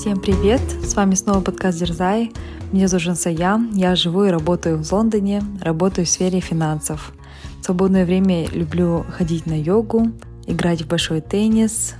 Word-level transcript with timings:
Всем 0.00 0.18
привет! 0.18 0.62
С 0.82 0.94
вами 0.94 1.14
снова 1.14 1.42
подкаст 1.42 1.78
Дерзай. 1.78 2.32
Меня 2.72 2.88
зовут 2.88 3.02
Жансая. 3.02 3.60
Я 3.74 3.94
живу 3.96 4.24
и 4.24 4.30
работаю 4.30 4.82
в 4.82 4.90
Лондоне, 4.90 5.42
работаю 5.60 6.06
в 6.06 6.08
сфере 6.08 6.40
финансов. 6.40 7.12
В 7.60 7.66
свободное 7.66 8.06
время 8.06 8.48
люблю 8.48 9.04
ходить 9.10 9.44
на 9.44 9.60
йогу, 9.60 10.06
играть 10.46 10.80
в 10.80 10.88
большой 10.88 11.20
теннис, 11.20 11.96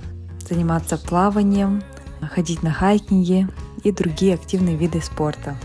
заниматься 0.49 0.97
плаванием, 0.97 1.83
ходить 2.21 2.63
на 2.63 2.71
хайкинги 2.71 3.47
и 3.83 3.91
другие 3.91 4.33
активные 4.33 4.77
виды 4.77 4.99
спорта. 4.99 5.55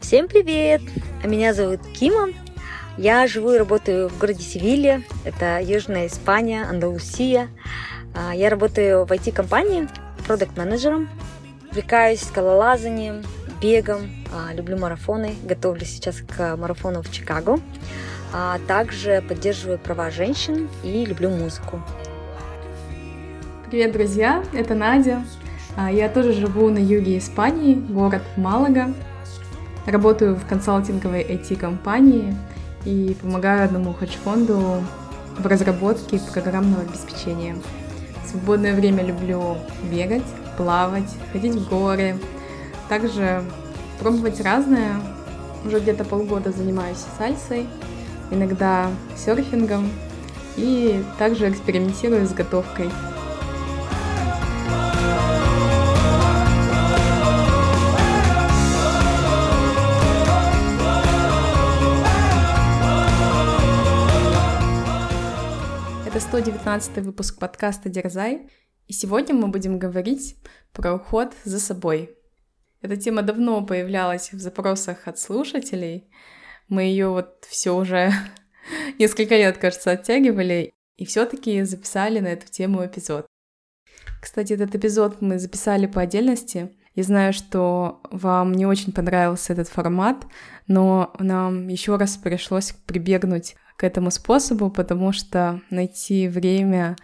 Всем 0.00 0.28
привет! 0.28 0.82
Меня 1.24 1.52
зовут 1.52 1.80
Кима. 1.98 2.28
Я 2.96 3.26
живу 3.26 3.54
и 3.54 3.58
работаю 3.58 4.08
в 4.08 4.16
городе 4.18 4.44
Севилья. 4.44 5.02
Это 5.24 5.60
Южная 5.60 6.06
Испания, 6.06 6.62
Андалусия. 6.62 7.48
А, 8.14 8.32
я 8.32 8.50
работаю 8.50 9.04
в 9.04 9.10
IT-компании 9.10 9.88
продукт-менеджером. 10.28 11.08
Увлекаюсь 11.70 12.20
скалолазанием, 12.20 13.22
бегом, 13.62 14.10
а, 14.30 14.52
люблю 14.52 14.78
марафоны, 14.78 15.34
готовлю 15.42 15.86
сейчас 15.86 16.16
к 16.16 16.54
марафону 16.56 17.02
в 17.02 17.10
Чикаго. 17.10 17.58
А 18.34 18.58
также 18.68 19.24
поддерживаю 19.26 19.78
права 19.78 20.10
женщин 20.10 20.68
и 20.84 21.06
люблю 21.06 21.30
музыку. 21.30 21.82
Привет, 23.70 23.92
друзья! 23.92 24.44
Это 24.52 24.74
Надя. 24.74 25.24
А, 25.76 25.90
я 25.90 26.10
тоже 26.10 26.34
живу 26.34 26.68
на 26.68 26.78
юге 26.78 27.16
Испании, 27.16 27.74
город 27.74 28.22
Малага. 28.36 28.92
Работаю 29.86 30.36
в 30.36 30.46
консалтинговой 30.46 31.22
IT-компании 31.22 32.36
и 32.84 33.16
помогаю 33.22 33.64
одному 33.64 33.94
хедж-фонду 33.94 34.84
в 35.38 35.46
разработке 35.46 36.20
программного 36.34 36.82
обеспечения. 36.82 37.56
В 38.28 38.30
свободное 38.32 38.74
время 38.74 39.02
люблю 39.02 39.56
бегать, 39.90 40.26
плавать, 40.58 41.10
ходить 41.32 41.54
в 41.54 41.66
горы, 41.70 42.18
также 42.90 43.42
пробовать 44.00 44.42
разное. 44.42 45.00
Уже 45.64 45.80
где-то 45.80 46.04
полгода 46.04 46.52
занимаюсь 46.52 46.98
сальсой, 47.16 47.66
иногда 48.30 48.90
серфингом 49.16 49.88
и 50.58 51.02
также 51.18 51.48
экспериментирую 51.48 52.26
с 52.26 52.34
готовкой. 52.34 52.90
Это 66.18 66.26
119 66.26 67.04
выпуск 67.04 67.38
подкаста 67.38 67.88
«Дерзай», 67.88 68.50
и 68.88 68.92
сегодня 68.92 69.36
мы 69.36 69.46
будем 69.46 69.78
говорить 69.78 70.34
про 70.72 70.94
уход 70.94 71.32
за 71.44 71.60
собой. 71.60 72.10
Эта 72.82 72.96
тема 72.96 73.22
давно 73.22 73.64
появлялась 73.64 74.32
в 74.32 74.40
запросах 74.40 75.06
от 75.06 75.20
слушателей. 75.20 76.10
Мы 76.68 76.82
ее 76.82 77.10
вот 77.10 77.44
все 77.48 77.70
уже 77.70 78.12
несколько 78.98 79.36
лет, 79.36 79.58
кажется, 79.58 79.92
оттягивали, 79.92 80.72
и 80.96 81.04
все-таки 81.04 81.62
записали 81.62 82.18
на 82.18 82.26
эту 82.26 82.48
тему 82.50 82.84
эпизод. 82.84 83.24
Кстати, 84.20 84.54
этот 84.54 84.74
эпизод 84.74 85.22
мы 85.22 85.38
записали 85.38 85.86
по 85.86 86.00
отдельности. 86.00 86.76
Я 86.96 87.04
знаю, 87.04 87.32
что 87.32 88.02
вам 88.10 88.54
не 88.54 88.66
очень 88.66 88.92
понравился 88.92 89.52
этот 89.52 89.68
формат, 89.68 90.26
но 90.66 91.14
нам 91.20 91.68
еще 91.68 91.94
раз 91.94 92.16
пришлось 92.16 92.72
прибегнуть 92.72 93.54
к 93.78 93.84
этому 93.84 94.10
способу, 94.10 94.70
потому 94.70 95.12
что 95.12 95.62
найти 95.70 96.26
время, 96.26 96.96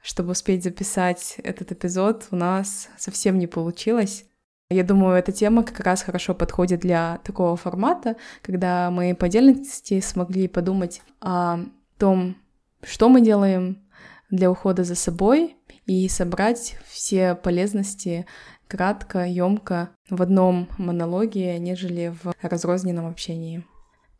чтобы 0.00 0.30
успеть 0.30 0.62
записать 0.62 1.34
этот 1.42 1.72
эпизод, 1.72 2.28
у 2.30 2.36
нас 2.36 2.88
совсем 2.96 3.36
не 3.36 3.48
получилось. 3.48 4.24
Я 4.70 4.84
думаю, 4.84 5.16
эта 5.16 5.32
тема 5.32 5.64
как 5.64 5.80
раз 5.80 6.02
хорошо 6.02 6.32
подходит 6.32 6.80
для 6.80 7.18
такого 7.24 7.56
формата, 7.56 8.14
когда 8.42 8.92
мы 8.92 9.16
по 9.16 9.26
отдельности 9.26 9.98
смогли 9.98 10.46
подумать 10.46 11.02
о 11.20 11.58
том, 11.98 12.36
что 12.84 13.08
мы 13.08 13.20
делаем 13.22 13.84
для 14.30 14.52
ухода 14.52 14.84
за 14.84 14.94
собой 14.94 15.56
и 15.84 16.08
собрать 16.08 16.76
все 16.86 17.34
полезности 17.34 18.24
кратко, 18.68 19.26
емко 19.26 19.90
в 20.08 20.22
одном 20.22 20.68
монологе, 20.78 21.58
нежели 21.58 22.14
в 22.22 22.32
разрозненном 22.40 23.08
общении. 23.08 23.64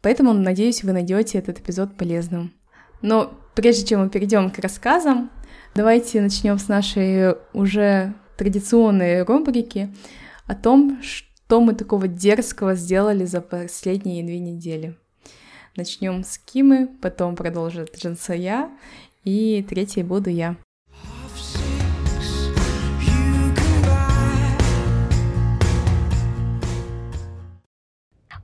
Поэтому, 0.02 0.32
надеюсь, 0.32 0.82
вы 0.82 0.92
найдете 0.92 1.38
этот 1.38 1.60
эпизод 1.60 1.96
полезным. 1.96 2.52
Но 3.02 3.32
прежде 3.54 3.86
чем 3.86 4.00
мы 4.00 4.10
перейдем 4.10 4.50
к 4.50 4.58
рассказам, 4.58 5.30
давайте 5.74 6.20
начнем 6.20 6.58
с 6.58 6.68
нашей 6.68 7.34
уже 7.52 8.14
традиционной 8.36 9.22
рубрики 9.22 9.94
о 10.46 10.54
том, 10.54 11.00
что 11.02 11.60
мы 11.60 11.74
такого 11.74 12.08
дерзкого 12.08 12.74
сделали 12.74 13.24
за 13.24 13.40
последние 13.40 14.24
две 14.24 14.38
недели. 14.38 14.96
Начнем 15.76 16.24
с 16.24 16.38
Кимы, 16.38 16.88
потом 17.00 17.36
продолжит 17.36 17.96
Джансая, 17.96 18.70
и 19.24 19.64
третьей 19.68 20.02
буду 20.02 20.30
я. 20.30 20.56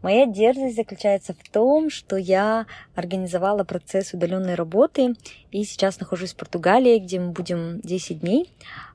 Моя 0.02 0.26
дерзость 0.26 0.76
заключается 0.76 1.34
в 1.34 1.50
том, 1.50 1.90
что 1.90 2.16
я 2.16 2.66
организовала 2.94 3.64
процесс 3.64 4.12
удаленной 4.12 4.54
работы 4.54 5.14
и 5.50 5.64
сейчас 5.64 5.98
нахожусь 6.00 6.34
в 6.34 6.36
Португалии, 6.36 6.98
где 6.98 7.18
мы 7.18 7.30
будем 7.30 7.80
10 7.80 8.20
дней 8.20 8.52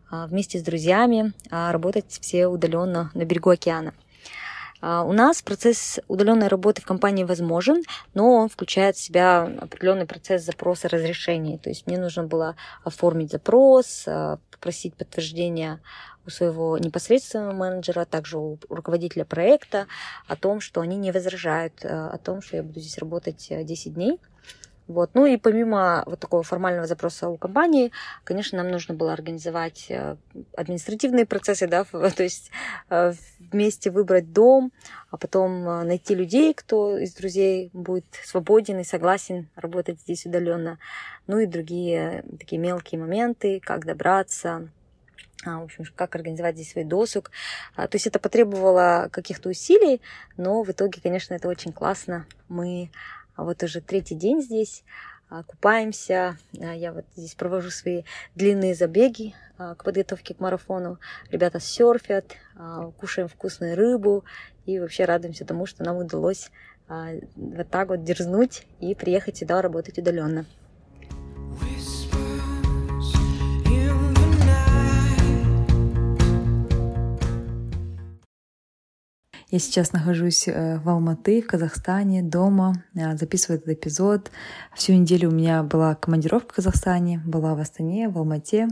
а, 0.10 0.28
вместе 0.28 0.60
с 0.60 0.64
друзьями 0.64 1.34
а, 1.50 1.72
работать 1.72 2.20
все 2.22 2.48
удаленно 2.48 3.12
на 3.14 3.26
берегу 3.26 3.50
океана. 3.50 3.94
А, 4.82 5.04
у 5.04 5.12
нас 5.12 5.42
процесс 5.42 6.00
удаленной 6.08 6.48
работы 6.48 6.82
в 6.82 6.86
компании 6.86 7.24
возможен, 7.24 7.82
но 8.14 8.36
он 8.36 8.50
включает 8.50 8.96
в 8.96 9.00
себя 9.00 9.44
определенный 9.60 10.06
процесс 10.06 10.44
запроса 10.44 10.88
разрешений. 10.88 11.58
То 11.58 11.70
есть 11.70 11.88
мне 11.88 11.98
нужно 11.98 12.24
было 12.24 12.56
оформить 12.84 13.32
запрос, 13.32 14.06
попросить 14.52 14.96
подтверждения 14.96 15.82
у 16.26 16.30
своего 16.30 16.78
непосредственного 16.78 17.54
менеджера, 17.54 18.06
также 18.06 18.38
у 18.38 18.58
руководителя 18.70 19.26
проекта 19.26 19.88
о 20.28 20.36
том, 20.36 20.60
что 20.62 20.82
они 20.82 20.98
не 20.98 21.12
возражают 21.12 21.84
э, 21.84 21.88
о 21.88 22.18
том, 22.18 22.42
что 22.42 22.58
я 22.58 22.64
буду 22.64 22.80
здесь 22.80 22.98
работать 22.98 23.48
10 23.50 23.88
э, 23.88 23.90
дней. 23.90 24.20
Вот. 24.88 25.12
Ну 25.14 25.26
и 25.26 25.38
помимо 25.38 26.04
вот 26.06 26.20
такого 26.20 26.44
формального 26.44 26.86
запроса 26.86 27.30
у 27.30 27.38
компании, 27.38 27.92
конечно, 28.24 28.58
нам 28.58 28.72
нужно 28.72 28.94
было 28.94 29.14
организовать 29.14 29.86
э, 29.90 30.18
административные 30.56 31.26
процессы, 31.26 31.68
да, 31.68 31.86
то 31.92 32.24
есть 32.24 32.52
вместе 32.90 33.90
выбрать 33.90 34.34
дом, 34.34 34.72
а 35.10 35.18
потом 35.18 35.64
найти 35.88 36.14
людей, 36.14 36.54
кто 36.54 36.98
из 36.98 37.14
друзей 37.14 37.70
будет 37.74 38.06
свободен 38.26 38.80
и 38.80 38.84
согласен 38.84 39.50
работать 39.56 40.02
здесь 40.02 40.26
удаленно. 40.26 40.78
Ну 41.28 41.40
и 41.40 41.46
другие 41.46 42.26
такие 42.38 42.60
мелкие 42.60 43.00
моменты, 43.00 43.62
как 43.64 43.86
добраться, 43.86 44.70
в 45.44 45.64
общем, 45.64 45.86
как 45.96 46.16
организовать 46.16 46.56
здесь 46.56 46.72
свой 46.72 46.84
досуг. 46.84 47.32
А, 47.76 47.88
то 47.88 47.96
есть 47.96 48.08
это 48.08 48.20
потребовало 48.20 49.10
каких-то 49.12 49.50
усилий, 49.50 50.02
но 50.38 50.64
в 50.64 50.70
итоге, 50.70 51.02
конечно, 51.02 51.34
это 51.34 51.48
очень 51.48 51.74
классно. 51.74 52.26
Мы 52.48 52.92
вот 53.38 53.64
уже 53.64 53.82
третий 53.82 54.16
день 54.16 54.42
здесь 54.42 54.84
а, 55.30 55.44
купаемся. 55.44 56.38
Я 56.52 56.94
вот 56.94 57.06
здесь 57.16 57.36
провожу 57.36 57.72
свои 57.72 58.04
длинные 58.36 58.76
забеги 58.76 59.34
к 59.58 59.84
подготовке 59.84 60.34
к 60.34 60.40
марафону. 60.40 61.00
Ребята 61.30 61.60
серфят, 61.60 62.36
кушаем 62.98 63.28
вкусную 63.28 63.76
рыбу 63.76 64.26
и 64.66 64.80
вообще 64.80 65.06
радуемся 65.06 65.46
тому, 65.46 65.68
что 65.68 65.84
нам 65.84 65.98
удалось 65.98 66.50
вот 66.88 67.70
так 67.70 67.90
вот 67.90 68.04
дерзнуть 68.04 68.66
и 68.80 68.96
приехать 68.96 69.38
сюда 69.38 69.62
работать 69.62 70.00
удаленно. 70.00 70.46
Я 79.52 79.60
сейчас 79.60 79.92
нахожусь 79.92 80.48
э, 80.48 80.80
в 80.80 80.88
Алматы, 80.88 81.42
в 81.42 81.48
Казахстане, 81.48 82.24
дома, 82.24 82.86
э, 82.96 83.18
записываю 83.18 83.60
этот 83.60 83.74
эпизод. 83.74 84.32
Всю 84.74 84.94
неделю 84.94 85.28
у 85.28 85.34
меня 85.34 85.62
была 85.62 85.94
командировка 85.94 86.54
в 86.54 86.56
Казахстане, 86.56 87.22
была 87.26 87.54
в 87.54 87.60
Астане, 87.60 88.08
в 88.08 88.18
Алмате. 88.18 88.70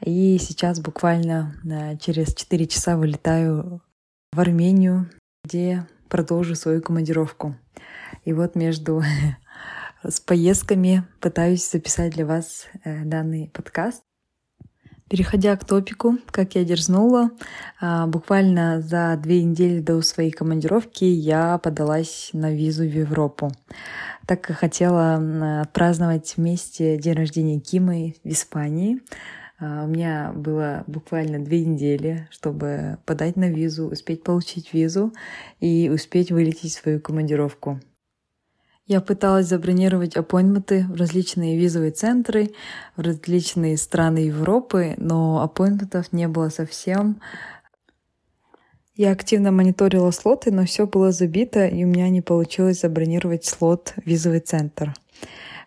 И 0.00 0.38
сейчас 0.38 0.80
буквально 0.80 1.54
э, 1.66 1.98
через 1.98 2.34
4 2.34 2.66
часа 2.66 2.96
вылетаю 2.96 3.82
в 4.32 4.40
Армению, 4.40 5.10
где 5.44 5.86
продолжу 6.08 6.54
свою 6.54 6.80
командировку. 6.80 7.54
И 8.24 8.32
вот 8.32 8.54
между 8.54 9.02
с 10.02 10.18
поездками 10.20 11.04
пытаюсь 11.20 11.70
записать 11.70 12.14
для 12.14 12.24
вас 12.24 12.68
данный 12.84 13.50
подкаст. 13.52 14.05
Переходя 15.08 15.56
к 15.56 15.64
топику, 15.64 16.18
как 16.32 16.56
я 16.56 16.64
дерзнула, 16.64 17.30
а, 17.80 18.08
буквально 18.08 18.80
за 18.80 19.16
две 19.22 19.44
недели 19.44 19.78
до 19.78 20.02
своей 20.02 20.32
командировки 20.32 21.04
я 21.04 21.58
подалась 21.58 22.30
на 22.32 22.52
визу 22.52 22.82
в 22.82 22.92
Европу, 22.92 23.52
так 24.26 24.40
как 24.40 24.56
хотела 24.56 25.60
отпраздновать 25.60 26.36
вместе 26.36 26.98
день 26.98 27.14
рождения 27.14 27.60
Кимы 27.60 28.16
в 28.24 28.28
Испании. 28.28 29.00
А, 29.60 29.84
у 29.84 29.86
меня 29.86 30.32
было 30.34 30.82
буквально 30.88 31.38
две 31.38 31.64
недели, 31.64 32.26
чтобы 32.32 32.98
подать 33.06 33.36
на 33.36 33.48
визу, 33.48 33.86
успеть 33.86 34.24
получить 34.24 34.74
визу 34.74 35.12
и 35.60 35.88
успеть 35.88 36.32
вылететь 36.32 36.74
в 36.74 36.80
свою 36.80 37.00
командировку. 37.00 37.80
Я 38.86 39.00
пыталась 39.00 39.46
забронировать 39.46 40.16
аппоинтменты 40.16 40.86
в 40.88 40.94
различные 40.94 41.58
визовые 41.58 41.90
центры, 41.90 42.52
в 42.94 43.00
различные 43.00 43.76
страны 43.78 44.18
Европы, 44.18 44.94
но 44.96 45.42
аппоинтментов 45.42 46.12
не 46.12 46.28
было 46.28 46.50
совсем. 46.50 47.20
Я 48.94 49.10
активно 49.10 49.50
мониторила 49.50 50.12
слоты, 50.12 50.52
но 50.52 50.64
все 50.66 50.86
было 50.86 51.10
забито, 51.10 51.66
и 51.66 51.82
у 51.82 51.88
меня 51.88 52.08
не 52.10 52.22
получилось 52.22 52.80
забронировать 52.80 53.44
слот 53.44 53.92
в 53.96 54.06
визовый 54.06 54.40
центр. 54.40 54.94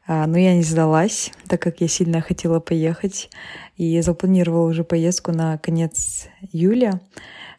А, 0.07 0.25
но 0.25 0.37
я 0.37 0.55
не 0.55 0.63
сдалась, 0.63 1.33
так 1.49 1.61
как 1.61 1.81
я 1.81 1.89
сильно 1.89 2.21
хотела 2.21 2.61
поехать 2.61 3.29
и 3.75 3.99
запланировала 3.99 4.69
уже 4.69 4.85
поездку 4.85 5.33
на 5.33 5.57
конец 5.57 6.27
июля. 6.53 7.01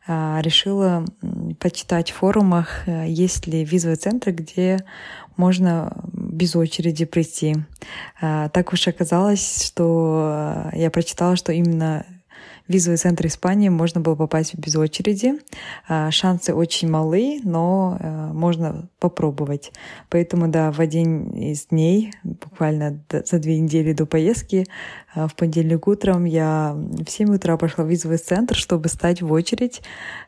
А, 0.07 0.41
решила 0.43 1.05
почитать 1.61 2.11
в 2.11 2.15
форумах, 2.15 2.89
э, 2.89 3.05
есть 3.07 3.47
ли 3.47 3.65
визовый 3.65 3.97
центр, 3.97 4.33
где 4.33 4.79
можно 5.41 5.93
без 6.13 6.55
очереди 6.55 7.07
прийти. 7.07 7.57
А, 8.21 8.49
так 8.51 8.73
уж 8.73 8.87
оказалось, 8.87 9.67
что 9.67 10.69
э, 10.73 10.79
я 10.79 10.91
прочитала, 10.91 11.35
что 11.37 11.53
именно 11.53 12.05
визовый 12.69 12.97
центр 12.97 13.27
Испании 13.27 13.69
можно 13.69 14.01
было 14.01 14.15
попасть 14.15 14.55
без 14.55 14.77
очереди. 14.77 15.35
А, 15.89 16.11
шансы 16.11 16.55
очень 16.55 16.89
малы, 16.89 17.41
но 17.43 17.97
э, 17.99 18.33
можно 18.33 18.89
попробовать. 18.99 19.73
Поэтому, 20.09 20.49
да, 20.49 20.71
в 20.71 20.81
один 20.81 21.31
из 21.31 21.67
дней, 21.67 22.13
буквально 22.23 23.03
за 23.11 23.39
две 23.39 23.59
недели 23.59 23.93
до 23.93 24.07
поездки, 24.07 24.67
э, 25.15 25.27
в 25.27 25.35
понедельник 25.35 25.87
утром 25.89 26.25
я 26.25 26.75
в 26.77 27.11
7 27.11 27.35
утра 27.35 27.57
пошла 27.57 27.85
в 27.85 27.89
визовый 27.89 28.19
центр, 28.19 28.55
чтобы 28.55 28.89
стать 28.89 29.23
в 29.23 29.33
очередь 29.33 29.83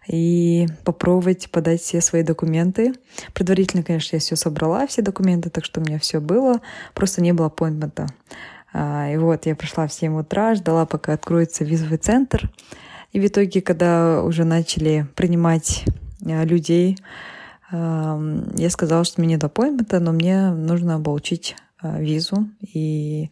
и 0.08 0.66
попробовать 0.84 1.50
подать 1.50 1.80
все 1.80 2.00
свои 2.00 2.22
документы. 2.22 2.92
Предварительно, 3.34 3.82
конечно, 3.82 4.16
я 4.16 4.20
все 4.20 4.36
собрала, 4.36 4.86
все 4.86 5.02
документы, 5.02 5.50
так 5.50 5.64
что 5.64 5.80
у 5.80 5.84
меня 5.84 5.98
все 5.98 6.20
было, 6.20 6.60
просто 6.94 7.22
не 7.22 7.32
было 7.32 7.46
аппоинтмента. 7.46 8.08
А, 8.72 9.10
и 9.10 9.16
вот 9.16 9.46
я 9.46 9.54
пришла 9.54 9.86
в 9.86 9.92
7 9.92 10.20
утра, 10.20 10.54
ждала, 10.54 10.86
пока 10.86 11.12
откроется 11.12 11.64
визовый 11.64 11.98
центр. 11.98 12.50
И 13.12 13.20
в 13.20 13.26
итоге, 13.26 13.60
когда 13.60 14.22
уже 14.22 14.44
начали 14.44 15.06
принимать 15.14 15.84
а, 16.24 16.44
людей, 16.44 16.98
я 17.70 18.68
сказала, 18.68 19.02
что 19.02 19.22
мне 19.22 19.36
аппоинтмента, 19.36 19.98
но 19.98 20.12
мне 20.12 20.50
нужно 20.50 21.00
получить 21.00 21.56
а, 21.80 21.98
визу, 21.98 22.48
и 22.60 23.30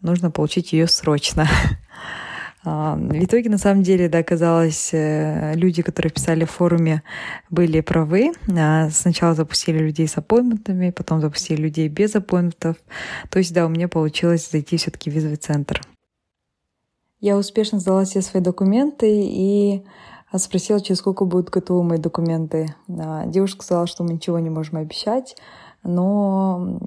нужно 0.00 0.30
получить 0.30 0.72
ее 0.72 0.88
срочно. 0.88 1.46
А, 2.64 2.96
в 2.96 3.24
итоге, 3.24 3.50
на 3.50 3.58
самом 3.58 3.82
деле, 3.82 4.08
да, 4.08 4.18
оказалось, 4.18 4.90
э, 4.92 5.54
люди, 5.54 5.82
которые 5.82 6.10
писали 6.12 6.44
в 6.44 6.50
форуме, 6.50 7.02
были 7.50 7.80
правы. 7.80 8.32
А, 8.56 8.90
сначала 8.90 9.34
запустили 9.34 9.78
людей 9.78 10.08
с 10.08 10.16
аппоинтментами, 10.18 10.90
потом 10.90 11.20
запустили 11.20 11.62
людей 11.62 11.88
без 11.88 12.16
аппоинтментов. 12.16 12.76
То 13.30 13.38
есть, 13.38 13.54
да, 13.54 13.66
у 13.66 13.68
меня 13.68 13.88
получилось 13.88 14.50
зайти 14.50 14.76
все-таки 14.76 15.10
в 15.10 15.14
визовый 15.14 15.36
центр. 15.36 15.80
Я 17.20 17.36
успешно 17.36 17.80
сдала 17.80 18.04
все 18.04 18.22
свои 18.22 18.42
документы 18.42 19.08
и 19.10 19.84
спросила, 20.36 20.80
через 20.80 20.98
сколько 20.98 21.24
будут 21.24 21.50
готовы 21.50 21.82
мои 21.82 21.98
документы. 21.98 22.74
А, 22.88 23.26
девушка 23.26 23.64
сказала, 23.64 23.86
что 23.86 24.04
мы 24.04 24.14
ничего 24.14 24.38
не 24.38 24.50
можем 24.50 24.78
обещать, 24.78 25.36
но 25.84 26.80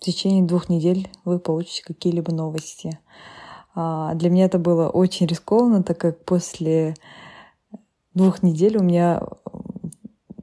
в 0.00 0.04
течение 0.04 0.44
двух 0.44 0.68
недель 0.68 1.08
вы 1.24 1.38
получите 1.38 1.82
какие-либо 1.84 2.32
новости. 2.32 2.98
А, 3.74 4.14
для 4.14 4.30
меня 4.30 4.46
это 4.46 4.58
было 4.58 4.88
очень 4.88 5.26
рискованно, 5.26 5.82
так 5.82 5.98
как 5.98 6.24
после 6.24 6.94
двух 8.14 8.42
недель 8.42 8.76
у 8.78 8.82
меня 8.82 9.22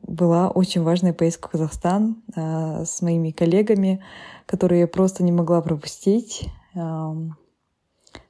была 0.01 0.49
очень 0.49 0.83
важная 0.83 1.13
поездка 1.13 1.47
в 1.47 1.51
Казахстан 1.51 2.23
а, 2.35 2.85
с 2.85 3.01
моими 3.01 3.31
коллегами, 3.31 4.03
которые 4.45 4.81
я 4.81 4.87
просто 4.87 5.23
не 5.23 5.31
могла 5.31 5.61
пропустить. 5.61 6.47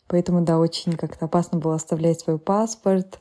Поэтому, 0.07 0.41
да, 0.41 0.59
очень 0.59 0.93
как-то 0.93 1.25
опасно 1.25 1.57
было 1.57 1.75
оставлять 1.75 2.19
свой 2.19 2.37
паспорт, 2.37 3.19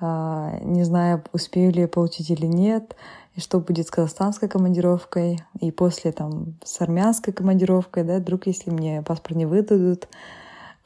а, 0.00 0.58
не 0.62 0.84
зная, 0.84 1.24
успею 1.32 1.72
ли 1.72 1.82
я 1.82 1.88
получить 1.88 2.30
или 2.30 2.46
нет, 2.46 2.96
и 3.34 3.40
что 3.40 3.60
будет 3.60 3.86
с 3.86 3.90
казахстанской 3.90 4.48
командировкой, 4.48 5.40
и 5.60 5.70
после 5.70 6.12
там 6.12 6.58
с 6.64 6.80
армянской 6.80 7.32
командировкой, 7.32 8.04
да, 8.04 8.18
вдруг 8.18 8.46
если 8.46 8.70
мне 8.70 9.02
паспорт 9.02 9.36
не 9.36 9.46
выдадут, 9.46 10.08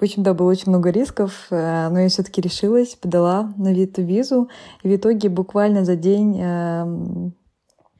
в 0.02 0.04
общем, 0.04 0.24
да, 0.24 0.34
было 0.34 0.50
очень 0.50 0.70
много 0.70 0.90
рисков, 0.90 1.46
э, 1.50 1.88
но 1.88 2.00
я 2.00 2.08
все-таки 2.08 2.40
решилась, 2.40 2.96
подала 2.96 3.54
на 3.56 3.72
эту 3.72 4.02
визу, 4.02 4.48
и 4.82 4.88
в 4.88 4.96
итоге 4.96 5.28
буквально 5.28 5.84
за 5.84 5.94
день 5.94 6.40
эм, 6.40 7.34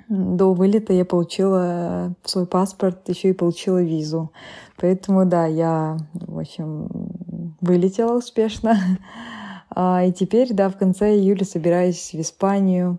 до 0.08 0.52
вылета 0.52 0.92
я 0.94 1.04
получила 1.04 2.12
свой 2.24 2.46
паспорт, 2.46 3.08
еще 3.08 3.30
и 3.30 3.34
получила 3.34 3.80
визу. 3.80 4.32
Поэтому, 4.78 5.26
да, 5.26 5.46
я, 5.46 5.96
в 6.14 6.40
общем, 6.40 6.88
вылетела 7.60 8.18
успешно. 8.18 8.76
А, 9.74 10.04
и 10.04 10.12
теперь, 10.12 10.52
да, 10.52 10.68
в 10.68 10.76
конце 10.76 11.14
июля 11.14 11.46
собираюсь 11.46 12.12
в 12.12 12.20
Испанию. 12.20 12.98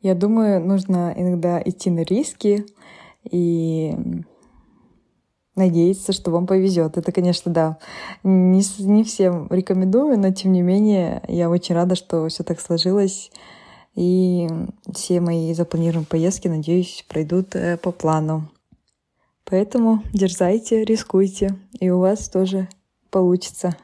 Я 0.00 0.14
думаю, 0.14 0.64
нужно 0.64 1.12
иногда 1.14 1.60
идти 1.62 1.90
на 1.90 2.00
риски 2.00 2.64
и 3.30 3.94
надеяться, 5.58 6.12
что 6.12 6.30
вам 6.30 6.46
повезет. 6.46 6.96
Это, 6.96 7.12
конечно, 7.12 7.52
да, 7.52 7.78
не, 8.22 8.62
не 8.82 9.04
всем 9.04 9.48
рекомендую, 9.50 10.18
но 10.18 10.32
тем 10.32 10.52
не 10.52 10.62
менее 10.62 11.22
я 11.28 11.50
очень 11.50 11.74
рада, 11.74 11.94
что 11.94 12.28
все 12.28 12.42
так 12.44 12.60
сложилось. 12.60 13.30
И 13.94 14.48
все 14.94 15.20
мои 15.20 15.52
запланированные 15.54 16.06
поездки, 16.06 16.46
надеюсь, 16.46 17.04
пройдут 17.08 17.56
э, 17.56 17.76
по 17.76 17.90
плану. 17.90 18.48
Поэтому 19.44 20.02
дерзайте, 20.12 20.84
рискуйте, 20.84 21.56
и 21.80 21.90
у 21.90 21.98
вас 21.98 22.28
тоже 22.28 22.68
получится. 23.10 23.76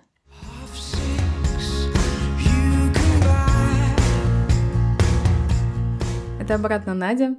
Это 6.38 6.56
обратно 6.56 6.92
Надя. 6.92 7.34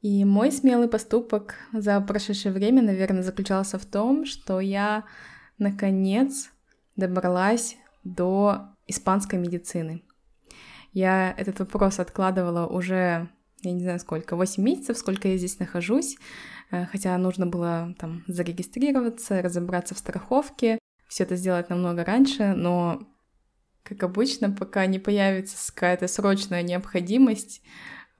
И 0.00 0.24
мой 0.24 0.52
смелый 0.52 0.88
поступок 0.88 1.56
за 1.72 2.00
прошедшее 2.00 2.52
время, 2.52 2.82
наверное, 2.82 3.22
заключался 3.22 3.78
в 3.78 3.84
том, 3.84 4.26
что 4.26 4.60
я 4.60 5.04
наконец 5.58 6.50
добралась 6.96 7.76
до 8.04 8.70
испанской 8.86 9.38
медицины. 9.38 10.02
Я 10.92 11.34
этот 11.36 11.58
вопрос 11.58 11.98
откладывала 11.98 12.66
уже, 12.66 13.28
я 13.62 13.72
не 13.72 13.80
знаю 13.80 13.98
сколько, 13.98 14.36
8 14.36 14.62
месяцев, 14.62 14.96
сколько 14.96 15.28
я 15.28 15.36
здесь 15.36 15.58
нахожусь, 15.58 16.16
э, 16.70 16.86
хотя 16.86 17.16
нужно 17.18 17.46
было 17.46 17.94
там 17.98 18.24
зарегистрироваться, 18.28 19.42
разобраться 19.42 19.94
в 19.94 19.98
страховке, 19.98 20.78
все 21.08 21.24
это 21.24 21.36
сделать 21.36 21.70
намного 21.70 22.04
раньше, 22.04 22.54
но, 22.54 23.02
как 23.82 24.02
обычно, 24.02 24.50
пока 24.50 24.86
не 24.86 24.98
появится 24.98 25.72
какая-то 25.72 26.06
срочная 26.06 26.62
необходимость, 26.62 27.62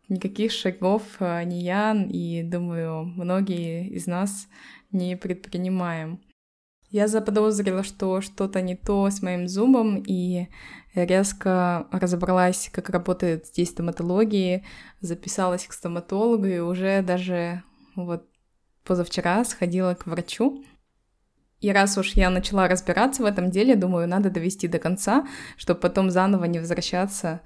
никаких 0.09 0.53
шагов 0.53 1.03
э, 1.21 1.45
не 1.45 1.63
я 1.63 1.95
и, 1.95 2.43
думаю, 2.43 3.05
многие 3.05 3.89
из 3.89 4.07
нас 4.07 4.49
не 4.91 5.17
предпринимаем. 5.17 6.21
Я 6.91 7.07
заподозрила, 7.07 7.83
что 7.83 8.23
что-то 8.23 8.63
не 8.63 8.75
то 8.75 9.11
с 9.11 9.21
моим 9.21 9.47
зубом, 9.47 10.03
и 10.07 10.49
резко 10.95 11.87
разобралась, 11.93 12.71
как 12.73 12.89
работает 12.89 13.47
здесь 13.47 13.69
стоматология, 13.69 14.65
записалась 15.01 15.67
к 15.67 15.73
стоматологу, 15.75 16.47
и 16.47 16.59
уже 16.61 17.03
даже 17.03 17.63
вот 17.95 18.27
позавчера 18.85 19.45
сходила 19.45 19.95
к 19.95 20.07
врачу. 20.07 20.65
И 21.61 21.73
раз 21.73 21.99
уж 21.99 22.13
я 22.13 22.31
начала 22.31 22.69
разбираться 22.69 23.23
в 23.23 23.27
этом 23.27 23.51
деле, 23.51 23.75
думаю, 23.75 24.09
надо 24.09 24.31
довести 24.31 24.69
до 24.69 24.79
конца, 24.79 25.27
чтобы 25.57 25.81
потом 25.81 26.09
заново 26.11 26.45
не 26.45 26.61
возвращаться 26.61 27.41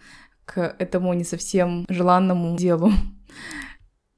к 0.52 0.76
этому 0.78 1.14
не 1.14 1.24
совсем 1.24 1.86
желанному 1.88 2.56
делу. 2.56 2.92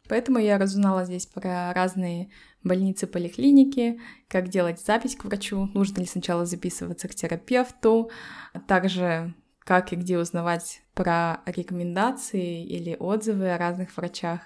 Поэтому 0.09 0.39
я 0.39 0.59
разузнала 0.59 1.05
здесь 1.05 1.27
про 1.27 1.73
разные 1.73 2.29
больницы, 2.63 3.07
поликлиники, 3.07 4.01
как 4.29 4.49
делать 4.49 4.81
запись 4.81 5.17
к 5.17 5.25
врачу, 5.25 5.71
нужно 5.75 6.01
ли 6.01 6.07
сначала 6.07 6.45
записываться 6.45 7.09
к 7.09 7.15
терапевту, 7.15 8.11
а 8.53 8.61
также 8.61 9.35
как 9.61 9.93
и 9.93 9.97
где 9.97 10.19
узнавать 10.19 10.83
про 10.95 11.41
рекомендации 11.47 12.65
или 12.65 12.97
отзывы 12.99 13.51
о 13.51 13.59
разных 13.59 13.97
врачах. 13.97 14.41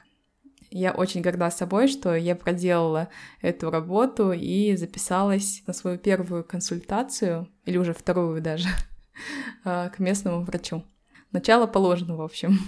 Я 0.71 0.92
очень 0.92 1.23
горда 1.23 1.50
собой, 1.50 1.88
что 1.88 2.14
я 2.14 2.37
проделала 2.37 3.09
эту 3.40 3.71
работу 3.71 4.33
и 4.33 4.76
записалась 4.76 5.62
на 5.66 5.73
свою 5.73 5.99
первую 5.99 6.45
консультацию, 6.45 7.49
или 7.64 7.78
уже 7.78 7.95
вторую 7.95 8.42
даже, 8.42 8.68
к 9.64 9.95
местному 9.99 10.42
врачу. 10.42 10.85
Начало 11.32 11.66
положено, 11.66 12.16
в 12.16 12.23
общем. 12.23 12.58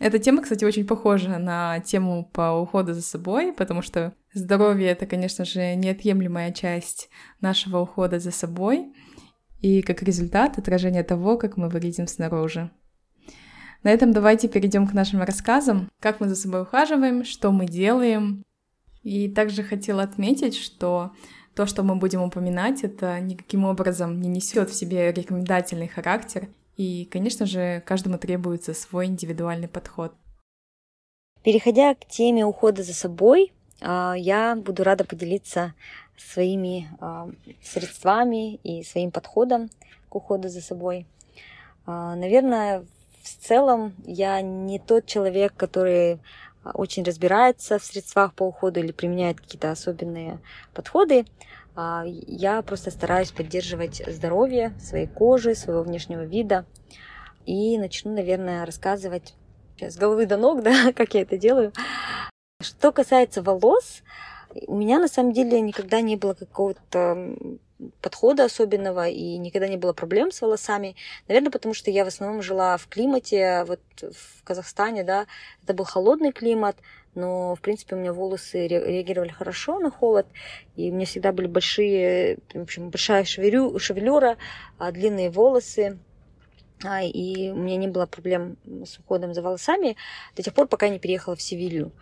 Эта 0.00 0.18
тема, 0.18 0.42
кстати, 0.42 0.64
очень 0.64 0.86
похожа 0.86 1.38
на 1.38 1.78
тему 1.80 2.28
по 2.32 2.52
уходу 2.52 2.94
за 2.94 3.02
собой, 3.02 3.52
потому 3.52 3.80
что 3.80 4.12
здоровье— 4.32 4.88
это, 4.90 5.06
конечно 5.06 5.44
же, 5.44 5.76
неотъемлемая 5.76 6.52
часть 6.52 7.08
нашего 7.40 7.78
ухода 7.78 8.18
за 8.18 8.32
собой 8.32 8.92
и, 9.60 9.82
как 9.82 10.02
результат, 10.02 10.58
отражение 10.58 11.04
того, 11.04 11.38
как 11.38 11.56
мы 11.56 11.68
выглядим 11.68 12.08
снаружи. 12.08 12.70
На 13.84 13.90
этом 13.90 14.12
давайте 14.12 14.48
перейдем 14.48 14.88
к 14.88 14.94
нашим 14.94 15.22
рассказам, 15.22 15.90
как 16.00 16.18
мы 16.18 16.28
за 16.28 16.34
собой 16.34 16.62
ухаживаем, 16.62 17.24
что 17.24 17.52
мы 17.52 17.66
делаем. 17.66 18.42
И 19.02 19.28
также 19.28 19.62
хотела 19.62 20.02
отметить, 20.02 20.56
что 20.56 21.12
то, 21.54 21.66
что 21.66 21.82
мы 21.82 21.94
будем 21.94 22.22
упоминать, 22.22 22.82
это 22.82 23.20
никаким 23.20 23.64
образом 23.64 24.20
не 24.20 24.28
несет 24.28 24.70
в 24.70 24.74
себе 24.74 25.12
рекомендательный 25.12 25.86
характер 25.86 26.48
и, 26.76 27.04
конечно 27.10 27.46
же, 27.46 27.82
каждому 27.86 28.18
требуется 28.18 28.74
свой 28.74 29.06
индивидуальный 29.06 29.68
подход. 29.68 30.12
Переходя 31.42 31.94
к 31.94 32.06
теме 32.06 32.44
ухода 32.44 32.82
за 32.82 32.94
собой, 32.94 33.52
а, 33.80 34.14
я 34.16 34.56
буду 34.56 34.82
рада 34.82 35.04
поделиться 35.04 35.74
своими 36.16 36.88
а, 37.00 37.28
средствами 37.62 38.56
и 38.56 38.82
своим 38.82 39.10
подходом 39.10 39.68
к 40.08 40.14
уходу 40.14 40.48
за 40.48 40.62
собой. 40.62 41.06
А, 41.86 42.16
наверное, 42.16 42.86
в 43.22 43.46
целом 43.46 43.94
я 44.06 44.40
не 44.40 44.78
тот 44.78 45.06
человек, 45.06 45.54
который 45.56 46.18
очень 46.72 47.04
разбирается 47.04 47.78
в 47.78 47.84
средствах 47.84 48.32
по 48.34 48.44
уходу 48.44 48.80
или 48.80 48.92
применяет 48.92 49.40
какие-то 49.40 49.70
особенные 49.70 50.38
подходы. 50.72 51.26
А, 51.76 52.04
я 52.06 52.62
просто 52.62 52.90
стараюсь 52.90 53.32
поддерживать 53.32 54.02
здоровье 54.06 54.72
своей 54.78 55.06
кожи, 55.06 55.54
своего 55.54 55.82
внешнего 55.82 56.24
вида. 56.24 56.66
И 57.46 57.78
начну, 57.78 58.14
наверное, 58.14 58.64
рассказывать 58.64 59.34
с 59.80 59.96
головы 59.96 60.26
до 60.26 60.36
ног, 60.36 60.62
да, 60.64 60.92
как 60.92 61.14
я 61.14 61.22
это 61.22 61.36
делаю. 61.36 61.72
Что 62.60 62.92
касается 62.92 63.42
волос, 63.42 64.02
у 64.66 64.76
меня 64.76 64.98
на 64.98 65.08
самом 65.08 65.32
деле 65.32 65.60
никогда 65.60 66.00
не 66.00 66.16
было 66.16 66.34
какого-то 66.34 67.36
подхода 68.00 68.44
особенного 68.44 69.08
и 69.08 69.36
никогда 69.36 69.68
не 69.68 69.76
было 69.76 69.92
проблем 69.92 70.30
с 70.30 70.40
волосами. 70.40 70.96
Наверное, 71.28 71.50
потому 71.50 71.74
что 71.74 71.90
я 71.90 72.04
в 72.04 72.08
основном 72.08 72.42
жила 72.42 72.76
в 72.76 72.86
климате, 72.86 73.64
вот 73.64 73.80
в 74.00 74.44
Казахстане, 74.44 75.04
да, 75.04 75.26
это 75.62 75.74
был 75.74 75.84
холодный 75.84 76.32
климат, 76.32 76.76
но, 77.14 77.54
в 77.54 77.60
принципе, 77.60 77.96
у 77.96 77.98
меня 77.98 78.12
волосы 78.12 78.66
реагировали 78.66 79.30
хорошо 79.30 79.78
на 79.78 79.90
холод, 79.90 80.26
и 80.76 80.90
у 80.90 80.94
меня 80.94 81.06
всегда 81.06 81.32
были 81.32 81.46
большие, 81.46 82.38
в 82.52 82.62
общем, 82.62 82.90
большая 82.90 83.24
шевелю, 83.24 83.78
шевелюра, 83.78 84.36
а, 84.78 84.90
длинные 84.90 85.30
волосы, 85.30 85.98
а, 86.82 87.02
и 87.02 87.50
у 87.50 87.56
меня 87.56 87.76
не 87.76 87.88
было 87.88 88.06
проблем 88.06 88.56
с 88.84 88.98
уходом 88.98 89.32
за 89.32 89.42
волосами 89.42 89.96
до 90.36 90.42
тех 90.42 90.54
пор, 90.54 90.66
пока 90.66 90.86
я 90.86 90.92
не 90.92 90.98
переехала 90.98 91.36
в 91.36 91.42
Севилью. 91.42 91.92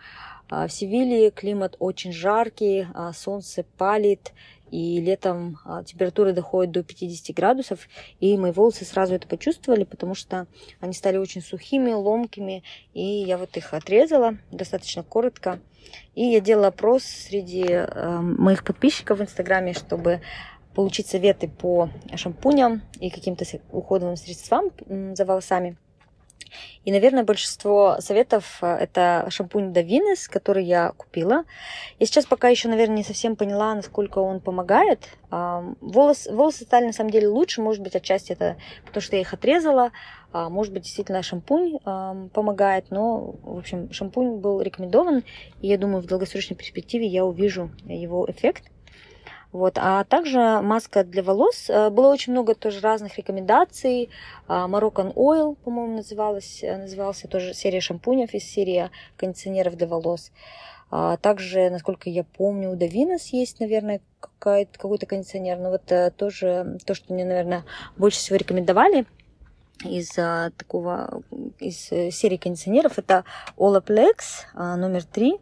А, 0.53 0.67
в 0.67 0.71
Севилье 0.71 1.31
климат 1.31 1.75
очень 1.79 2.13
жаркий, 2.13 2.85
солнце 3.15 3.65
палит, 3.77 4.33
и 4.69 5.01
летом 5.01 5.57
а, 5.65 5.83
температура 5.83 6.31
доходит 6.31 6.71
до 6.71 6.83
50 6.83 7.35
градусов, 7.35 7.87
и 8.19 8.37
мои 8.37 8.51
волосы 8.51 8.85
сразу 8.85 9.15
это 9.15 9.27
почувствовали, 9.27 9.83
потому 9.83 10.13
что 10.13 10.45
они 10.79 10.93
стали 10.93 11.17
очень 11.17 11.41
сухими, 11.41 11.91
ломкими, 11.91 12.63
и 12.93 13.01
я 13.01 13.39
вот 13.39 13.57
их 13.57 13.73
отрезала 13.73 14.37
достаточно 14.51 15.01
коротко. 15.01 15.59
И 16.13 16.23
я 16.23 16.39
делала 16.39 16.67
опрос 16.67 17.03
среди 17.03 17.65
моих 18.21 18.63
подписчиков 18.63 19.19
в 19.19 19.21
Инстаграме, 19.23 19.73
чтобы 19.73 20.21
получить 20.75 21.07
советы 21.07 21.47
по 21.47 21.89
шампуням 22.15 22.83
и 22.99 23.09
каким-то 23.09 23.45
уходовым 23.71 24.17
средствам 24.17 24.71
за 25.15 25.25
волосами. 25.25 25.77
И, 26.85 26.91
наверное, 26.91 27.23
большинство 27.23 27.97
советов 27.99 28.59
э, 28.61 28.67
это 28.67 29.25
шампунь 29.29 29.71
Davines, 29.71 30.29
который 30.29 30.65
я 30.65 30.91
купила. 30.91 31.45
Я 31.99 32.05
сейчас 32.05 32.25
пока 32.25 32.49
еще, 32.49 32.67
наверное, 32.67 32.97
не 32.97 33.03
совсем 33.03 33.35
поняла, 33.35 33.73
насколько 33.75 34.19
он 34.19 34.39
помогает. 34.39 35.09
Волос, 35.31 36.27
волосы 36.27 36.63
стали 36.63 36.85
на 36.85 36.93
самом 36.93 37.09
деле 37.09 37.27
лучше, 37.27 37.61
может 37.61 37.81
быть, 37.81 37.95
отчасти 37.95 38.33
это 38.33 38.57
потому, 38.85 39.01
что 39.01 39.15
я 39.15 39.21
их 39.23 39.33
отрезала, 39.33 39.91
а 40.31 40.49
может 40.49 40.73
быть, 40.73 40.83
действительно 40.83 41.23
шампунь 41.23 41.79
помогает, 42.33 42.91
но, 42.91 43.33
в 43.41 43.57
общем, 43.57 43.91
шампунь 43.91 44.37
был 44.37 44.61
рекомендован, 44.61 45.23
и 45.61 45.67
я 45.67 45.79
думаю, 45.79 46.03
в 46.03 46.05
долгосрочной 46.05 46.55
перспективе 46.55 47.07
я 47.07 47.25
увижу 47.25 47.71
его 47.85 48.29
эффект. 48.29 48.65
Вот. 49.53 49.77
А 49.77 50.03
также 50.03 50.61
маска 50.61 51.03
для 51.03 51.21
волос. 51.21 51.69
Э, 51.69 51.91
было 51.91 52.11
очень 52.11 52.33
много 52.33 52.55
тоже 52.55 52.81
разных 52.81 53.17
рекомендаций. 53.17 54.09
Э, 54.49 54.65
Moroccan 54.67 55.13
Oil, 55.13 55.55
по-моему, 55.63 55.97
называлась, 55.97 56.63
э, 56.63 56.75
назывался 56.75 57.27
тоже 57.27 57.53
серия 57.53 57.79
шампунев 57.79 58.33
из 58.33 58.43
серии 58.43 58.89
кондиционеров 59.15 59.77
для 59.77 59.87
волос. 59.87 60.31
А 60.89 61.17
также, 61.17 61.69
насколько 61.69 62.09
я 62.09 62.23
помню, 62.23 62.71
у 62.71 62.75
Davines 62.75 63.29
есть, 63.31 63.59
наверное, 63.59 64.01
какой-то 64.39 65.05
кондиционер. 65.05 65.59
Но 65.59 65.69
вот 65.69 66.15
тоже 66.17 66.77
то, 66.85 66.95
что 66.95 67.13
мне, 67.13 67.23
наверное, 67.23 67.63
больше 67.95 68.17
всего 68.17 68.37
рекомендовали 68.37 69.05
из 69.83 70.09
такого 70.09 71.23
из 71.59 71.77
серии 71.77 72.37
кондиционеров, 72.37 72.99
это 72.99 73.25
Olaplex 73.57 74.45
номер 74.55 75.03
три 75.03 75.39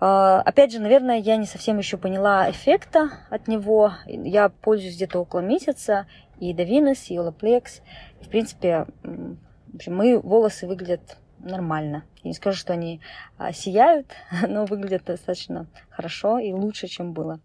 опять 0.00 0.72
же, 0.72 0.80
наверное, 0.80 1.18
я 1.18 1.36
не 1.36 1.46
совсем 1.46 1.78
еще 1.78 1.98
поняла 1.98 2.50
эффекта 2.50 3.10
от 3.28 3.48
него. 3.48 3.92
Я 4.06 4.48
пользуюсь 4.48 4.96
где-то 4.96 5.20
около 5.20 5.40
месяца 5.40 6.06
и 6.38 6.54
Davines, 6.54 7.08
и 7.08 7.16
Olaplex. 7.16 7.82
В 8.22 8.28
принципе, 8.28 8.86
в 9.02 9.74
общем, 9.74 9.94
мои 9.94 10.16
волосы 10.16 10.66
выглядят 10.66 11.18
нормально. 11.38 12.04
Я 12.22 12.28
не 12.28 12.34
скажу, 12.34 12.56
что 12.56 12.72
они 12.72 13.00
а, 13.38 13.52
сияют, 13.52 14.06
но 14.48 14.64
выглядят 14.64 15.04
достаточно 15.04 15.66
хорошо 15.90 16.38
и 16.38 16.52
лучше, 16.52 16.86
чем 16.86 17.12
было. 17.12 17.40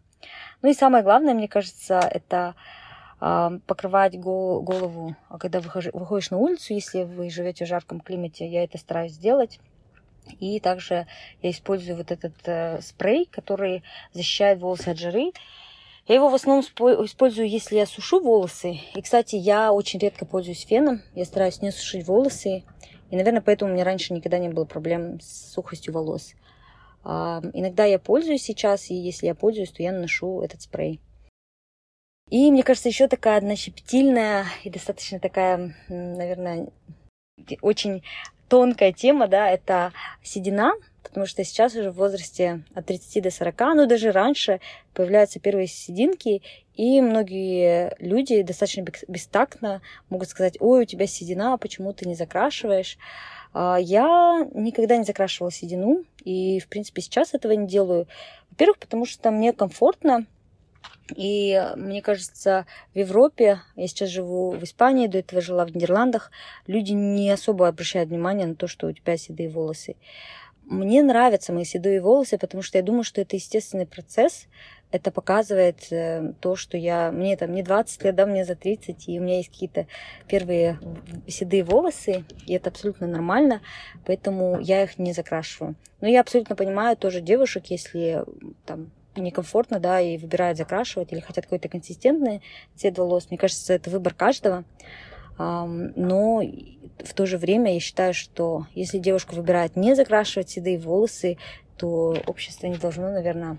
Ну 0.62 0.70
и 0.70 0.74
самое 0.74 1.04
главное, 1.04 1.34
мне 1.34 1.48
кажется, 1.48 2.00
это 2.00 2.56
а, 3.20 3.54
покрывать 3.68 4.20
голову, 4.20 5.16
когда 5.40 5.60
выходишь 5.60 6.32
на 6.32 6.38
улицу, 6.38 6.74
если 6.74 7.04
вы 7.04 7.30
живете 7.30 7.66
в 7.66 7.68
жарком 7.68 8.00
климате, 8.00 8.48
я 8.48 8.64
это 8.64 8.78
стараюсь 8.78 9.14
сделать 9.14 9.60
и 10.40 10.60
также 10.60 11.08
я 11.42 11.52
использую 11.52 11.98
вот 11.98 12.12
этот 12.12 12.34
э, 12.46 12.82
спрей, 12.82 13.28
который 13.32 13.84
защищает 14.14 14.60
волосы 14.60 14.90
от 14.90 14.98
жары. 14.98 15.32
Я 16.08 16.16
его 16.16 16.30
в 16.30 16.36
основном 16.36 16.64
использую, 16.64 17.50
если 17.50 17.78
я 17.78 17.86
сушу 17.86 18.20
волосы. 18.20 18.80
И, 18.94 19.02
кстати, 19.02 19.36
я 19.36 19.74
очень 19.74 20.00
редко 20.00 20.26
пользуюсь 20.26 20.66
феном. 20.66 21.02
Я 21.16 21.26
стараюсь 21.26 21.62
не 21.62 21.72
сушить 21.72 22.08
волосы. 22.08 22.64
И, 23.10 23.16
наверное, 23.16 23.42
поэтому 23.42 23.72
у 23.72 23.74
меня 23.74 23.84
раньше 23.84 24.14
никогда 24.14 24.38
не 24.38 24.50
было 24.50 24.66
проблем 24.66 25.20
с 25.20 25.54
сухостью 25.54 25.94
волос. 25.94 26.34
А, 27.04 27.42
иногда 27.54 27.86
я 27.86 28.00
пользуюсь 28.00 28.44
сейчас, 28.44 28.90
и 28.92 28.96
если 28.96 29.28
я 29.28 29.36
пользуюсь, 29.36 29.72
то 29.72 29.82
я 29.82 29.92
наношу 29.92 30.42
этот 30.42 30.62
спрей. 30.62 31.00
И 32.30 32.52
мне 32.52 32.64
кажется, 32.64 32.90
еще 32.90 33.08
такая 33.08 33.38
одна 33.38 33.56
щепетильная 33.56 34.46
и 34.64 34.70
достаточно 34.72 35.20
такая, 35.20 35.76
наверное, 35.88 36.70
очень 37.62 38.04
тонкая 38.48 38.92
тема, 38.92 39.28
да, 39.28 39.50
это 39.50 39.92
седина, 40.24 40.74
потому 41.04 41.26
что 41.26 41.44
сейчас 41.44 41.76
уже 41.76 41.92
в 41.92 41.96
возрасте 41.96 42.64
от 42.74 42.86
30 42.86 43.24
до 43.24 43.32
40, 43.32 43.60
ну 43.76 43.86
даже 43.88 44.12
раньше 44.12 44.60
появляются 44.94 45.40
первые 45.40 45.68
сединки, 45.68 46.42
и 46.76 47.02
многие 47.02 47.96
люди 48.00 48.42
достаточно 48.42 48.86
бестактно 49.08 49.82
могут 50.10 50.30
сказать, 50.30 50.58
ой, 50.60 50.82
у 50.82 50.86
тебя 50.86 51.08
седина, 51.08 51.58
почему 51.58 51.94
ты 51.94 52.08
не 52.08 52.16
закрашиваешь? 52.16 52.98
А, 53.54 53.78
я 53.80 54.46
никогда 54.54 54.98
не 54.98 55.06
закрашивала 55.06 55.52
седину, 55.52 56.04
и, 56.26 56.60
в 56.60 56.68
принципе, 56.68 57.02
сейчас 57.02 57.34
этого 57.34 57.54
не 57.54 57.68
делаю. 57.68 58.08
Во-первых, 58.52 58.78
потому 58.80 59.06
что 59.06 59.32
мне 59.32 59.54
комфортно, 59.54 60.26
и 61.14 61.62
мне 61.76 62.02
кажется, 62.02 62.66
в 62.94 62.98
Европе, 62.98 63.62
я 63.76 63.88
сейчас 63.88 64.10
живу 64.10 64.52
в 64.52 64.64
Испании, 64.64 65.08
до 65.08 65.20
этого 65.20 65.42
жила 65.42 65.66
в 65.66 65.76
Нидерландах, 65.76 66.32
люди 66.68 66.94
не 66.94 67.30
особо 67.30 67.68
обращают 67.68 68.10
внимание 68.10 68.48
на 68.48 68.56
то, 68.56 68.68
что 68.68 68.88
у 68.88 68.92
тебя 68.92 69.18
седые 69.18 69.50
волосы. 69.50 69.96
Мне 70.66 71.04
нравятся 71.04 71.54
мои 71.54 71.64
седые 71.64 72.02
волосы, 72.02 72.40
потому 72.40 72.64
что 72.64 72.80
я 72.80 72.84
думаю, 72.84 73.04
что 73.04 73.22
это 73.22 73.36
естественный 73.36 73.86
процесс. 73.86 74.48
Это 74.92 75.12
показывает 75.12 75.92
э, 75.92 76.34
то, 76.40 76.56
что 76.56 76.76
я... 76.76 77.12
Мне 77.12 77.38
там 77.38 77.54
не 77.54 77.62
20 77.62 78.04
лет, 78.04 78.16
да, 78.16 78.26
мне 78.26 78.46
за 78.46 78.56
30, 78.56 79.08
и 79.08 79.20
у 79.20 79.24
меня 79.24 79.38
есть 79.38 79.50
какие-то 79.50 79.86
первые 80.28 80.80
седые 81.28 81.64
волосы, 81.64 82.24
и 82.48 82.54
это 82.54 82.72
абсолютно 82.72 83.06
нормально, 83.06 83.62
поэтому 84.06 84.60
я 84.60 84.84
их 84.84 84.98
не 84.98 85.14
закрашиваю. 85.14 85.76
Но 86.02 86.08
я 86.08 86.22
абсолютно 86.22 86.56
понимаю 86.56 86.98
тоже 86.98 87.22
девушек, 87.22 87.66
если 87.68 88.24
там 88.66 88.90
некомфортно, 89.22 89.80
да, 89.80 90.02
и 90.02 90.18
выбирают 90.18 90.58
закрашивать 90.58 91.12
или 91.12 91.20
хотят 91.20 91.46
какой-то 91.46 91.70
консистентный 91.70 92.42
цвет 92.76 92.98
волос. 92.98 93.28
Мне 93.30 93.38
кажется, 93.38 93.74
это 93.74 93.90
выбор 93.90 94.14
каждого. 94.14 94.64
Но 95.38 96.42
в 97.04 97.14
то 97.14 97.26
же 97.26 97.38
время 97.38 97.74
я 97.74 97.80
считаю, 97.80 98.14
что 98.14 98.68
если 98.74 99.00
девушка 99.00 99.34
выбирает 99.34 99.76
не 99.76 99.96
закрашивать 99.96 100.50
седые 100.50 100.78
волосы, 100.80 101.38
то 101.78 102.16
общество 102.26 102.68
не 102.68 102.78
должно, 102.78 103.10
наверное, 103.10 103.58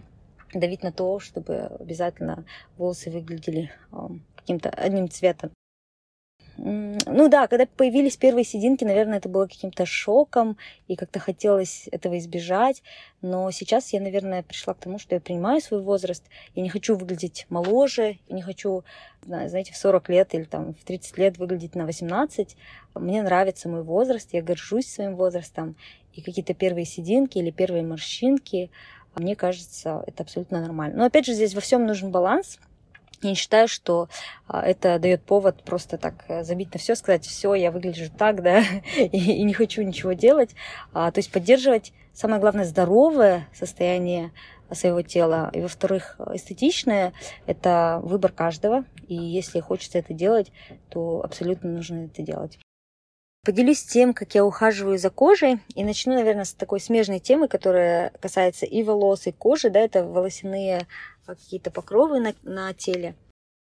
давить 0.54 0.82
на 0.82 0.92
то, 0.92 1.18
чтобы 1.20 1.66
обязательно 1.78 2.46
волосы 2.78 3.10
выглядели 3.10 3.70
каким-то 4.36 4.70
одним 4.70 5.10
цветом. 5.10 5.50
Ну 6.58 7.28
да, 7.28 7.46
когда 7.48 7.66
появились 7.66 8.16
первые 8.16 8.44
сединки, 8.44 8.84
наверное, 8.84 9.18
это 9.18 9.28
было 9.28 9.46
каким-то 9.46 9.84
шоком, 9.84 10.56
и 10.88 10.96
как-то 10.96 11.18
хотелось 11.18 11.88
этого 11.92 12.18
избежать. 12.18 12.82
Но 13.20 13.50
сейчас 13.50 13.92
я, 13.92 14.00
наверное, 14.00 14.42
пришла 14.42 14.74
к 14.74 14.78
тому, 14.78 14.98
что 14.98 15.14
я 15.14 15.20
принимаю 15.20 15.60
свой 15.60 15.82
возраст. 15.82 16.24
Я 16.54 16.62
не 16.62 16.70
хочу 16.70 16.96
выглядеть 16.96 17.46
моложе, 17.50 18.18
я 18.28 18.34
не 18.34 18.42
хочу, 18.42 18.84
знаете, 19.24 19.72
в 19.72 19.76
40 19.76 20.08
лет 20.08 20.34
или 20.34 20.44
там 20.44 20.74
в 20.74 20.84
30 20.84 21.18
лет 21.18 21.38
выглядеть 21.38 21.74
на 21.74 21.84
18. 21.84 22.56
Мне 22.94 23.22
нравится 23.22 23.68
мой 23.68 23.82
возраст, 23.82 24.32
я 24.32 24.42
горжусь 24.42 24.88
своим 24.88 25.16
возрастом. 25.16 25.76
И 26.14 26.22
какие-то 26.22 26.54
первые 26.54 26.86
сединки 26.86 27.36
или 27.36 27.50
первые 27.50 27.82
морщинки, 27.82 28.70
мне 29.14 29.36
кажется, 29.36 30.02
это 30.06 30.22
абсолютно 30.22 30.62
нормально. 30.62 30.96
Но 30.96 31.04
опять 31.04 31.26
же, 31.26 31.34
здесь 31.34 31.54
во 31.54 31.60
всем 31.60 31.84
нужен 31.86 32.10
баланс– 32.10 32.58
не 33.26 33.34
считаю, 33.34 33.68
что 33.68 34.08
а, 34.46 34.62
это 34.62 34.98
дает 34.98 35.22
повод 35.22 35.62
просто 35.62 35.98
так 35.98 36.24
э, 36.28 36.44
забить 36.44 36.72
на 36.72 36.80
все, 36.80 36.94
сказать, 36.94 37.24
все, 37.24 37.54
я 37.54 37.70
выгляжу 37.70 38.10
так, 38.10 38.42
да, 38.42 38.62
и, 38.96 39.06
и 39.06 39.42
не 39.42 39.52
хочу 39.52 39.82
ничего 39.82 40.12
делать. 40.12 40.50
А, 40.92 41.10
то 41.10 41.18
есть 41.18 41.30
поддерживать, 41.30 41.92
самое 42.12 42.40
главное, 42.40 42.64
здоровое 42.64 43.48
состояние 43.54 44.32
своего 44.72 45.02
тела. 45.02 45.50
И, 45.52 45.60
во-вторых, 45.60 46.18
эстетичное– 46.32 47.12
это 47.46 48.00
выбор 48.02 48.32
каждого. 48.32 48.84
И 49.06 49.14
если 49.14 49.60
хочется 49.60 49.98
это 49.98 50.12
делать, 50.12 50.50
то 50.90 51.22
абсолютно 51.22 51.70
нужно 51.70 52.06
это 52.06 52.22
делать. 52.22 52.58
Поделюсь 53.44 53.84
тем, 53.84 54.12
как 54.12 54.34
я 54.34 54.44
ухаживаю 54.44 54.98
за 54.98 55.08
кожей. 55.08 55.60
И 55.76 55.84
начну, 55.84 56.14
наверное, 56.14 56.44
с 56.44 56.52
такой 56.52 56.80
смежной 56.80 57.20
темы, 57.20 57.46
которая 57.46 58.10
касается 58.20 58.66
и 58.66 58.82
волос, 58.82 59.28
и 59.28 59.32
кожи. 59.32 59.70
Да, 59.70 59.78
это 59.78 60.04
волосяные 60.04 60.88
какие-то 61.34 61.70
покровы 61.70 62.20
на, 62.20 62.34
на 62.42 62.72
теле. 62.74 63.14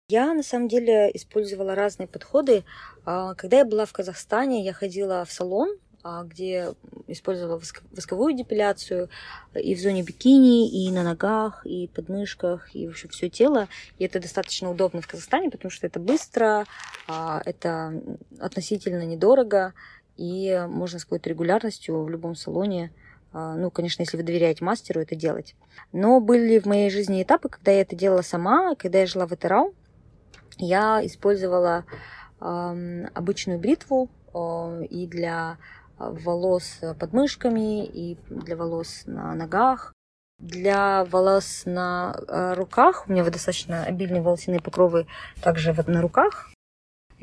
Я 0.10 0.34
на 0.34 0.44
самом 0.44 0.68
деле 0.68 1.10
использовала 1.14 1.76
разные 1.76 2.08
подходы. 2.08 2.64
А, 3.06 3.34
когда 3.36 3.60
я 3.60 3.66
была 3.66 3.86
в 3.86 3.94
Казахстане, 3.94 4.64
я 4.64 4.74
ходила 4.74 5.24
в 5.24 5.32
салон, 5.32 5.78
а, 6.04 6.24
где 6.24 6.74
использовала 7.08 7.62
восковую 7.92 8.36
депиляцию 8.36 9.10
и 9.56 9.74
в 9.74 9.80
зоне 9.80 10.04
бикини, 10.04 10.70
и 10.70 10.92
на 10.92 11.04
ногах, 11.04 11.66
и 11.66 11.88
подмышках, 11.88 12.76
и 12.76 12.88
вообще 12.88 13.08
все 13.08 13.30
тело. 13.30 13.70
И 13.98 14.04
это 14.04 14.20
достаточно 14.20 14.70
удобно 14.70 15.02
в 15.02 15.08
Казахстане, 15.08 15.50
потому 15.50 15.72
что 15.72 15.88
это 15.88 16.02
быстро, 16.02 16.66
а, 17.08 17.42
это 17.46 17.94
относительно 18.40 19.04
недорого, 19.06 19.74
и 20.18 20.66
можно 20.68 21.00
с 21.00 21.06
какой-то 21.06 21.30
регулярностью 21.30 22.04
в 22.04 22.10
любом 22.10 22.36
салоне 22.36 22.92
ну, 23.34 23.72
конечно, 23.72 24.04
если 24.04 24.18
вы 24.18 24.24
доверяете 24.24 24.64
мастеру, 24.64 25.02
это 25.02 25.16
делать. 25.16 25.56
Но 25.92 26.20
были 26.20 26.60
в 26.60 26.66
моей 26.66 26.90
жизни 26.90 27.24
этапы, 27.24 27.50
когда 27.50 27.72
я 27.72 27.82
это 27.82 27.96
делала 27.96 28.22
сама, 28.22 28.76
когда 28.76 29.00
я 29.00 29.08
жила 29.08 29.26
в 29.26 29.34
Этерау, 29.34 29.74
я 30.58 31.06
использовала 31.06 31.86
обычную 32.40 33.58
бритву 33.58 34.10
э, 34.34 34.86
и 34.90 35.08
для 35.08 35.58
волос 35.98 36.82
под 37.00 37.14
мышками, 37.14 37.86
и 37.86 38.18
для 38.30 38.58
волос 38.58 39.04
на 39.06 39.34
ногах. 39.34 39.94
Для 40.40 41.06
волос 41.06 41.64
на 41.66 42.14
руках, 42.56 43.06
у 43.08 43.14
меня 43.14 43.24
достаточно 43.24 43.86
обильные 43.86 44.22
волосяные 44.22 44.60
покровы 44.60 45.08
также 45.42 45.72
вот 45.72 45.88
на 45.88 46.02
руках, 46.02 46.53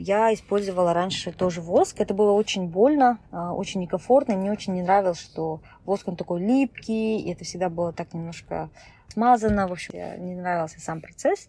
я 0.01 0.33
использовала 0.33 0.93
раньше 0.95 1.33
тоже 1.33 1.61
воск. 1.61 2.01
Это 2.01 2.15
было 2.15 2.33
очень 2.33 2.69
больно, 2.69 3.19
а, 3.31 3.53
очень 3.53 3.81
некомфортно. 3.81 4.35
мне 4.35 4.51
очень 4.51 4.75
не 4.75 4.83
нравилось, 4.83 5.21
что 5.21 5.61
воск 5.85 6.09
он 6.09 6.17
такой 6.17 6.41
липкий. 6.41 7.21
И 7.21 7.33
это 7.33 7.45
всегда 7.45 7.69
было 7.69 7.93
так 7.93 8.15
немножко 8.15 8.71
смазано. 9.09 9.69
В 9.69 9.73
общем, 9.73 9.95
не 10.25 10.35
нравился 10.35 10.81
сам 10.81 11.01
процесс. 11.01 11.49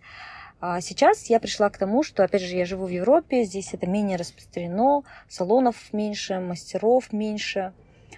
А 0.59 0.81
сейчас 0.81 1.25
я 1.27 1.39
пришла 1.39 1.69
к 1.69 1.77
тому, 1.77 2.03
что, 2.03 2.23
опять 2.23 2.41
же, 2.41 2.55
я 2.55 2.65
живу 2.65 2.85
в 2.85 2.89
Европе, 2.89 3.45
здесь 3.45 3.73
это 3.73 3.87
менее 3.87 4.17
распространено, 4.17 5.01
салонов 5.27 5.91
меньше, 5.91 6.39
мастеров 6.39 7.11
меньше. 7.11 7.73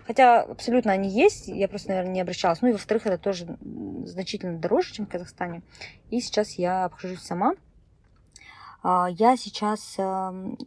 Хотя 0.06 0.42
абсолютно 0.42 0.92
они 0.92 1.10
есть, 1.10 1.48
я 1.48 1.70
просто, 1.70 1.90
наверное, 1.90 2.14
не 2.14 2.22
обращалась. 2.22 2.62
Ну 2.62 2.68
и, 2.68 2.74
во-вторых, 2.74 3.06
это 3.06 3.18
тоже 3.18 3.58
значительно 4.06 4.58
дороже, 4.58 4.94
чем 4.94 5.06
в 5.06 5.10
Казахстане. 5.10 5.62
И 6.10 6.20
сейчас 6.20 6.54
я 6.54 6.84
обхожусь 6.84 7.22
сама. 7.22 7.54
А, 8.84 9.08
я 9.10 9.38
сейчас, 9.38 9.96
эм, 9.98 10.58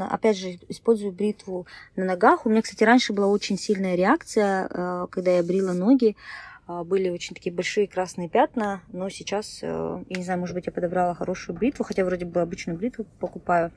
опять 0.00 0.36
же, 0.36 0.58
использую 0.68 1.12
бритву 1.12 1.66
на 1.96 2.04
ногах. 2.04 2.44
У 2.44 2.50
меня, 2.50 2.62
кстати, 2.62 2.84
раньше 2.84 3.12
была 3.12 3.26
очень 3.26 3.58
сильная 3.58 3.94
реакция, 3.94 4.68
э, 4.70 5.06
когда 5.10 5.32
я 5.32 5.42
брила 5.42 5.72
ноги. 5.72 6.14
А, 6.66 6.84
были 6.84 7.08
очень 7.08 7.34
такие 7.34 7.54
большие 7.54 7.88
красные 7.88 8.28
пятна, 8.28 8.82
но 8.92 9.08
сейчас, 9.08 9.60
э, 9.62 10.04
я 10.06 10.16
не 10.16 10.22
знаю, 10.22 10.38
может 10.40 10.54
быть, 10.54 10.66
я 10.66 10.72
подобрала 10.72 11.14
хорошую 11.14 11.56
бритву, 11.56 11.84
хотя 11.84 12.04
вроде 12.04 12.26
бы 12.26 12.42
обычную 12.42 12.78
бритву 12.78 13.06
покупаю, 13.18 13.72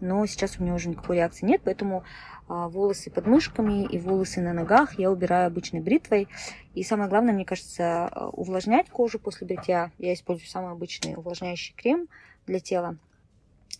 но 0.00 0.26
сейчас 0.26 0.58
у 0.58 0.64
меня 0.64 0.74
уже 0.74 0.88
никакой 0.88 1.16
реакции 1.16 1.46
нет, 1.46 1.60
поэтому 1.64 2.02
а, 2.48 2.68
волосы 2.68 3.10
под 3.10 3.28
мышками 3.28 3.84
и 3.84 3.98
волосы 4.00 4.40
на 4.40 4.52
ногах 4.52 4.98
я 4.98 5.12
убираю 5.12 5.46
обычной 5.46 5.80
бритвой. 5.80 6.26
И 6.74 6.82
самое 6.82 7.08
главное, 7.08 7.32
мне 7.32 7.44
кажется, 7.44 8.10
э, 8.10 8.24
увлажнять 8.32 8.90
кожу 8.90 9.20
после 9.20 9.46
бритья. 9.46 9.92
Я 9.98 10.12
использую 10.12 10.48
самый 10.48 10.72
обычный 10.72 11.14
увлажняющий 11.14 11.74
крем 11.76 12.08
для 12.46 12.58
тела. 12.58 12.98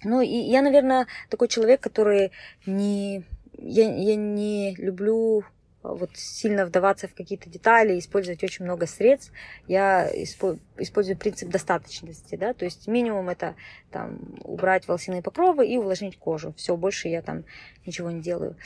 Ну, 0.05 0.21
и 0.21 0.27
я, 0.29 0.63
наверное, 0.63 1.07
такой 1.29 1.49
человек, 1.49 1.81
который 1.81 2.33
не... 2.67 3.25
Я, 3.59 3.95
я 3.95 4.17
не 4.17 4.75
люблю 4.77 5.45
а, 5.83 5.95
вот 5.95 6.11
сильно 6.15 6.65
вдаваться 6.65 7.09
в 7.09 7.15
какие-то 7.15 7.49
детали, 7.49 7.99
использовать 7.99 8.43
очень 8.43 8.65
много 8.65 8.87
средств. 8.87 9.33
Я 9.67 10.09
использую 10.15 11.17
принцип 11.17 11.49
достаточности, 11.49 12.37
да, 12.37 12.55
то 12.55 12.65
есть 12.65 12.87
минимум 12.87 13.29
это 13.29 13.55
там 13.91 14.19
убрать 14.45 14.89
волосяные 14.89 15.23
покровы 15.23 15.67
и 15.67 15.77
увлажнить 15.77 16.19
кожу. 16.19 16.55
Все, 16.57 16.77
больше 16.77 17.09
я 17.09 17.23
там 17.23 17.45
ничего 17.87 18.11
не 18.11 18.21
делаю. 18.21 18.57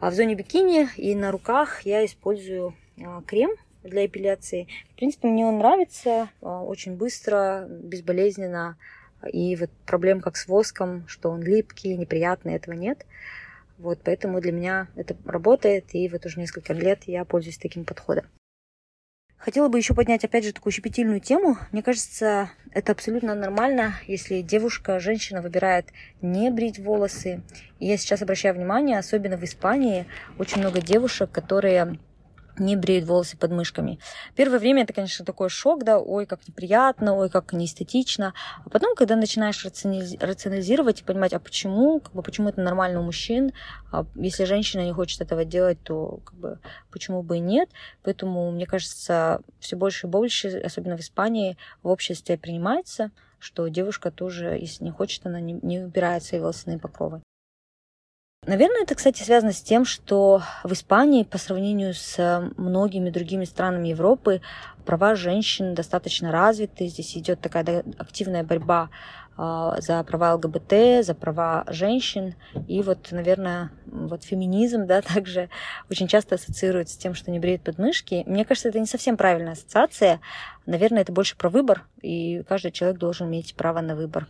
А 0.00 0.10
в 0.10 0.14
зоне 0.14 0.34
бикини 0.34 0.88
и 0.96 1.14
на 1.14 1.32
руках 1.32 1.82
я 1.82 2.04
использую 2.04 2.74
а, 3.04 3.22
крем 3.22 3.50
для 3.82 4.06
эпиляции. 4.06 4.68
В 4.92 4.96
принципе, 4.96 5.28
мне 5.28 5.44
он 5.44 5.58
нравится, 5.58 6.28
а, 6.40 6.62
очень 6.62 6.96
быстро, 6.96 7.66
безболезненно. 7.68 8.76
И 9.26 9.56
вот 9.56 9.70
проблем 9.86 10.20
как 10.20 10.36
с 10.36 10.46
воском, 10.46 11.06
что 11.08 11.30
он 11.30 11.42
липкий, 11.42 11.96
неприятный, 11.96 12.54
этого 12.54 12.74
нет. 12.74 13.04
Вот, 13.78 14.00
поэтому 14.02 14.40
для 14.40 14.52
меня 14.52 14.88
это 14.96 15.16
работает, 15.24 15.94
и 15.94 16.08
вот 16.08 16.26
уже 16.26 16.40
несколько 16.40 16.72
лет 16.72 17.04
я 17.06 17.24
пользуюсь 17.24 17.58
таким 17.58 17.84
подходом. 17.84 18.24
Хотела 19.38 19.68
бы 19.68 19.78
еще 19.78 19.94
поднять, 19.94 20.24
опять 20.24 20.44
же, 20.44 20.52
такую 20.52 20.72
щепетильную 20.72 21.20
тему. 21.20 21.56
Мне 21.70 21.82
кажется, 21.84 22.50
это 22.72 22.90
абсолютно 22.90 23.36
нормально, 23.36 23.94
если 24.08 24.42
девушка, 24.42 24.98
женщина 24.98 25.42
выбирает 25.42 25.86
не 26.20 26.50
брить 26.50 26.80
волосы. 26.80 27.42
И 27.78 27.86
я 27.86 27.96
сейчас 27.96 28.20
обращаю 28.20 28.56
внимание, 28.56 28.98
особенно 28.98 29.36
в 29.36 29.44
Испании, 29.44 30.06
очень 30.38 30.58
много 30.58 30.80
девушек, 30.80 31.30
которые 31.30 31.98
не 32.58 32.76
бреют 32.76 33.06
волосы 33.06 33.36
под 33.36 33.50
мышками. 33.50 33.98
Первое 34.34 34.58
время 34.58 34.82
это, 34.82 34.92
конечно, 34.92 35.24
такой 35.24 35.48
шок, 35.48 35.84
да, 35.84 35.98
ой, 35.98 36.26
как 36.26 36.46
неприятно, 36.46 37.14
ой, 37.14 37.30
как 37.30 37.52
неэстетично. 37.52 38.34
А 38.64 38.70
потом, 38.70 38.94
когда 38.94 39.16
начинаешь 39.16 39.64
рационализировать 39.64 41.00
и 41.00 41.04
понимать, 41.04 41.32
а 41.32 41.40
почему, 41.40 42.00
как 42.00 42.12
бы, 42.12 42.22
почему 42.22 42.48
это 42.48 42.60
нормально 42.60 43.00
у 43.00 43.04
мужчин, 43.04 43.52
а 43.92 44.06
если 44.14 44.44
женщина 44.44 44.82
не 44.82 44.92
хочет 44.92 45.20
этого 45.20 45.44
делать, 45.44 45.78
то 45.82 46.20
как 46.24 46.34
бы, 46.34 46.58
почему 46.90 47.22
бы 47.22 47.38
и 47.38 47.40
нет. 47.40 47.70
Поэтому, 48.02 48.50
мне 48.50 48.66
кажется, 48.66 49.40
все 49.60 49.76
больше 49.76 50.06
и 50.06 50.10
больше, 50.10 50.58
особенно 50.58 50.96
в 50.96 51.00
Испании, 51.00 51.56
в 51.82 51.88
обществе 51.88 52.36
принимается, 52.36 53.10
что 53.38 53.68
девушка 53.68 54.10
тоже, 54.10 54.58
если 54.60 54.84
не 54.84 54.90
хочет, 54.90 55.26
она 55.26 55.40
не, 55.40 55.52
не 55.62 55.80
убирает 55.80 56.22
свои 56.22 56.40
волосяные 56.40 56.78
покровы. 56.78 57.22
Наверное, 58.48 58.84
это, 58.84 58.94
кстати, 58.94 59.22
связано 59.22 59.52
с 59.52 59.60
тем, 59.60 59.84
что 59.84 60.40
в 60.64 60.72
Испании 60.72 61.22
по 61.22 61.36
сравнению 61.36 61.92
с 61.92 62.50
многими 62.56 63.10
другими 63.10 63.44
странами 63.44 63.88
Европы 63.88 64.40
права 64.86 65.16
женщин 65.16 65.74
достаточно 65.74 66.32
развиты. 66.32 66.86
Здесь 66.86 67.14
идет 67.18 67.42
такая 67.42 67.84
активная 67.98 68.44
борьба 68.44 68.88
а, 69.36 69.78
за 69.82 70.02
права 70.02 70.32
ЛГБТ, 70.36 71.04
за 71.04 71.14
права 71.14 71.66
женщин. 71.68 72.36
И 72.68 72.80
вот, 72.80 73.12
наверное, 73.12 73.70
вот 73.84 74.24
феминизм, 74.24 74.86
да, 74.86 75.02
также 75.14 75.50
очень 75.90 76.08
часто 76.08 76.36
ассоциируется 76.36 76.94
с 76.94 76.96
тем, 76.98 77.12
что 77.12 77.30
не 77.30 77.40
бреют 77.40 77.60
подмышки. 77.60 78.24
Мне 78.26 78.46
кажется, 78.46 78.70
это 78.70 78.80
не 78.80 78.86
совсем 78.86 79.18
правильная 79.18 79.52
ассоциация. 79.52 80.20
Наверное, 80.64 81.02
это 81.02 81.12
больше 81.12 81.36
про 81.36 81.50
выбор, 81.50 81.84
и 82.00 82.42
каждый 82.48 82.72
человек 82.72 82.98
должен 82.98 83.28
иметь 83.28 83.54
право 83.56 83.82
на 83.82 83.94
выбор. 83.94 84.26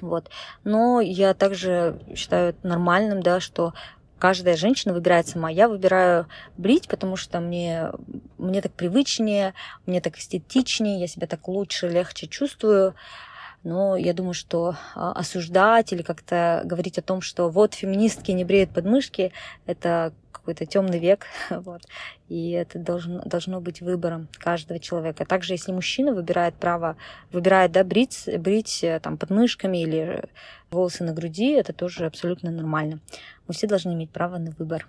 Вот. 0.00 0.30
Но 0.64 1.00
я 1.00 1.34
также 1.34 2.00
считаю 2.14 2.54
нормальным, 2.62 3.22
да, 3.22 3.40
что 3.40 3.74
каждая 4.18 4.56
женщина 4.56 4.94
выбирает 4.94 5.26
сама. 5.26 5.50
Я 5.50 5.68
выбираю 5.68 6.26
брить, 6.56 6.88
потому 6.88 7.16
что 7.16 7.40
мне, 7.40 7.90
мне 8.38 8.60
так 8.60 8.72
привычнее, 8.72 9.54
мне 9.86 10.00
так 10.00 10.18
эстетичнее, 10.18 11.00
я 11.00 11.08
себя 11.08 11.26
так 11.26 11.48
лучше, 11.48 11.88
легче 11.88 12.28
чувствую. 12.28 12.94
Но 13.62 13.96
я 13.96 14.14
думаю, 14.14 14.32
что 14.32 14.76
а, 14.94 15.12
осуждать 15.12 15.92
или 15.92 16.02
как-то 16.02 16.62
говорить 16.64 16.98
о 16.98 17.02
том, 17.02 17.20
что 17.20 17.50
вот 17.50 17.74
феминистки 17.74 18.30
не 18.30 18.44
бреют 18.44 18.70
подмышки, 18.70 19.32
это 19.66 20.14
какой-то 20.32 20.64
темный 20.64 20.98
век, 20.98 21.26
вот, 21.50 21.82
и 22.28 22.52
это 22.52 22.78
должно, 22.78 23.20
должно 23.24 23.60
быть 23.60 23.82
выбором 23.82 24.28
каждого 24.38 24.80
человека. 24.80 25.26
Также, 25.26 25.52
если 25.52 25.72
мужчина 25.72 26.14
выбирает 26.14 26.54
право, 26.54 26.96
выбирает, 27.32 27.72
да, 27.72 27.84
брить, 27.84 28.28
брить 28.38 28.82
э, 28.82 28.98
там 29.00 29.18
подмышками 29.18 29.82
или 29.82 30.24
волосы 30.70 31.04
на 31.04 31.12
груди, 31.12 31.50
это 31.52 31.74
тоже 31.74 32.06
абсолютно 32.06 32.50
нормально. 32.50 33.00
Мы 33.46 33.52
все 33.52 33.66
должны 33.66 33.92
иметь 33.92 34.10
право 34.10 34.38
на 34.38 34.52
выбор. 34.52 34.88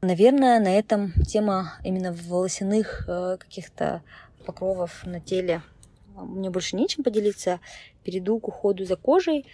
Наверное, 0.00 0.58
на 0.58 0.76
этом 0.76 1.12
тема 1.28 1.74
именно 1.84 2.12
волосяных 2.12 3.04
э, 3.06 3.36
каких-то 3.38 4.02
покровов 4.44 5.06
на 5.06 5.20
теле 5.20 5.62
мне 6.22 6.50
больше 6.50 6.76
нечем 6.76 7.04
поделиться. 7.04 7.60
Перейду 8.04 8.38
к 8.38 8.48
уходу 8.48 8.84
за 8.84 8.96
кожей. 8.96 9.46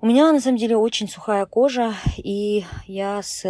У 0.00 0.06
меня 0.06 0.30
на 0.30 0.40
самом 0.40 0.58
деле 0.58 0.76
очень 0.76 1.08
сухая 1.08 1.46
кожа, 1.46 1.94
и 2.18 2.64
я 2.86 3.22
с 3.22 3.44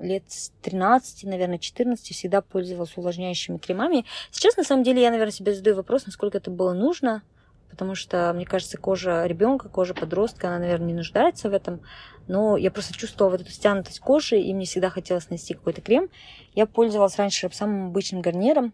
лет 0.00 0.24
с 0.28 0.50
13, 0.62 1.24
наверное, 1.24 1.58
14 1.58 2.14
всегда 2.14 2.42
пользовалась 2.42 2.96
увлажняющими 2.96 3.58
кремами. 3.58 4.04
Сейчас, 4.30 4.56
на 4.56 4.64
самом 4.64 4.82
деле, 4.82 5.02
я, 5.02 5.10
наверное, 5.10 5.32
себе 5.32 5.54
задаю 5.54 5.76
вопрос, 5.76 6.06
насколько 6.06 6.38
это 6.38 6.50
было 6.50 6.72
нужно, 6.72 7.22
потому 7.70 7.94
что, 7.94 8.32
мне 8.34 8.44
кажется, 8.44 8.78
кожа 8.78 9.24
ребенка, 9.26 9.68
кожа 9.68 9.94
подростка, 9.94 10.48
она, 10.48 10.58
наверное, 10.58 10.88
не 10.88 10.94
нуждается 10.94 11.48
в 11.48 11.54
этом. 11.54 11.80
Но 12.26 12.56
я 12.56 12.70
просто 12.70 12.92
чувствовала 12.92 13.32
вот 13.32 13.42
эту 13.42 13.50
стянутость 13.50 14.00
кожи, 14.00 14.38
и 14.38 14.52
мне 14.52 14.66
всегда 14.66 14.90
хотелось 14.90 15.30
нанести 15.30 15.54
какой-то 15.54 15.80
крем. 15.80 16.08
Я 16.54 16.66
пользовалась 16.66 17.16
раньше 17.16 17.48
самым 17.52 17.88
обычным 17.88 18.22
гарниром. 18.22 18.72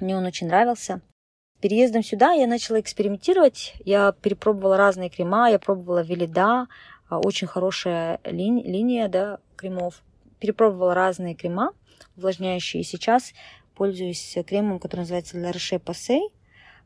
Мне 0.00 0.16
он 0.16 0.26
очень 0.26 0.48
нравился 0.48 1.00
переездом 1.60 2.02
сюда 2.02 2.32
я 2.32 2.46
начала 2.46 2.80
экспериментировать. 2.80 3.74
Я 3.84 4.12
перепробовала 4.12 4.76
разные 4.76 5.10
крема, 5.10 5.50
я 5.50 5.58
пробовала 5.58 6.02
Велида, 6.02 6.68
а, 7.08 7.18
очень 7.18 7.46
хорошая 7.46 8.20
ли, 8.24 8.50
линия 8.62 9.08
да, 9.08 9.38
кремов. 9.56 10.02
Перепробовала 10.40 10.94
разные 10.94 11.34
крема 11.34 11.72
увлажняющие. 12.16 12.82
И 12.82 12.84
сейчас 12.84 13.32
пользуюсь 13.74 14.36
кремом, 14.46 14.78
который 14.78 15.00
называется 15.00 15.38
La 15.38 15.52
Roche 15.52 15.78
Posay. 15.78 16.30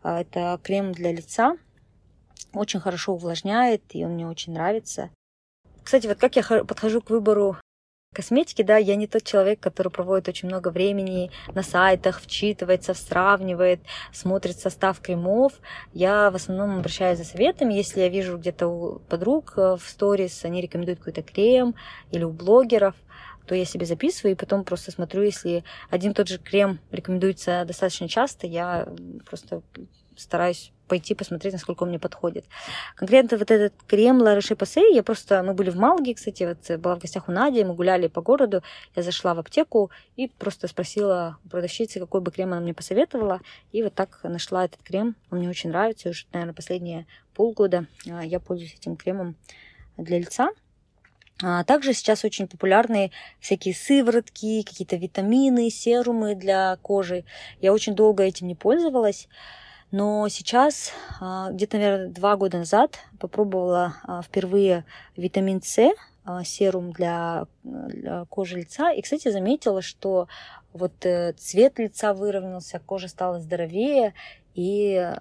Это 0.03 0.59
крем 0.63 0.93
для 0.93 1.13
лица. 1.13 1.57
Очень 2.53 2.81
хорошо 2.81 3.15
увлажняет, 3.15 3.83
и 3.91 4.05
он 4.05 4.13
мне 4.13 4.27
очень 4.27 4.53
нравится. 4.53 5.11
Кстати, 5.83 6.07
вот 6.07 6.19
как 6.19 6.37
я 6.37 6.43
подхожу 6.65 7.01
к 7.01 7.11
выбору 7.11 7.57
косметики, 8.19 8.63
да, 8.63 8.79
я 8.79 8.97
не 8.97 9.07
тот 9.07 9.23
человек, 9.23 9.61
который 9.61 9.91
проводит 9.91 10.27
очень 10.27 10.49
много 10.49 10.71
времени 10.71 11.31
на 11.55 11.63
сайтах, 11.63 12.21
вчитывается, 12.21 12.93
сравнивает, 12.93 13.79
смотрит 14.13 14.59
состав 14.59 14.99
кремов. 14.99 15.53
Я 15.93 16.33
в 16.33 16.35
основном 16.35 16.79
обращаюсь 16.79 17.19
за 17.19 17.25
советами. 17.25 17.75
Если 17.75 18.01
я 18.01 18.09
вижу 18.09 18.37
где-то 18.37 18.67
у 18.67 18.99
подруг 18.99 19.53
э, 19.57 19.77
в 19.77 19.89
сторис, 19.89 20.45
они 20.45 20.61
рекомендуют 20.61 20.99
какой-то 20.99 21.23
крем 21.23 21.77
или 22.11 22.25
у 22.25 22.31
блогеров, 22.31 22.97
то 23.47 23.55
я 23.55 23.65
себе 23.65 23.87
записываю 23.87 24.33
и 24.33 24.37
потом 24.37 24.65
просто 24.65 24.91
смотрю, 24.91 25.23
если 25.23 25.63
один 25.89 26.13
тот 26.13 26.27
же 26.27 26.39
крем 26.39 26.81
рекомендуется 26.91 27.65
достаточно 27.65 28.09
часто, 28.09 28.49
я 28.49 28.89
просто 29.31 29.63
стараюсь 30.19 30.73
пойти 30.89 31.15
посмотреть, 31.15 31.53
насколько 31.53 31.83
он 31.85 31.91
мне 31.91 31.99
подходит. 31.99 32.47
Конкретно 32.97 33.37
вот 33.37 33.51
этот 33.51 33.75
крем 33.87 34.23
La 34.23 34.37
Roche-Posay, 34.37 34.95
я 34.95 35.03
просто, 35.03 35.43
мы 35.43 35.53
были 35.53 35.71
в 35.71 35.77
Малге, 35.77 36.15
кстати, 36.15 36.45
вот 36.45 36.81
была 36.81 36.97
в 36.97 36.99
гостях 36.99 37.29
у 37.29 37.33
Нади, 37.33 37.63
мы 37.63 37.75
гуляли 37.75 38.09
по 38.09 38.23
городу, 38.23 38.63
я 38.97 39.03
зашла 39.03 39.35
в 39.35 39.39
аптеку 39.39 39.91
и 40.17 40.29
просто 40.29 40.67
спросила 40.67 41.39
у 41.45 41.49
продавщицы, 41.51 42.01
какой 42.01 42.23
бы 42.23 42.33
крем 42.33 42.53
она 42.53 42.63
мне 42.63 42.75
посоветовала, 42.75 43.41
и 43.71 43.83
вот 43.83 43.95
так 43.95 44.21
нашла 44.25 44.65
этот 44.65 44.83
крем, 44.83 45.15
он 45.31 45.39
мне 45.39 45.49
очень 45.51 45.71
нравится, 45.71 46.09
уже, 46.09 46.25
наверное, 46.33 46.55
последние 46.55 47.07
полгода 47.35 47.87
а, 48.11 48.25
я 48.25 48.41
пользуюсь 48.41 48.75
этим 48.75 48.97
кремом 48.97 49.37
для 49.97 50.19
лица. 50.19 50.51
А 51.41 51.63
также 51.63 51.93
сейчас 51.93 52.25
очень 52.25 52.49
популярны 52.49 53.13
всякие 53.39 53.73
сыворотки, 53.73 54.63
какие-то 54.63 54.97
витамины, 54.97 55.71
серумы 55.71 56.35
для 56.35 56.77
кожи. 56.83 57.25
Я 57.61 57.73
очень 57.73 57.95
долго 57.95 58.25
этим 58.25 58.49
не 58.49 58.57
пользовалась. 58.57 59.29
Но 59.91 60.29
сейчас, 60.29 60.93
а, 61.21 61.51
где-то, 61.51 61.79
наверное, 61.79 62.09
два 62.09 62.37
года 62.37 62.59
назад, 62.59 62.99
попробовала 63.19 63.95
а, 64.05 64.23
впервые 64.23 64.85
витамин 65.17 65.63
С, 65.63 65.95
а, 66.25 66.45
серум 66.45 66.93
для, 66.93 67.47
для 67.63 68.27
кожи 68.27 68.59
лица. 68.59 68.93
И, 68.93 69.01
кстати, 69.01 69.31
заметила, 69.31 69.81
что 69.81 70.29
вот 70.75 71.07
э, 71.07 71.33
цвет 71.33 71.79
лица 71.79 72.13
выровнялся, 72.13 72.79
кожа 72.85 73.09
стала 73.09 73.41
здоровее, 73.41 74.13
и 74.55 75.15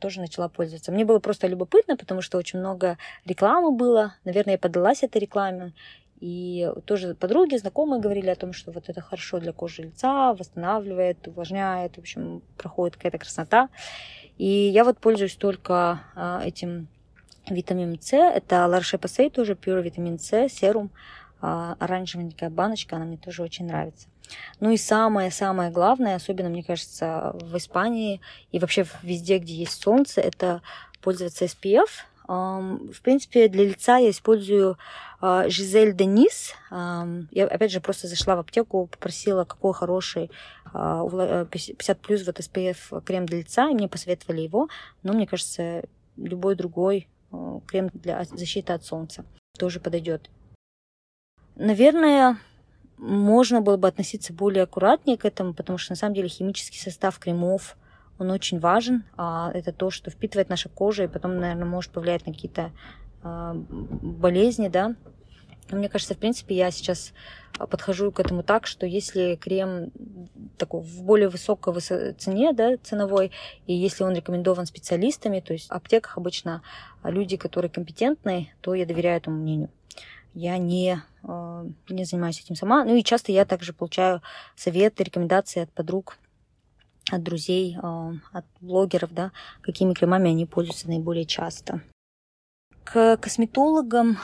тоже 0.00 0.20
начала 0.20 0.48
пользоваться. 0.48 0.92
Мне 0.92 1.04
было 1.04 1.18
просто 1.18 1.46
любопытно, 1.46 1.96
потому 1.96 2.22
что 2.22 2.38
очень 2.38 2.58
много 2.58 2.96
рекламы 3.26 3.70
было. 3.70 4.14
Наверное, 4.24 4.54
я 4.54 4.58
поддалась 4.58 5.02
этой 5.02 5.18
рекламе. 5.18 5.74
И 6.22 6.70
тоже 6.84 7.16
подруги, 7.16 7.56
знакомые 7.56 8.00
говорили 8.00 8.30
о 8.30 8.36
том, 8.36 8.52
что 8.52 8.70
вот 8.70 8.88
это 8.88 9.00
хорошо 9.00 9.40
для 9.40 9.52
кожи 9.52 9.82
лица, 9.82 10.32
восстанавливает, 10.34 11.26
увлажняет, 11.26 11.96
в 11.96 11.98
общем, 11.98 12.42
проходит 12.56 12.94
какая-то 12.94 13.18
красота. 13.18 13.68
И 14.38 14.46
я 14.46 14.84
вот 14.84 14.98
пользуюсь 14.98 15.34
только 15.34 16.00
а, 16.14 16.40
этим 16.44 16.86
витамином 17.50 18.00
С. 18.00 18.12
Это 18.12 18.54
La 18.70 18.78
Roche-Posay, 18.78 19.30
тоже 19.30 19.54
Pure 19.54 19.82
витамин 19.82 20.20
С, 20.20 20.48
серум. 20.48 20.92
А, 21.40 21.74
оранжевая 21.80 22.30
такая 22.30 22.50
баночка, 22.50 22.94
она 22.94 23.04
мне 23.04 23.16
тоже 23.16 23.42
очень 23.42 23.66
нравится. 23.66 24.06
Ну 24.60 24.70
и 24.70 24.76
самое-самое 24.76 25.72
главное, 25.72 26.14
особенно, 26.14 26.50
мне 26.50 26.62
кажется, 26.62 27.34
в 27.40 27.56
Испании 27.56 28.20
и 28.52 28.60
вообще 28.60 28.86
везде, 29.02 29.38
где 29.38 29.54
есть 29.54 29.82
солнце, 29.82 30.20
это 30.20 30.62
пользоваться 31.00 31.46
SPF. 31.46 31.88
В 32.26 33.00
принципе, 33.02 33.48
для 33.48 33.64
лица 33.64 33.98
я 33.98 34.10
использую 34.10 34.78
а, 35.20 35.48
Жизель 35.48 35.94
Денис. 35.94 36.54
Я, 36.70 37.46
опять 37.46 37.72
же, 37.72 37.80
просто 37.80 38.08
зашла 38.08 38.36
в 38.36 38.40
аптеку, 38.40 38.86
попросила, 38.86 39.44
какой 39.44 39.72
хороший 39.72 40.30
50 40.72 40.72
а, 40.72 41.94
плюс 42.00 42.26
вот 42.26 42.40
SPF 42.40 43.02
крем 43.04 43.26
для 43.26 43.38
лица, 43.38 43.68
и 43.68 43.74
мне 43.74 43.88
посоветовали 43.88 44.40
его. 44.40 44.68
Но 45.02 45.12
мне 45.12 45.26
кажется, 45.26 45.84
любой 46.16 46.54
другой 46.54 47.08
а, 47.30 47.60
крем 47.66 47.90
для 47.92 48.24
защиты 48.24 48.72
от 48.72 48.84
солнца 48.84 49.24
тоже 49.58 49.80
подойдет. 49.80 50.30
Наверное, 51.54 52.38
можно 52.96 53.60
было 53.60 53.76
бы 53.76 53.88
относиться 53.88 54.32
более 54.32 54.62
аккуратнее 54.62 55.18
к 55.18 55.24
этому, 55.24 55.54
потому 55.54 55.78
что 55.78 55.92
на 55.92 55.96
самом 55.96 56.14
деле 56.14 56.28
химический 56.28 56.80
состав 56.80 57.18
кремов, 57.18 57.76
он 58.22 58.30
очень 58.30 58.58
важен. 58.58 59.04
Это 59.16 59.72
то, 59.72 59.90
что 59.90 60.10
впитывает 60.10 60.48
наша 60.48 60.68
кожа 60.68 61.04
и 61.04 61.08
потом, 61.08 61.38
наверное, 61.38 61.66
может 61.66 61.92
повлиять 61.92 62.26
на 62.26 62.32
какие-то 62.32 62.72
болезни, 63.22 64.68
да, 64.68 64.96
мне 65.70 65.88
кажется, 65.88 66.14
в 66.14 66.18
принципе, 66.18 66.54
я 66.54 66.70
сейчас 66.70 67.12
а, 67.58 67.66
подхожу 67.66 68.12
к 68.12 68.20
этому 68.20 68.42
так, 68.42 68.66
что 68.66 68.86
если 68.86 69.36
крем 69.36 69.90
такой 70.58 70.82
в 70.82 71.02
более 71.02 71.28
высокой 71.28 71.80
цене, 71.80 72.52
да, 72.52 72.76
ценовой, 72.82 73.32
и 73.66 73.74
если 73.74 74.04
он 74.04 74.14
рекомендован 74.14 74.66
специалистами, 74.66 75.40
то 75.40 75.52
есть 75.52 75.68
в 75.68 75.72
аптеках 75.72 76.18
обычно 76.18 76.62
люди, 77.04 77.36
которые 77.36 77.70
компетентные, 77.70 78.54
то 78.60 78.74
я 78.74 78.86
доверяю 78.86 79.16
этому 79.16 79.38
мнению. 79.38 79.70
Я 80.34 80.58
не, 80.58 81.02
а, 81.22 81.64
не 81.88 82.04
занимаюсь 82.04 82.40
этим 82.40 82.56
сама. 82.56 82.84
Ну 82.84 82.96
и 82.96 83.04
часто 83.04 83.32
я 83.32 83.44
также 83.44 83.72
получаю 83.72 84.22
советы, 84.56 85.04
рекомендации 85.04 85.62
от 85.62 85.72
подруг, 85.72 86.18
от 87.12 87.22
друзей, 87.22 87.76
а, 87.82 88.12
от 88.32 88.44
блогеров, 88.60 89.12
да, 89.12 89.32
какими 89.60 89.94
кремами 89.94 90.30
они 90.30 90.46
пользуются 90.46 90.88
наиболее 90.88 91.26
часто. 91.26 91.80
К 92.84 93.16
косметологам 93.16 94.18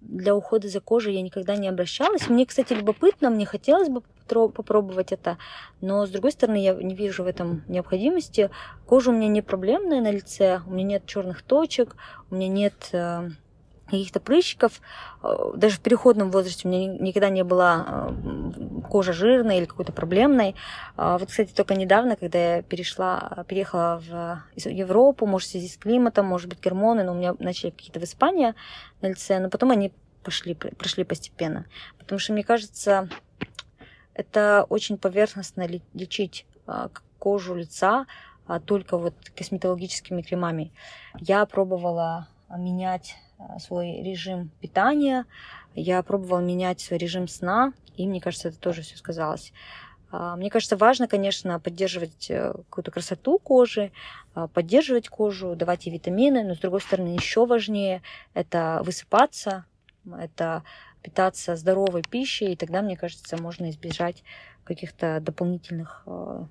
для 0.00 0.34
ухода 0.34 0.68
за 0.68 0.80
кожей 0.80 1.14
я 1.14 1.22
никогда 1.22 1.56
не 1.56 1.68
обращалась. 1.68 2.28
Мне, 2.28 2.46
кстати, 2.46 2.72
любопытно, 2.72 3.30
мне 3.30 3.46
хотелось 3.46 3.88
бы 3.88 4.02
попробовать 4.26 5.12
это, 5.12 5.38
но 5.80 6.04
с 6.06 6.10
другой 6.10 6.32
стороны 6.32 6.56
я 6.56 6.74
не 6.74 6.94
вижу 6.94 7.22
в 7.22 7.26
этом 7.26 7.62
необходимости. 7.68 8.50
Кожа 8.86 9.10
у 9.10 9.14
меня 9.14 9.28
не 9.28 9.42
проблемная 9.42 10.00
на 10.00 10.10
лице, 10.10 10.62
у 10.66 10.70
меня 10.70 10.84
нет 10.84 11.06
черных 11.06 11.42
точек, 11.42 11.96
у 12.30 12.34
меня 12.34 12.48
нет 12.48 12.88
э, 12.92 13.30
каких-то 13.86 14.20
прыщиков. 14.20 14.80
Э, 15.22 15.52
даже 15.54 15.76
в 15.76 15.80
переходном 15.80 16.30
возрасте 16.30 16.68
у 16.68 16.70
меня 16.70 16.86
никогда 16.98 17.28
не 17.28 17.44
была 17.44 17.86
э, 17.88 18.82
кожа 18.88 19.12
жирной 19.12 19.58
или 19.58 19.64
какой-то 19.64 19.92
проблемной. 19.92 20.54
А 20.96 21.18
вот, 21.18 21.28
кстати, 21.28 21.52
только 21.52 21.74
недавно, 21.74 22.16
когда 22.16 22.56
я 22.56 22.62
перешла, 22.62 23.44
переехала 23.48 24.02
в 24.06 24.68
Европу, 24.68 25.26
может, 25.26 25.48
в 25.48 25.52
связи 25.52 25.68
с 25.68 25.76
климатом, 25.76 26.26
может 26.26 26.48
быть, 26.48 26.60
гормоны, 26.60 27.04
но 27.04 27.12
у 27.12 27.16
меня 27.16 27.34
начали 27.38 27.70
какие-то 27.70 28.00
воспания 28.00 28.54
на 29.00 29.08
лице, 29.08 29.38
но 29.38 29.50
потом 29.50 29.70
они 29.70 29.92
пошли, 30.22 30.54
прошли 30.54 31.04
постепенно. 31.04 31.66
Потому 31.98 32.18
что, 32.18 32.32
мне 32.32 32.42
кажется, 32.42 33.08
это 34.14 34.66
очень 34.68 34.98
поверхностно 34.98 35.66
лечить 35.94 36.46
кожу 37.18 37.54
лица 37.54 38.06
а, 38.46 38.60
только 38.60 38.98
вот 38.98 39.14
косметологическими 39.34 40.22
кремами. 40.22 40.72
Я 41.18 41.44
пробовала 41.46 42.28
менять 42.48 43.16
свой 43.58 44.02
режим 44.02 44.50
питания, 44.60 45.26
я 45.74 46.02
пробовала 46.02 46.40
менять 46.40 46.80
свой 46.80 46.98
режим 46.98 47.28
сна, 47.28 47.72
и 47.96 48.06
мне 48.06 48.20
кажется, 48.20 48.48
это 48.48 48.58
тоже 48.58 48.82
все 48.82 48.96
сказалось. 48.96 49.52
А, 50.10 50.36
мне 50.36 50.50
кажется, 50.50 50.76
важно, 50.76 51.08
конечно, 51.08 51.58
поддерживать 51.60 52.30
э, 52.30 52.52
какую-то 52.52 52.90
красоту 52.90 53.38
кожи, 53.38 53.92
а, 54.34 54.48
поддерживать 54.48 55.08
кожу, 55.08 55.56
давать 55.56 55.86
ей 55.86 55.92
витамины, 55.92 56.44
но, 56.44 56.54
с 56.54 56.58
другой 56.58 56.80
стороны, 56.80 57.08
еще 57.08 57.44
важнее 57.44 58.02
это 58.32 58.80
высыпаться, 58.84 59.64
это 60.18 60.62
питаться 61.02 61.56
здоровой 61.56 62.02
пищей, 62.02 62.52
и 62.52 62.56
тогда, 62.56 62.82
мне 62.82 62.96
кажется, 62.96 63.36
можно 63.40 63.68
избежать 63.70 64.22
каких-то 64.64 65.20
дополнительных 65.20 66.02
э, 66.06 66.44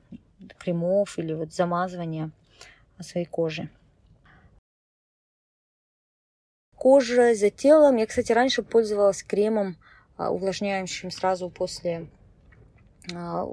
кремов 0.60 1.18
или 1.18 1.34
вот 1.34 1.54
замазывания 1.54 2.32
своей 3.02 3.26
кожи. 3.26 3.70
Кожа 6.86 7.34
за 7.34 7.50
телом. 7.50 7.96
Я, 7.96 8.06
кстати, 8.06 8.32
раньше 8.32 8.62
пользовалась 8.62 9.24
кремом 9.24 9.76
а, 10.18 10.30
увлажняющим 10.30 11.10
сразу 11.10 11.50
после 11.50 12.06
а, 13.12 13.48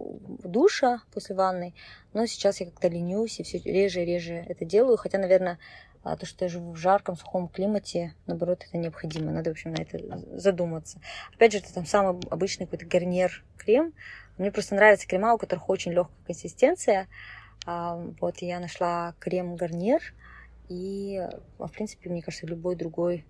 душа 0.45 1.01
после 1.15 1.35
ванны, 1.35 1.73
но 2.13 2.27
сейчас 2.27 2.61
я 2.61 2.67
как-то 2.67 2.89
ленюсь 2.89 3.41
и 3.41 3.43
все 3.43 3.57
реже 3.61 4.03
и 4.03 4.05
реже 4.05 4.35
это 4.35 4.67
делаю, 4.67 4.99
хотя, 4.99 5.17
наверное, 5.17 5.59
а, 6.03 6.19
то, 6.19 6.27
что 6.27 6.45
я 6.45 6.51
живу 6.51 6.73
в 6.73 6.77
жарком, 6.77 7.17
сухом 7.17 7.49
климате, 7.49 8.15
наоборот, 8.27 8.67
это 8.69 8.77
необходимо. 8.77 9.33
Надо, 9.33 9.49
в 9.49 9.53
общем, 9.53 9.73
на 9.73 9.81
это 9.81 9.99
задуматься. 10.39 11.01
Опять 11.33 11.53
же, 11.53 11.59
это 11.61 11.73
там 11.73 11.87
самый 11.87 12.21
обычный 12.29 12.67
какой-то 12.67 12.85
гарнир 12.85 13.43
крем. 13.57 13.95
Мне 14.37 14.53
просто 14.53 14.75
нравятся 14.75 15.09
крема, 15.09 15.33
у 15.33 15.39
которых 15.39 15.71
очень 15.71 15.93
легкая 15.93 16.27
консистенция. 16.27 17.09
Вот 17.65 18.39
я 18.39 18.61
нашла 18.61 19.15
крем 19.21 19.57
гарнир, 19.57 20.03
и, 20.73 21.21
в 21.59 21.69
принципе, 21.69 22.11
мне 22.11 22.23
кажется, 22.23 22.47
любой 22.47 22.77
другой 22.77 23.25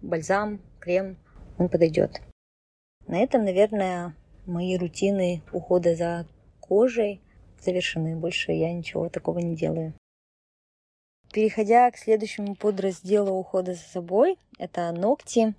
бальзам, 0.00 0.60
крем, 0.80 1.16
он 1.58 1.68
подойдет. 1.68 2.22
На 3.06 3.18
этом, 3.18 3.44
наверное, 3.44 4.14
мои 4.46 4.76
рутины 4.76 5.42
ухода 5.52 5.94
за 5.94 6.26
кожей 6.60 7.20
завершены. 7.60 8.16
Больше 8.16 8.52
я 8.52 8.72
ничего 8.72 9.08
такого 9.08 9.38
не 9.38 9.56
делаю. 9.56 9.94
Переходя 11.32 11.90
к 11.90 11.98
следующему 11.98 12.54
подразделу 12.54 13.32
ухода 13.32 13.74
за 13.74 13.80
собой, 13.80 14.38
это 14.58 14.90
ногти. 14.92 15.54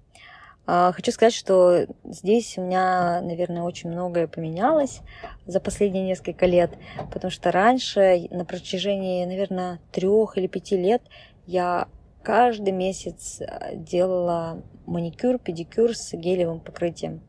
А, 0.66 0.92
хочу 0.92 1.12
сказать, 1.12 1.34
что 1.34 1.88
здесь 2.04 2.58
у 2.58 2.62
меня, 2.62 3.22
наверное, 3.22 3.64
очень 3.64 3.90
многое 3.90 4.28
поменялось 4.28 5.02
за 5.46 5.60
последние 5.60 6.06
несколько 6.06 6.46
лет, 6.46 6.72
потому 7.12 7.32
что 7.32 7.52
раньше, 7.52 8.28
на 8.30 8.46
протяжении, 8.46 9.26
наверное, 9.26 9.80
трех 9.92 10.38
или 10.38 10.48
пяти 10.48 10.78
лет, 10.78 11.02
я 11.48 11.88
каждый 12.24 12.72
месяц 12.72 13.42
а, 13.42 13.74
делала 13.74 14.62
маникюр, 14.86 15.40
педикюр 15.40 15.96
с 15.96 16.14
гелевым 16.14 16.60
покрытием. 16.60 17.22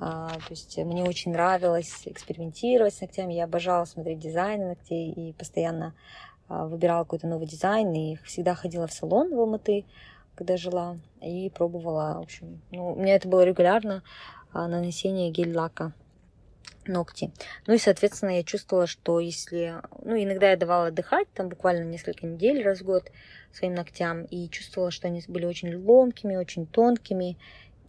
А, 0.00 0.28
то 0.28 0.50
есть 0.50 0.78
мне 0.78 1.02
очень 1.02 1.32
нравилось 1.32 2.02
экспериментировать 2.04 2.94
с 2.94 3.00
ногтями. 3.00 3.34
Я 3.34 3.44
обожала 3.44 3.84
смотреть 3.84 4.20
дизайны 4.20 4.68
ногтей 4.68 5.10
и 5.10 5.32
постоянно 5.32 5.94
а, 6.48 6.66
выбирала 6.66 7.04
какой-то 7.04 7.26
новый 7.26 7.46
дизайн. 7.46 7.92
И 7.92 8.16
всегда 8.24 8.54
ходила 8.54 8.86
в 8.86 8.92
салон 8.92 9.34
в 9.34 9.40
Алматы, 9.40 9.84
когда 10.38 10.56
жила, 10.56 10.96
и 11.20 11.50
пробовала. 11.50 12.14
В 12.18 12.22
общем, 12.22 12.62
ну, 12.70 12.92
у 12.92 12.96
меня 12.96 13.16
это 13.16 13.26
было 13.26 13.42
регулярно 13.42 14.04
а, 14.52 14.68
нанесение 14.68 15.32
гель-лака 15.32 15.92
ногти. 16.86 17.32
Ну 17.66 17.74
и, 17.74 17.78
соответственно, 17.78 18.36
я 18.36 18.44
чувствовала, 18.44 18.86
что 18.86 19.18
если... 19.18 19.74
Ну, 20.04 20.16
иногда 20.16 20.50
я 20.50 20.56
давала 20.56 20.86
отдыхать, 20.86 21.26
там 21.34 21.48
буквально 21.48 21.82
несколько 21.84 22.24
недель 22.24 22.62
раз 22.62 22.80
в 22.80 22.84
год 22.84 23.10
своим 23.52 23.74
ногтям, 23.74 24.24
и 24.24 24.48
чувствовала, 24.48 24.92
что 24.92 25.08
они 25.08 25.22
были 25.26 25.44
очень 25.44 25.74
ломкими, 25.74 26.36
очень 26.36 26.66
тонкими, 26.66 27.36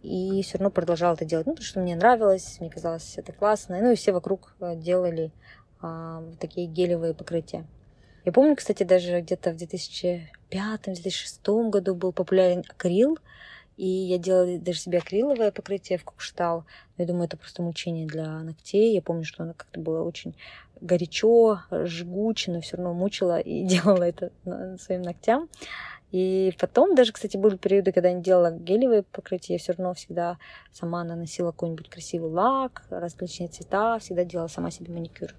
и 0.02 0.42
все 0.42 0.58
равно 0.58 0.70
продолжала 0.70 1.14
это 1.14 1.24
делать, 1.24 1.46
ну, 1.46 1.52
потому 1.52 1.66
что 1.66 1.80
мне 1.80 1.94
нравилось, 1.94 2.56
мне 2.58 2.68
казалось 2.68 3.14
это 3.16 3.32
классно, 3.32 3.78
ну, 3.80 3.92
и 3.92 3.94
все 3.94 4.12
вокруг 4.12 4.54
э, 4.60 4.74
делали 4.74 5.30
а, 5.80 6.24
такие 6.40 6.66
гелевые 6.66 7.14
покрытия. 7.14 7.64
Я 8.24 8.32
помню, 8.32 8.56
кстати, 8.56 8.82
даже 8.82 9.20
где-то 9.20 9.52
в 9.52 9.56
2005-2006 10.50 11.70
году 11.70 11.94
был 11.94 12.12
популярен 12.12 12.64
акрил, 12.68 13.18
и 13.76 13.86
я 13.86 14.18
делала 14.18 14.58
даже 14.58 14.78
себе 14.78 14.98
акриловое 14.98 15.50
покрытие 15.52 15.98
в 15.98 16.04
Кукштау. 16.04 16.66
Но 16.96 17.02
я 17.02 17.06
думаю, 17.06 17.24
это 17.24 17.36
просто 17.36 17.62
мучение 17.62 18.06
для 18.06 18.40
ногтей. 18.40 18.92
Я 18.94 19.00
помню, 19.00 19.24
что 19.24 19.42
оно 19.42 19.54
как-то 19.54 19.80
было 19.80 20.02
очень 20.02 20.34
горячо, 20.80 21.60
жгуче, 21.70 22.52
но 22.52 22.60
все 22.60 22.76
равно 22.76 22.92
мучила 22.92 23.40
и 23.40 23.64
делала 23.64 24.02
это 24.02 24.32
своим 24.78 25.02
ногтям. 25.02 25.48
И 26.12 26.52
потом 26.58 26.96
даже, 26.96 27.12
кстати, 27.12 27.36
были 27.36 27.56
периоды, 27.56 27.92
когда 27.92 28.08
я 28.08 28.16
не 28.16 28.22
делала 28.22 28.50
гелевые 28.50 29.04
покрытия, 29.04 29.54
я 29.54 29.58
все 29.60 29.72
равно 29.72 29.94
всегда 29.94 30.38
сама 30.72 31.04
наносила 31.04 31.52
какой-нибудь 31.52 31.88
красивый 31.88 32.30
лак, 32.30 32.82
различные 32.90 33.48
цвета, 33.48 33.98
всегда 34.00 34.24
делала 34.24 34.48
сама 34.48 34.72
себе 34.72 34.92
маникюр. 34.92 35.30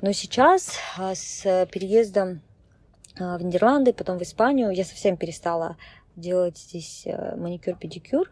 Но 0.00 0.12
сейчас 0.12 0.78
а, 0.96 1.14
с 1.14 1.42
переездом 1.72 2.40
в 3.16 3.42
Нидерланды, 3.42 3.92
потом 3.92 4.18
в 4.18 4.22
Испанию, 4.22 4.70
я 4.70 4.84
совсем 4.84 5.16
перестала 5.16 5.76
делать 6.16 6.58
здесь 6.58 7.02
э, 7.06 7.36
маникюр-педикюр. 7.36 8.30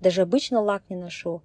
Даже 0.00 0.22
обычно 0.22 0.60
лак 0.60 0.82
не 0.88 0.96
ношу. 0.96 1.42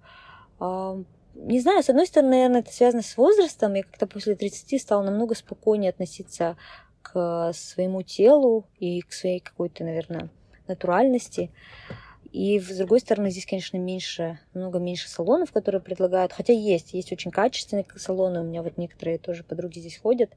А, 0.58 1.02
не 1.34 1.60
знаю, 1.60 1.82
с 1.82 1.88
одной 1.88 2.06
стороны, 2.06 2.30
наверное, 2.30 2.60
это 2.60 2.72
связано 2.72 3.02
с 3.02 3.16
возрастом. 3.16 3.74
Я 3.74 3.82
как-то 3.82 4.06
после 4.06 4.34
30 4.34 4.80
стала 4.80 5.02
намного 5.02 5.34
спокойнее 5.34 5.90
относиться 5.90 6.56
к 7.02 7.52
своему 7.54 8.02
телу 8.02 8.66
и 8.78 9.00
к 9.02 9.12
своей 9.12 9.40
какой-то, 9.40 9.84
наверное, 9.84 10.28
натуральности. 10.68 11.50
И 12.32 12.60
с 12.60 12.76
другой 12.76 13.00
стороны, 13.00 13.30
здесь, 13.30 13.46
конечно, 13.46 13.76
меньше, 13.76 14.38
много 14.54 14.78
меньше 14.78 15.08
салонов, 15.08 15.50
которые 15.50 15.80
предлагают. 15.80 16.32
Хотя 16.32 16.52
есть, 16.52 16.94
есть 16.94 17.12
очень 17.12 17.30
качественные 17.30 17.86
салоны. 17.96 18.40
У 18.40 18.44
меня 18.44 18.62
вот 18.62 18.76
некоторые 18.76 19.18
тоже 19.18 19.42
подруги 19.42 19.80
здесь 19.80 19.98
ходят. 19.98 20.30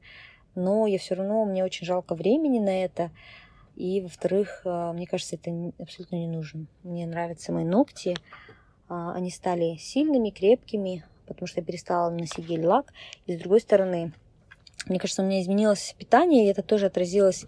Но 0.55 0.87
я 0.87 0.97
все 0.97 1.15
равно, 1.15 1.45
мне 1.45 1.63
очень 1.63 1.85
жалко 1.85 2.15
времени 2.15 2.59
на 2.59 2.83
это. 2.83 3.11
И, 3.75 4.01
во-вторых, 4.01 4.61
а, 4.65 4.93
мне 4.93 5.07
кажется, 5.07 5.35
это 5.35 5.51
абсолютно 5.79 6.15
не 6.17 6.27
нужно. 6.27 6.67
Мне 6.83 7.07
нравятся 7.07 7.51
мои 7.51 7.65
ногти. 7.65 8.15
А, 8.87 9.13
они 9.13 9.31
стали 9.31 9.77
сильными, 9.77 10.29
крепкими, 10.29 11.05
потому 11.25 11.47
что 11.47 11.61
я 11.61 11.65
перестала 11.65 12.09
носить 12.11 12.47
гель-лак. 12.47 12.93
И, 13.25 13.35
с 13.35 13.39
другой 13.39 13.61
стороны, 13.61 14.13
мне 14.87 14.99
кажется, 14.99 15.23
у 15.23 15.25
меня 15.25 15.41
изменилось 15.41 15.95
питание, 15.97 16.45
и 16.45 16.49
это 16.49 16.61
тоже 16.61 16.85
отразилось 16.87 17.45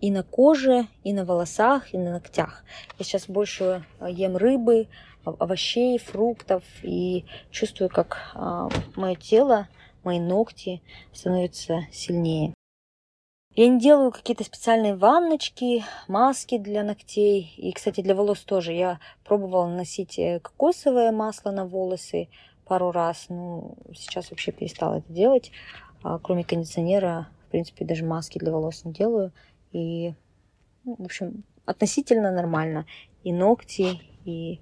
и 0.00 0.10
на 0.10 0.22
коже, 0.22 0.86
и 1.04 1.12
на 1.12 1.24
волосах, 1.24 1.92
и 1.94 1.98
на 1.98 2.12
ногтях. 2.12 2.64
Я 2.98 3.04
сейчас 3.04 3.28
больше 3.28 3.84
а, 4.00 4.10
ем 4.10 4.36
рыбы, 4.36 4.88
овощей, 5.24 5.98
фруктов 5.98 6.62
и 6.82 7.26
чувствую, 7.50 7.90
как 7.90 8.34
мое 8.96 9.14
тело, 9.14 9.68
мои 10.04 10.18
ногти 10.18 10.82
становятся 11.12 11.86
сильнее. 11.92 12.54
Я 13.58 13.66
не 13.66 13.80
делаю 13.80 14.12
какие-то 14.12 14.44
специальные 14.44 14.94
ванночки, 14.94 15.84
маски 16.06 16.58
для 16.58 16.84
ногтей. 16.84 17.52
И, 17.56 17.72
кстати, 17.72 18.02
для 18.02 18.14
волос 18.14 18.44
тоже. 18.44 18.72
Я 18.72 19.00
пробовала 19.24 19.66
наносить 19.66 20.16
э, 20.16 20.38
кокосовое 20.38 21.10
масло 21.10 21.50
на 21.50 21.64
волосы 21.64 22.28
пару 22.64 22.92
раз. 22.92 23.26
Ну, 23.28 23.76
сейчас 23.96 24.30
вообще 24.30 24.52
перестала 24.52 24.98
это 24.98 25.12
делать. 25.12 25.50
А, 26.04 26.20
кроме 26.20 26.44
кондиционера, 26.44 27.28
в 27.48 27.50
принципе, 27.50 27.84
даже 27.84 28.04
маски 28.04 28.38
для 28.38 28.52
волос 28.52 28.84
не 28.84 28.92
делаю. 28.92 29.32
И, 29.72 30.14
ну, 30.84 30.94
в 30.96 31.02
общем, 31.02 31.42
относительно 31.64 32.30
нормально. 32.30 32.86
И 33.24 33.32
ногти, 33.32 34.00
и 34.24 34.60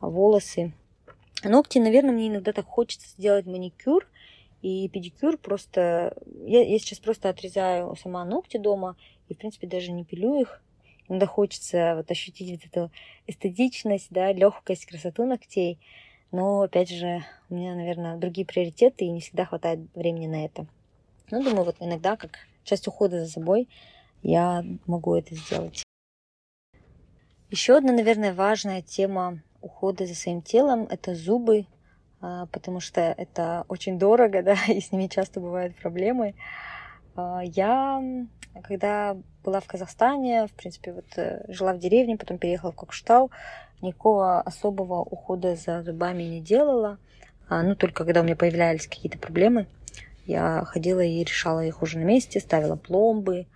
волосы. 0.00 0.72
Ногти, 1.44 1.78
наверное, 1.78 2.12
мне 2.12 2.26
иногда 2.26 2.52
так 2.52 2.66
хочется 2.66 3.08
сделать 3.10 3.46
маникюр 3.46 4.08
и 4.62 4.88
педикюр. 4.88 5.36
Просто 5.36 6.16
я, 6.46 6.62
я 6.62 6.78
сейчас 6.78 6.98
просто 6.98 7.28
отрезаю 7.28 7.94
сама 7.96 8.24
ногти 8.24 8.56
дома 8.56 8.96
и, 9.28 9.34
в 9.34 9.38
принципе, 9.38 9.66
даже 9.66 9.92
не 9.92 10.04
пилю 10.04 10.40
их. 10.40 10.62
Иногда 11.08 11.26
хочется 11.26 11.94
вот 11.96 12.10
ощутить 12.10 12.50
вот 12.52 12.70
эту 12.70 12.92
эстетичность, 13.26 14.06
да, 14.10 14.32
легкость, 14.32 14.86
красоту 14.86 15.26
ногтей. 15.26 15.78
Но, 16.30 16.62
опять 16.62 16.88
же, 16.88 17.22
у 17.50 17.54
меня, 17.54 17.74
наверное, 17.74 18.16
другие 18.16 18.46
приоритеты, 18.46 19.04
и 19.04 19.10
не 19.10 19.20
всегда 19.20 19.44
хватает 19.44 19.80
времени 19.94 20.26
на 20.26 20.44
это. 20.46 20.66
Ну, 21.30 21.42
думаю, 21.42 21.64
вот 21.64 21.76
иногда, 21.80 22.16
как 22.16 22.38
часть 22.64 22.88
ухода 22.88 23.22
за 23.24 23.30
собой, 23.30 23.68
я 24.22 24.64
могу 24.86 25.14
это 25.14 25.34
сделать. 25.34 25.82
Еще 27.50 27.76
одна, 27.76 27.92
наверное, 27.92 28.32
важная 28.32 28.80
тема 28.80 29.42
ухода 29.60 30.06
за 30.06 30.14
своим 30.14 30.40
телом– 30.40 30.86
это 30.90 31.14
зубы, 31.14 31.66
потому 32.22 32.80
что 32.80 33.00
это 33.00 33.64
очень 33.68 33.98
дорого, 33.98 34.42
да, 34.44 34.56
и 34.68 34.80
с 34.80 34.92
ними 34.92 35.08
часто 35.08 35.40
бывают 35.40 35.76
проблемы. 35.76 36.34
А, 37.14 37.40
я, 37.42 38.02
когда 38.62 39.16
была 39.44 39.60
в 39.60 39.66
Казахстане, 39.66 40.46
в 40.46 40.52
принципе, 40.52 40.92
вот 40.92 41.06
э, 41.16 41.44
жила 41.48 41.74
в 41.74 41.78
деревне, 41.78 42.16
потом 42.16 42.38
переехала 42.38 42.72
в 42.72 42.76
Кокштау, 42.76 43.30
никакого 43.80 44.40
особого 44.40 45.00
ухода 45.00 45.56
за 45.56 45.82
зубами 45.82 46.22
не 46.22 46.40
делала. 46.40 46.98
А, 47.48 47.62
ну, 47.62 47.74
только 47.74 48.04
когда 48.04 48.20
у 48.20 48.24
меня 48.24 48.36
появлялись 48.36 48.86
какие-то 48.86 49.18
проблемы, 49.18 49.66
я 50.24 50.64
ходила 50.64 51.00
и 51.00 51.24
решала 51.24 51.64
их 51.64 51.82
уже 51.82 51.98
на 51.98 52.04
месте, 52.04 52.40
ставила 52.40 52.76
пломбы, 52.76 53.46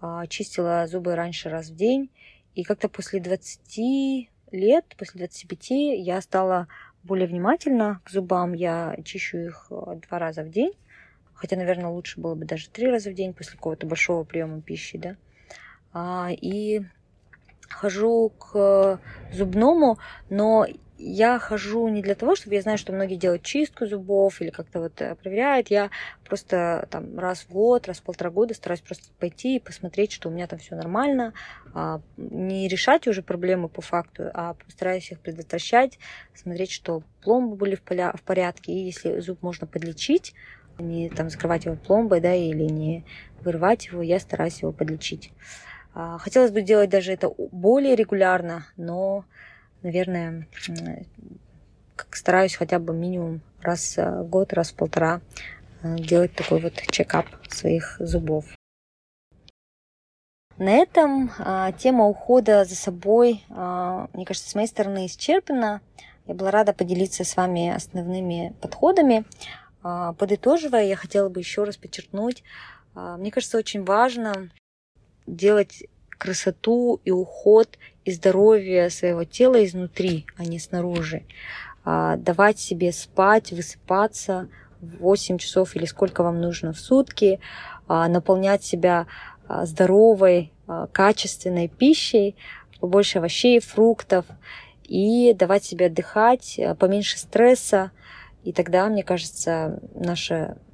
а, 0.00 0.26
чистила 0.28 0.86
зубы 0.86 1.16
раньше 1.16 1.50
раз 1.50 1.68
в 1.68 1.76
день. 1.76 2.10
И 2.54 2.62
как-то 2.62 2.88
после 2.88 3.20
20 3.20 4.30
лет, 4.52 4.84
после 4.96 5.18
25 5.18 5.70
я 5.98 6.20
стала 6.20 6.68
более 7.06 7.26
внимательна 7.26 8.00
к 8.04 8.10
зубам. 8.10 8.52
Я 8.52 8.96
чищу 9.04 9.38
их 9.38 9.68
э, 9.70 10.00
два 10.08 10.18
раза 10.18 10.42
в 10.42 10.50
день. 10.50 10.72
Хотя, 11.34 11.56
наверное, 11.56 11.88
лучше 11.88 12.20
было 12.20 12.34
бы 12.34 12.44
даже 12.44 12.68
три 12.68 12.90
раза 12.90 13.10
в 13.10 13.14
день 13.14 13.32
после 13.32 13.56
какого-то 13.56 13.86
большого 13.86 14.24
приема 14.24 14.60
пищи, 14.62 14.98
да. 14.98 15.16
А, 15.92 16.30
и 16.30 16.82
хожу 17.68 18.30
к 18.30 19.00
зубному, 19.32 19.98
но 20.30 20.66
я 20.98 21.38
хожу 21.38 21.88
не 21.88 22.02
для 22.02 22.14
того, 22.14 22.36
чтобы 22.36 22.54
я 22.54 22.62
знаю, 22.62 22.78
что 22.78 22.92
многие 22.92 23.16
делают 23.16 23.42
чистку 23.42 23.86
зубов 23.86 24.40
или 24.40 24.50
как-то 24.50 24.80
вот 24.80 25.00
э, 25.00 25.14
проверяют. 25.14 25.68
Я 25.68 25.90
просто 26.24 26.88
там 26.90 27.18
раз 27.18 27.40
в 27.40 27.50
год, 27.50 27.86
раз 27.86 27.98
в 27.98 28.02
полтора 28.02 28.30
года 28.30 28.54
стараюсь 28.54 28.80
просто 28.80 29.08
пойти 29.18 29.56
и 29.56 29.60
посмотреть, 29.60 30.12
что 30.12 30.28
у 30.28 30.32
меня 30.32 30.46
там 30.46 30.58
все 30.58 30.74
нормально. 30.74 31.34
А, 31.74 32.00
не 32.16 32.68
решать 32.68 33.06
уже 33.06 33.22
проблемы 33.22 33.68
по 33.68 33.82
факту, 33.82 34.30
а 34.32 34.56
стараюсь 34.68 35.10
их 35.10 35.20
предотвращать, 35.20 35.98
смотреть, 36.34 36.70
что 36.70 37.02
пломбы 37.22 37.56
были 37.56 37.74
в, 37.74 37.82
поля, 37.82 38.12
в 38.12 38.22
порядке. 38.22 38.72
И 38.72 38.86
если 38.86 39.20
зуб 39.20 39.42
можно 39.42 39.66
подлечить, 39.66 40.34
не 40.78 41.08
там 41.10 41.30
закрывать 41.30 41.64
его 41.66 41.76
пломбой, 41.76 42.20
да, 42.20 42.34
или 42.34 42.64
не 42.64 43.04
вырывать 43.40 43.86
его, 43.86 44.02
я 44.02 44.18
стараюсь 44.18 44.62
его 44.62 44.72
подлечить. 44.72 45.32
А, 45.98 46.18
хотелось 46.18 46.50
бы 46.50 46.60
делать 46.60 46.90
даже 46.90 47.12
это 47.12 47.30
более 47.38 47.96
регулярно, 47.96 48.66
но, 48.76 49.24
наверное, 49.86 50.46
стараюсь 52.10 52.54
хотя 52.54 52.78
бы 52.78 52.94
минимум 52.94 53.40
раз 53.60 53.96
в 53.96 54.24
год, 54.24 54.52
раз 54.52 54.72
в 54.72 54.74
полтора 54.74 55.20
э, 55.82 55.96
делать 55.96 56.34
такой 56.34 56.60
вот 56.60 56.74
чекап 56.90 57.26
своих 57.48 57.96
зубов. 58.00 58.44
На 60.58 60.70
этом 60.70 61.30
а, 61.38 61.72
тема 61.72 62.06
ухода 62.06 62.64
за 62.64 62.76
собой, 62.76 63.44
а, 63.50 64.08
мне 64.14 64.24
кажется, 64.24 64.48
с 64.48 64.54
моей 64.54 64.68
стороны 64.68 65.06
исчерпана. 65.06 65.82
Я 66.26 66.34
была 66.34 66.50
рада 66.50 66.72
поделиться 66.72 67.24
с 67.24 67.36
вами 67.36 67.68
основными 67.68 68.54
подходами. 68.62 69.24
А, 69.82 70.14
подытоживая, 70.14 70.86
я 70.86 70.96
хотела 70.96 71.28
бы 71.28 71.40
еще 71.40 71.64
раз 71.64 71.76
подчеркнуть, 71.76 72.42
мне 72.94 73.30
кажется, 73.30 73.58
очень 73.58 73.84
важно 73.84 74.50
делать 75.26 75.84
красоту 76.08 76.98
и 77.04 77.10
уход 77.10 77.78
и 78.06 78.12
здоровье 78.12 78.88
своего 78.88 79.24
тела 79.24 79.62
изнутри, 79.64 80.26
а 80.36 80.44
не 80.44 80.60
снаружи. 80.60 81.24
А, 81.84 82.16
давать 82.16 82.58
себе 82.58 82.92
спать, 82.92 83.50
высыпаться 83.50 84.48
8 84.80 85.38
часов 85.38 85.74
или 85.74 85.86
сколько 85.86 86.22
вам 86.22 86.40
нужно 86.40 86.72
в 86.72 86.78
сутки, 86.78 87.40
а, 87.88 88.06
наполнять 88.08 88.64
себя 88.64 89.06
а, 89.48 89.66
здоровой, 89.66 90.52
качественной 90.92 91.68
пищей, 91.68 92.34
побольше 92.80 93.18
овощей, 93.18 93.60
фруктов, 93.60 94.24
и 94.82 95.32
давать 95.32 95.64
себе 95.64 95.86
отдыхать, 95.86 96.60
поменьше 96.78 97.18
стресса. 97.18 97.92
И 98.42 98.52
тогда, 98.52 98.88
мне 98.88 99.04
кажется, 99.04 99.80
наш 99.94 100.32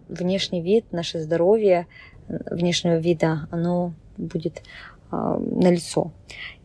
внешний 0.09 0.63
вид, 0.63 0.93
наше 0.93 1.19
здоровье 1.19 1.87
внешнего 2.29 2.97
вида, 2.97 3.49
оно 3.51 3.93
будет 4.17 4.63
а, 5.13 5.37
на 5.39 5.71
лицо. 5.71 6.11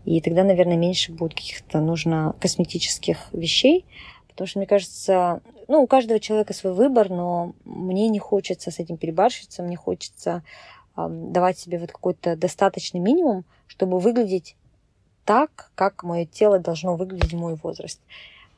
И 0.08 0.22
тогда, 0.22 0.46
наверное, 0.46 0.78
меньше 0.78 1.12
будет 1.12 1.34
каких-то 1.34 1.82
нужно 1.82 2.34
косметических 2.40 3.28
вещей, 3.34 3.86
потому 4.30 4.48
что, 4.48 4.60
мне 4.60 4.66
кажется, 4.66 5.42
ну, 5.68 5.82
у 5.82 5.88
каждого 5.88 6.22
человека 6.22 6.54
свой 6.54 6.72
выбор, 6.72 7.10
но 7.10 7.56
мне 7.66 8.08
не 8.08 8.18
хочется 8.18 8.72
с 8.72 8.80
этим 8.80 8.96
перебарщиваться, 8.96 9.64
мне 9.64 9.76
хочется 9.76 10.44
давать 10.96 11.60
себе 11.60 11.78
вот 11.78 11.92
какой-то 11.92 12.38
достаточный 12.38 13.02
минимум, 13.02 13.44
чтобы 13.68 14.00
выглядеть 14.00 14.56
так, 15.26 15.72
как 15.76 16.04
мое 16.04 16.26
тело 16.26 16.58
должно 16.58 16.96
выглядеть 16.96 17.34
в 17.34 17.38
мой 17.38 17.56
возраст. 17.56 18.00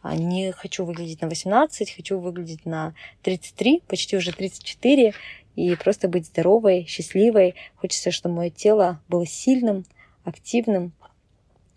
А, 0.03 0.15
не 0.15 0.51
хочу 0.51 0.85
выглядеть 0.85 1.21
на 1.21 1.29
18, 1.29 1.95
хочу 1.95 2.19
выглядеть 2.19 2.67
на 2.67 2.93
33, 3.23 3.81
почти 3.87 4.17
уже 4.17 4.33
34, 4.33 5.15
и 5.55 5.75
просто 5.77 6.09
быть 6.09 6.27
здоровой, 6.27 6.85
счастливой. 6.87 7.55
Хочется, 7.77 8.11
чтобы 8.11 8.35
мое 8.35 8.49
тело 8.51 9.01
было 9.07 9.25
сильным, 9.25 9.83
активным 10.23 10.93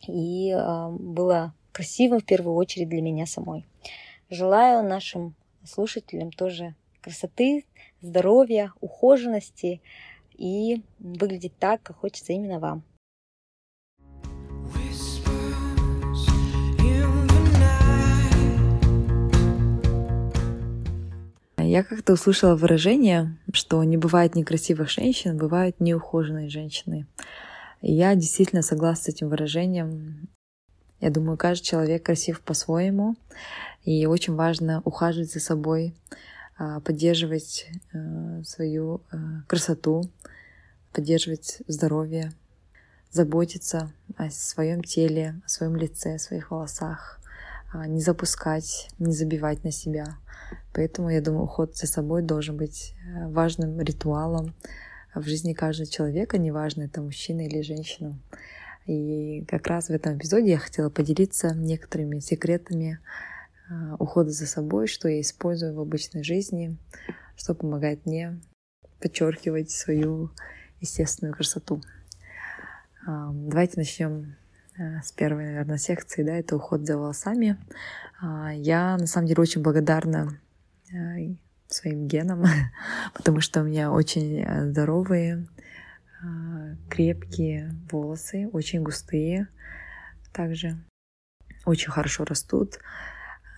и 0.08 0.50
э, 0.50 0.88
было 0.90 1.54
красивым 1.72 2.20
в 2.20 2.24
первую 2.24 2.56
очередь 2.56 2.88
для 2.88 3.02
меня 3.02 3.26
самой. 3.26 3.66
Желаю 4.30 4.86
нашим 4.86 5.34
слушателям 5.64 6.30
тоже 6.32 6.74
красоты, 7.00 7.64
здоровья, 8.00 8.72
ухоженности 8.80 9.80
и 10.36 10.82
выглядеть 10.98 11.56
так, 11.58 11.82
как 11.82 11.98
хочется 11.98 12.32
именно 12.32 12.58
вам. 12.58 12.82
Я 21.72 21.84
как-то 21.84 22.12
услышала 22.12 22.54
выражение, 22.54 23.38
что 23.54 23.82
не 23.82 23.96
бывает 23.96 24.34
некрасивых 24.34 24.90
женщин, 24.90 25.38
бывают 25.38 25.80
неухоженные 25.80 26.50
женщины. 26.50 27.06
Я 27.84 28.14
действительно 28.14 28.62
согласна 28.62 29.02
с 29.02 29.08
этим 29.08 29.28
выражением. 29.28 30.28
Я 31.00 31.10
думаю, 31.10 31.36
каждый 31.36 31.64
человек 31.64 32.04
красив 32.04 32.40
по-своему, 32.40 33.16
и 33.82 34.06
очень 34.06 34.36
важно 34.36 34.82
ухаживать 34.84 35.32
за 35.32 35.40
собой, 35.40 35.92
а, 36.56 36.78
поддерживать 36.78 37.66
э, 37.92 38.42
свою 38.44 39.02
э, 39.10 39.16
красоту, 39.48 40.08
поддерживать 40.92 41.60
здоровье, 41.66 42.32
заботиться 43.10 43.90
о 44.16 44.30
своем 44.30 44.84
теле, 44.84 45.42
о 45.44 45.48
своем 45.48 45.74
лице, 45.74 46.14
о 46.14 46.18
своих 46.20 46.52
волосах, 46.52 47.18
а, 47.72 47.88
не 47.88 48.00
запускать, 48.00 48.90
не 49.00 49.12
забивать 49.12 49.64
на 49.64 49.72
себя. 49.72 50.18
Поэтому, 50.72 51.10
я 51.10 51.20
думаю, 51.20 51.44
уход 51.44 51.76
за 51.76 51.88
собой 51.88 52.22
должен 52.22 52.56
быть 52.56 52.94
э, 53.04 53.26
важным 53.26 53.80
ритуалом 53.80 54.54
в 55.14 55.22
жизни 55.22 55.52
каждого 55.52 55.88
человека, 55.88 56.38
неважно, 56.38 56.82
это 56.82 57.02
мужчина 57.02 57.46
или 57.46 57.60
женщина. 57.62 58.18
И 58.86 59.44
как 59.46 59.66
раз 59.66 59.88
в 59.88 59.90
этом 59.90 60.18
эпизоде 60.18 60.50
я 60.50 60.58
хотела 60.58 60.90
поделиться 60.90 61.54
некоторыми 61.54 62.18
секретами 62.18 62.98
э, 63.70 63.94
ухода 63.98 64.30
за 64.30 64.46
собой, 64.46 64.86
что 64.88 65.08
я 65.08 65.20
использую 65.20 65.74
в 65.74 65.80
обычной 65.80 66.24
жизни, 66.24 66.76
что 67.36 67.54
помогает 67.54 68.06
мне 68.06 68.40
подчеркивать 69.00 69.70
свою 69.70 70.30
естественную 70.80 71.34
красоту. 71.34 71.80
Давайте 73.04 73.74
начнем 73.76 74.36
с 74.76 75.12
первой, 75.12 75.44
наверное, 75.44 75.78
секции, 75.78 76.22
да, 76.22 76.36
это 76.36 76.56
уход 76.56 76.86
за 76.86 76.96
волосами. 76.96 77.58
А, 78.20 78.52
я, 78.52 78.96
на 78.96 79.06
самом 79.06 79.26
деле, 79.26 79.42
очень 79.42 79.62
благодарна 79.62 80.38
своим 81.74 82.06
генам, 82.06 82.44
потому 83.14 83.40
что 83.40 83.60
у 83.60 83.64
меня 83.64 83.90
очень 83.90 84.40
э, 84.40 84.70
здоровые, 84.70 85.46
э, 86.22 86.76
крепкие 86.88 87.74
волосы, 87.90 88.48
очень 88.52 88.82
густые, 88.82 89.48
также 90.32 90.78
очень 91.64 91.90
хорошо 91.90 92.24
растут. 92.24 92.78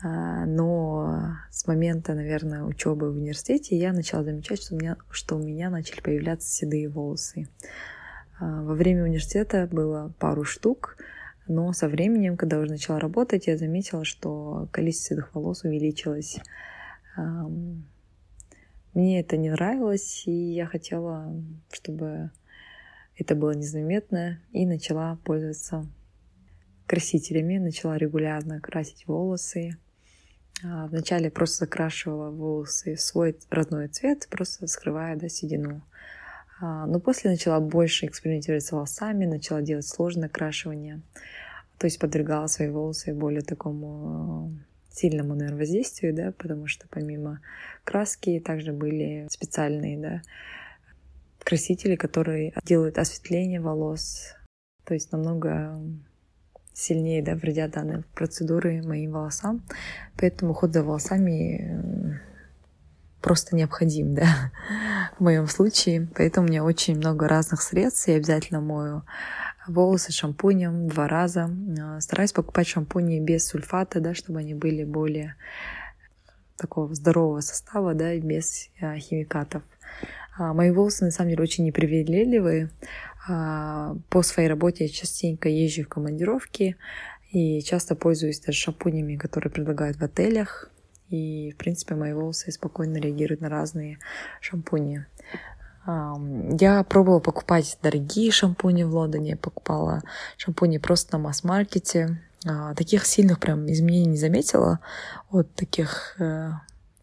Но 0.03 1.39
с 1.51 1.67
момента, 1.67 2.13
наверное, 2.13 2.65
учебы 2.65 3.11
в 3.11 3.17
университете 3.17 3.79
я 3.79 3.95
начала 3.95 4.23
замечать, 4.23 4.63
что 4.63 4.75
у 4.75 4.79
меня, 4.79 4.99
что 5.09 5.37
у 5.37 5.39
меня 5.39 5.71
начали 5.71 6.03
появляться 6.03 6.47
седые 6.47 6.91
волосы. 6.91 7.49
Во 8.39 8.75
время 8.75 9.05
университета 9.05 9.67
было 9.73 10.13
пару 10.19 10.45
штук, 10.45 10.99
но 11.47 11.73
со 11.73 11.89
временем, 11.89 12.37
когда 12.37 12.59
уже 12.59 12.71
начала 12.71 12.99
работать, 12.99 13.47
я 13.47 13.57
заметила, 13.57 14.05
что 14.05 14.69
количество 14.73 15.15
седых 15.15 15.35
волос 15.35 15.65
увеличилось. 15.65 16.39
Мне 18.95 19.21
это 19.21 19.37
не 19.37 19.51
нравилось, 19.51 20.23
и 20.27 20.33
я 20.33 20.67
хотела, 20.67 21.35
чтобы 21.73 22.31
это 23.19 23.35
было 23.35 23.51
незаметно, 23.51 24.41
и 24.53 24.67
начала 24.67 25.19
пользоваться 25.25 25.87
красителями, 26.87 27.59
начала 27.59 27.97
регулярно 27.97 28.61
красить 28.61 29.07
волосы. 29.09 29.79
А, 30.65 30.87
вначале 30.87 31.31
просто 31.31 31.65
закрашивала 31.65 32.31
волосы 32.31 32.95
в 32.95 33.01
свой 33.01 33.37
родной 33.51 33.89
цвет, 33.89 34.29
просто 34.31 34.69
скрывая 34.69 35.17
да, 35.17 35.29
седину. 35.29 35.83
А, 36.61 36.87
но 36.87 37.01
после 37.01 37.31
начала 37.31 37.59
больше 37.59 38.07
экспериментировать 38.07 38.65
с 38.65 38.71
волосами, 38.71 39.27
начала 39.27 39.61
делать 39.61 39.89
сложное 39.89 40.29
окрашивание. 40.29 41.03
То 41.79 41.87
есть 41.87 41.99
подвергала 41.99 42.47
свои 42.47 42.69
волосы 42.69 43.13
более 43.13 43.43
такому 43.43 44.57
сильному, 44.95 45.35
наверное, 45.35 45.59
воздействию, 45.59 46.15
да, 46.15 46.33
потому 46.33 46.67
что 46.67 46.87
помимо 46.89 47.41
краски 47.83 48.41
также 48.41 48.73
были 48.73 49.27
специальные, 49.29 49.99
да, 49.99 50.23
красители, 51.41 51.97
которые 51.97 52.55
делают 52.65 52.99
осветление 52.99 53.61
волос, 53.61 54.35
то 54.85 54.95
есть 54.95 55.13
намного 55.13 55.79
сильнее, 56.73 57.23
да, 57.23 57.35
вредят 57.35 57.73
данные 57.73 58.05
процедуры 58.15 58.83
моим 58.83 59.13
волосам. 59.13 59.63
Поэтому 60.17 60.53
уход 60.53 60.73
за 60.73 60.83
волосами 60.83 62.21
просто 63.21 63.57
необходим, 63.57 64.15
да, 64.15 64.53
в 65.19 65.23
моем 65.23 65.47
случае. 65.47 66.09
Поэтому 66.15 66.47
у 66.47 66.51
меня 66.51 66.65
очень 66.65 66.97
много 66.97 67.29
разных 67.29 67.63
средств. 67.63 68.09
Я 68.09 68.17
обязательно 68.17 68.61
мою 68.61 69.03
волосы 69.67 70.13
шампунем 70.13 70.89
два 70.89 71.09
раза. 71.09 71.51
Стараюсь 72.01 72.33
покупать 72.33 72.67
шампуни 72.67 73.21
без 73.21 73.47
сульфата, 73.47 74.01
да, 74.01 74.15
чтобы 74.15 74.41
они 74.41 74.55
были 74.55 74.85
более 74.85 75.37
такого 76.57 76.95
здорового 76.95 77.41
состава, 77.41 77.95
да, 77.95 78.13
и 78.13 78.21
без 78.21 78.69
химикатов. 78.81 79.63
Мои 80.39 80.71
волосы, 80.71 81.05
на 81.05 81.11
самом 81.11 81.31
деле, 81.31 81.43
очень 81.43 81.65
непривередливые. 81.65 82.71
По 83.27 84.23
своей 84.23 84.49
работе 84.49 84.85
я 84.85 84.91
частенько 84.91 85.49
езжу 85.49 85.85
в 85.85 85.89
командировки 85.89 86.77
и 87.31 87.61
часто 87.63 87.97
пользуюсь 87.97 88.41
даже 88.41 88.59
шампунями, 88.59 89.17
которые 89.17 89.51
предлагают 89.51 89.97
в 89.97 90.03
отелях. 90.03 90.71
И, 91.09 91.53
в 91.53 91.57
принципе, 91.57 91.95
мои 91.95 92.13
волосы 92.13 92.51
спокойно 92.51 92.97
реагируют 92.99 93.41
на 93.41 93.49
разные 93.49 93.99
шампуни. 94.41 95.07
Я 95.87 96.83
пробовала 96.85 97.21
покупать 97.21 97.79
дорогие 97.83 98.31
шампуни 98.31 98.85
в 98.85 98.95
Лондоне, 98.95 99.37
покупала 99.37 100.03
шампуни 100.37 100.79
просто 100.79 101.17
на 101.17 101.25
масс-маркете. 101.25 102.21
А, 102.47 102.75
таких 102.75 103.07
сильных 103.07 103.39
прям 103.39 103.71
изменений 103.71 104.11
не 104.11 104.17
заметила 104.17 104.81
от 105.31 105.55
таких 105.55 106.17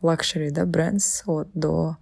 luxury, 0.01 0.47
э, 0.49 0.51
да, 0.51 0.65
brands, 0.65 1.23
от 1.25 1.49
до 1.53 1.97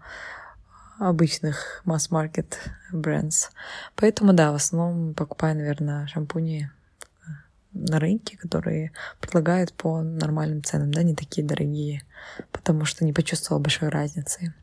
обычных 0.99 1.81
масс-маркет 1.85 2.59
brands. 2.91 3.49
Поэтому, 3.95 4.33
да, 4.33 4.51
в 4.51 4.55
основном 4.55 5.13
покупаю, 5.13 5.55
наверное, 5.55 6.07
шампуни 6.07 6.69
э, 6.69 7.31
на 7.73 7.99
рынке, 7.99 8.37
которые 8.37 8.91
предлагают 9.21 9.73
по 9.73 10.01
нормальным 10.01 10.63
ценам, 10.63 10.91
да, 10.91 11.03
не 11.03 11.15
такие 11.15 11.45
дорогие, 11.45 12.03
потому 12.51 12.83
что 12.85 13.05
не 13.05 13.13
почувствовала 13.13 13.61
большой 13.61 13.89
разницы. 13.89 14.53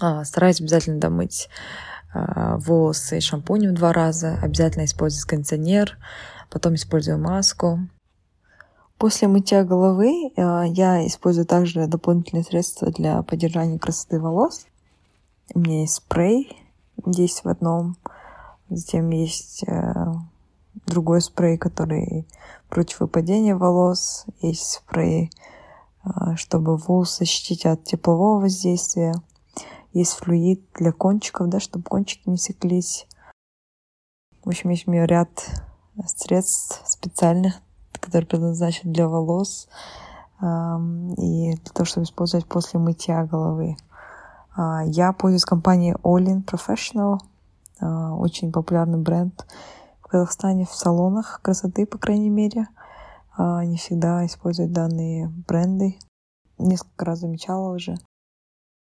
А, 0.00 0.24
стараюсь 0.24 0.60
обязательно 0.60 0.98
домыть 0.98 1.48
а, 2.12 2.56
волосы 2.58 3.20
шампунем 3.20 3.74
два 3.74 3.92
раза, 3.92 4.38
обязательно 4.42 4.84
использовать 4.84 5.26
кондиционер, 5.26 5.98
потом 6.50 6.74
использую 6.74 7.18
маску. 7.18 7.80
После 8.98 9.28
мытья 9.28 9.64
головы 9.64 10.32
а, 10.36 10.64
я 10.64 11.06
использую 11.06 11.46
также 11.46 11.86
дополнительные 11.86 12.44
средства 12.44 12.90
для 12.90 13.22
поддержания 13.22 13.78
красоты 13.78 14.20
волос. 14.20 14.66
У 15.54 15.60
меня 15.60 15.82
есть 15.82 15.94
спрей 15.94 16.56
10 17.04 17.44
в 17.44 17.48
одном, 17.48 17.96
затем 18.70 19.10
есть 19.10 19.64
другой 20.86 21.20
спрей, 21.20 21.58
который 21.58 22.26
против 22.70 23.00
выпадения 23.00 23.54
волос, 23.54 24.24
есть 24.40 24.72
спрей, 24.72 25.30
чтобы 26.36 26.78
волосы 26.78 27.20
защитить 27.20 27.66
от 27.66 27.84
теплового 27.84 28.40
воздействия. 28.40 29.14
Есть 29.94 30.14
флюид 30.14 30.60
для 30.74 30.90
кончиков, 30.90 31.48
да, 31.48 31.60
чтобы 31.60 31.84
кончики 31.84 32.28
не 32.28 32.36
секлись. 32.36 33.06
В 34.44 34.48
общем, 34.48 34.70
есть 34.70 34.88
у 34.88 34.90
меня 34.90 35.06
ряд 35.06 35.30
средств 36.08 36.82
специальных, 36.84 37.60
которые 38.00 38.26
предназначены 38.26 38.92
для 38.92 39.08
волос 39.08 39.68
и 40.42 41.54
для 41.54 41.72
того, 41.72 41.84
чтобы 41.84 42.04
использовать 42.04 42.44
после 42.46 42.80
мытья 42.80 43.24
головы. 43.24 43.76
А, 44.56 44.82
я 44.84 45.12
пользуюсь 45.12 45.44
компанией 45.44 45.94
Olin 46.02 46.44
Professional, 46.44 47.18
а, 47.80 48.14
очень 48.16 48.50
популярный 48.50 48.98
бренд 48.98 49.46
в 50.02 50.08
Казахстане 50.08 50.66
в 50.66 50.74
салонах 50.74 51.40
красоты, 51.40 51.86
по 51.86 51.98
крайней 51.98 52.30
мере. 52.30 52.66
А, 53.36 53.58
они 53.58 53.76
всегда 53.76 54.26
используют 54.26 54.72
данные 54.72 55.28
бренды. 55.46 55.98
Несколько 56.58 57.04
раз 57.04 57.20
замечала 57.20 57.72
уже. 57.72 57.96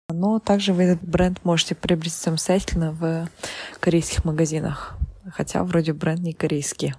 Но 0.09 0.39
также 0.39 0.73
вы 0.73 0.83
этот 0.83 1.07
бренд 1.07 1.43
можете 1.43 1.75
приобрести 1.75 2.19
самостоятельно 2.19 2.91
в 2.91 3.29
корейских 3.79 4.23
магазинах. 4.23 4.97
Хотя 5.31 5.63
вроде 5.63 5.93
бренд 5.93 6.21
не 6.21 6.33
корейский. 6.33 6.93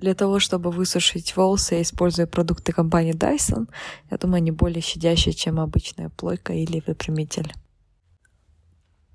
Для 0.00 0.14
того, 0.14 0.40
чтобы 0.40 0.70
высушить 0.70 1.36
волосы, 1.36 1.76
я 1.76 1.82
использую 1.82 2.26
продукты 2.26 2.72
компании 2.72 3.14
Dyson. 3.14 3.68
Я 4.10 4.18
думаю, 4.18 4.38
они 4.38 4.50
более 4.50 4.82
щадящие, 4.82 5.32
чем 5.32 5.60
обычная 5.60 6.08
плойка 6.10 6.52
или 6.52 6.82
выпрямитель. 6.84 7.52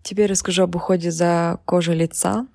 Теперь 0.01 0.31
расскажу 0.31 0.63
об 0.63 0.75
уходе 0.75 1.11
за 1.11 1.59
кожей 1.65 1.95
лица. 1.95 2.47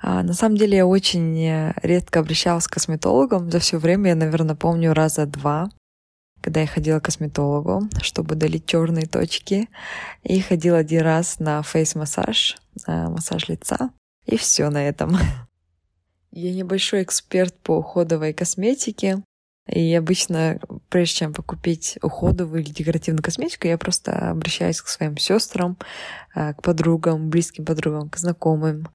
А, 0.00 0.22
на 0.22 0.34
самом 0.34 0.56
деле 0.56 0.78
я 0.78 0.86
очень 0.86 1.72
редко 1.82 2.20
обращалась 2.20 2.68
к 2.68 2.74
косметологам. 2.74 3.50
За 3.50 3.58
все 3.58 3.78
время 3.78 4.10
я, 4.10 4.14
наверное, 4.14 4.54
помню 4.54 4.94
раза 4.94 5.26
два 5.26 5.68
когда 6.44 6.60
я 6.60 6.66
ходила 6.66 7.00
к 7.00 7.04
косметологу, 7.04 7.88
чтобы 8.02 8.34
удалить 8.34 8.66
черные 8.66 9.06
точки. 9.06 9.70
И 10.24 10.40
ходила 10.40 10.76
один 10.76 11.00
раз 11.00 11.38
на 11.38 11.62
фейс-массаж, 11.62 12.58
э, 12.86 13.08
массаж 13.08 13.48
лица. 13.48 13.90
И 14.26 14.36
все 14.36 14.68
на 14.68 14.86
этом. 14.86 15.16
Я 16.32 16.52
небольшой 16.52 17.02
эксперт 17.02 17.56
по 17.62 17.78
уходовой 17.78 18.34
косметике. 18.34 19.22
И 19.66 19.94
обычно, 19.94 20.60
прежде 20.90 21.20
чем 21.20 21.32
покупить 21.32 21.98
уходовую 22.02 22.60
или 22.60 22.70
декоративную 22.70 23.22
косметику, 23.22 23.66
я 23.66 23.78
просто 23.78 24.30
обращаюсь 24.30 24.82
к 24.82 24.88
своим 24.88 25.16
сестрам, 25.16 25.78
э, 26.34 26.52
к 26.52 26.60
подругам, 26.60 27.30
близким 27.30 27.64
подругам, 27.64 28.10
к 28.10 28.18
знакомым. 28.18 28.86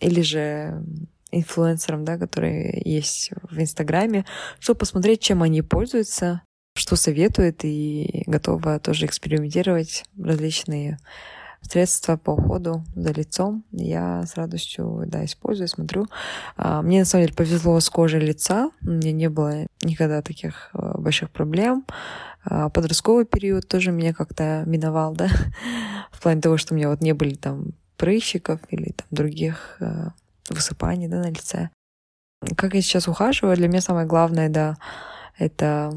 Или 0.00 0.20
же 0.20 0.84
инфлюенсерам, 1.30 2.04
да, 2.04 2.18
которые 2.18 2.82
есть 2.84 3.30
в 3.42 3.58
Инстаграме, 3.58 4.26
чтобы 4.58 4.80
посмотреть, 4.80 5.22
чем 5.22 5.42
они 5.42 5.62
пользуются, 5.62 6.42
что 6.76 6.96
советует 6.96 7.64
и 7.64 8.22
готова 8.26 8.78
тоже 8.78 9.06
экспериментировать 9.06 10.04
различные 10.18 10.98
средства 11.62 12.16
по 12.16 12.30
уходу 12.30 12.84
за 12.94 13.12
лицом. 13.12 13.64
Я 13.72 14.24
с 14.24 14.36
радостью, 14.36 15.04
да, 15.06 15.24
использую, 15.24 15.68
смотрю. 15.68 16.06
А, 16.56 16.82
мне, 16.82 17.00
на 17.00 17.04
самом 17.04 17.24
деле, 17.24 17.36
повезло 17.36 17.80
с 17.80 17.90
кожей 17.90 18.20
лица. 18.20 18.70
У 18.82 18.90
меня 18.90 19.12
не 19.12 19.28
было 19.28 19.66
никогда 19.82 20.22
таких 20.22 20.70
э, 20.74 20.98
больших 20.98 21.30
проблем. 21.30 21.84
А, 22.44 22.68
подростковый 22.68 23.24
период 23.24 23.66
тоже 23.66 23.90
меня 23.90 24.14
как-то 24.14 24.62
миновал, 24.66 25.14
да, 25.14 25.28
в 26.12 26.20
плане 26.20 26.40
того, 26.40 26.56
что 26.56 26.74
у 26.74 26.76
меня 26.76 26.88
вот 26.88 27.00
не 27.00 27.12
были 27.12 27.34
там 27.34 27.72
прыщиков 27.96 28.60
или 28.70 28.92
там 28.92 29.06
других 29.10 29.76
э, 29.80 30.10
высыпаний, 30.50 31.08
да, 31.08 31.18
на 31.18 31.30
лице. 31.30 31.70
Как 32.56 32.74
я 32.74 32.82
сейчас 32.82 33.08
ухаживаю, 33.08 33.56
для 33.56 33.68
меня 33.68 33.80
самое 33.80 34.06
главное, 34.06 34.48
да, 34.48 34.76
это 35.38 35.92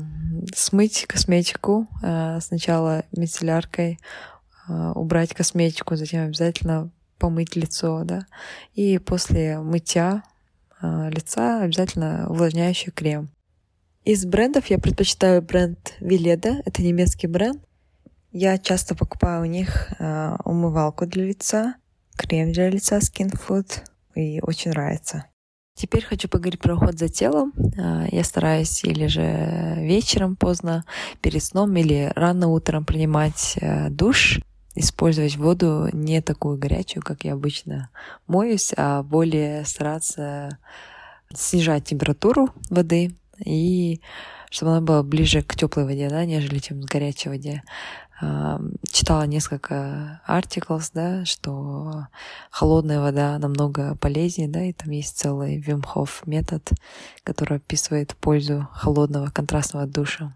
смыть 0.53 1.05
косметику 1.07 1.87
э, 2.01 2.39
сначала 2.41 3.05
мицелляркой, 3.11 3.99
э, 4.67 4.91
убрать 4.95 5.33
косметику, 5.33 5.95
затем 5.95 6.25
обязательно 6.25 6.91
помыть 7.17 7.55
лицо, 7.55 8.03
да, 8.03 8.25
и 8.73 8.97
после 8.97 9.59
мытья 9.59 10.23
э, 10.81 11.09
лица 11.09 11.61
обязательно 11.61 12.29
увлажняющий 12.29 12.91
крем. 12.91 13.29
Из 14.03 14.25
брендов 14.25 14.67
я 14.67 14.77
предпочитаю 14.77 15.41
бренд 15.41 15.93
Веледа, 15.99 16.61
это 16.65 16.81
немецкий 16.81 17.27
бренд. 17.27 17.61
Я 18.31 18.57
часто 18.57 18.95
покупаю 18.95 19.41
у 19.41 19.45
них 19.45 19.89
умывалку 20.45 21.05
для 21.05 21.25
лица, 21.25 21.75
крем 22.15 22.51
для 22.51 22.69
лица 22.69 22.99
Skin 22.99 23.31
Food, 23.33 23.81
и 24.15 24.39
очень 24.41 24.71
нравится. 24.71 25.25
Теперь 25.79 26.03
хочу 26.03 26.27
поговорить 26.27 26.59
про 26.59 26.75
уход 26.75 26.99
за 26.99 27.07
телом. 27.07 27.53
А, 27.77 28.05
я 28.11 28.25
стараюсь 28.25 28.83
или 28.83 29.07
же 29.07 29.75
вечером 29.77 30.35
поздно, 30.35 30.83
перед 31.21 31.41
сном, 31.41 31.73
или 31.77 32.11
рано 32.15 32.49
утром 32.49 32.83
принимать 32.83 33.57
э, 33.61 33.89
душ, 33.89 34.41
использовать 34.75 35.37
воду 35.37 35.87
не 35.93 36.21
такую 36.21 36.57
горячую, 36.57 37.01
как 37.01 37.23
я 37.23 37.31
обычно 37.31 37.89
моюсь, 38.27 38.73
а 38.75 39.03
более 39.03 39.63
стараться 39.63 40.57
снижать 41.33 41.85
температуру 41.85 42.49
воды 42.69 43.15
и 43.45 44.01
чтобы 44.51 44.71
она 44.71 44.81
была 44.81 45.01
ближе 45.01 45.43
к 45.43 45.55
теплой 45.55 45.85
воде, 45.85 46.09
да, 46.09 46.25
нежели 46.25 46.59
чем 46.59 46.81
к 46.81 46.91
горячей 46.91 47.29
воде 47.29 47.63
читала 48.91 49.25
несколько 49.25 50.21
артиклов, 50.25 50.89
да, 50.93 51.23
что 51.25 52.07
холодная 52.51 52.99
вода 52.99 53.37
намного 53.39 53.95
полезнее, 53.95 54.49
да, 54.49 54.63
и 54.63 54.73
там 54.73 54.91
есть 54.91 55.17
целый 55.17 55.57
Вимхов 55.57 56.25
метод, 56.25 56.69
который 57.23 57.57
описывает 57.57 58.15
пользу 58.17 58.67
холодного 58.73 59.29
контрастного 59.29 59.85
душа. 59.85 60.33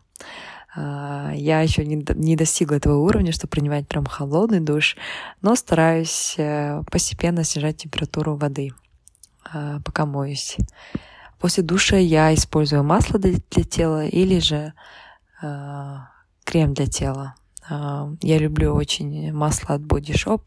А, 0.76 1.32
я 1.36 1.62
еще 1.62 1.86
не, 1.86 2.36
достигла 2.36 2.76
этого 2.76 2.98
уровня, 2.98 3.32
чтобы 3.32 3.52
принимать 3.52 3.88
прям 3.88 4.06
холодный 4.06 4.60
душ, 4.60 4.98
но 5.42 5.56
стараюсь 5.56 6.36
э, 6.38 6.82
постепенно 6.90 7.44
снижать 7.44 7.78
температуру 7.78 8.36
воды, 8.36 8.72
а, 9.44 9.80
пока 9.82 10.06
моюсь. 10.06 10.58
После 11.40 11.62
душа 11.62 11.98
я 11.98 12.34
использую 12.34 12.84
масло 12.84 13.20
для, 13.20 13.34
для 13.52 13.64
тела 13.64 14.06
или 14.06 14.40
же 14.40 14.74
а, 15.42 16.10
крем 16.44 16.74
для 16.74 16.88
тела. 16.88 17.36
А, 17.70 18.10
я 18.22 18.38
люблю 18.38 18.74
очень 18.74 19.32
масло 19.32 19.76
от 19.76 19.82
Body 19.82 20.14
Shop, 20.14 20.42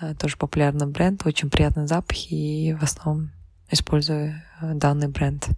а, 0.00 0.14
тоже 0.14 0.36
популярный 0.36 0.86
бренд, 0.86 1.26
очень 1.26 1.50
приятный 1.50 1.86
запах, 1.86 2.30
и 2.30 2.76
в 2.78 2.82
основном 2.82 3.30
использую 3.70 4.40
э, 4.60 4.74
данный 4.74 5.08
бренд. 5.08 5.48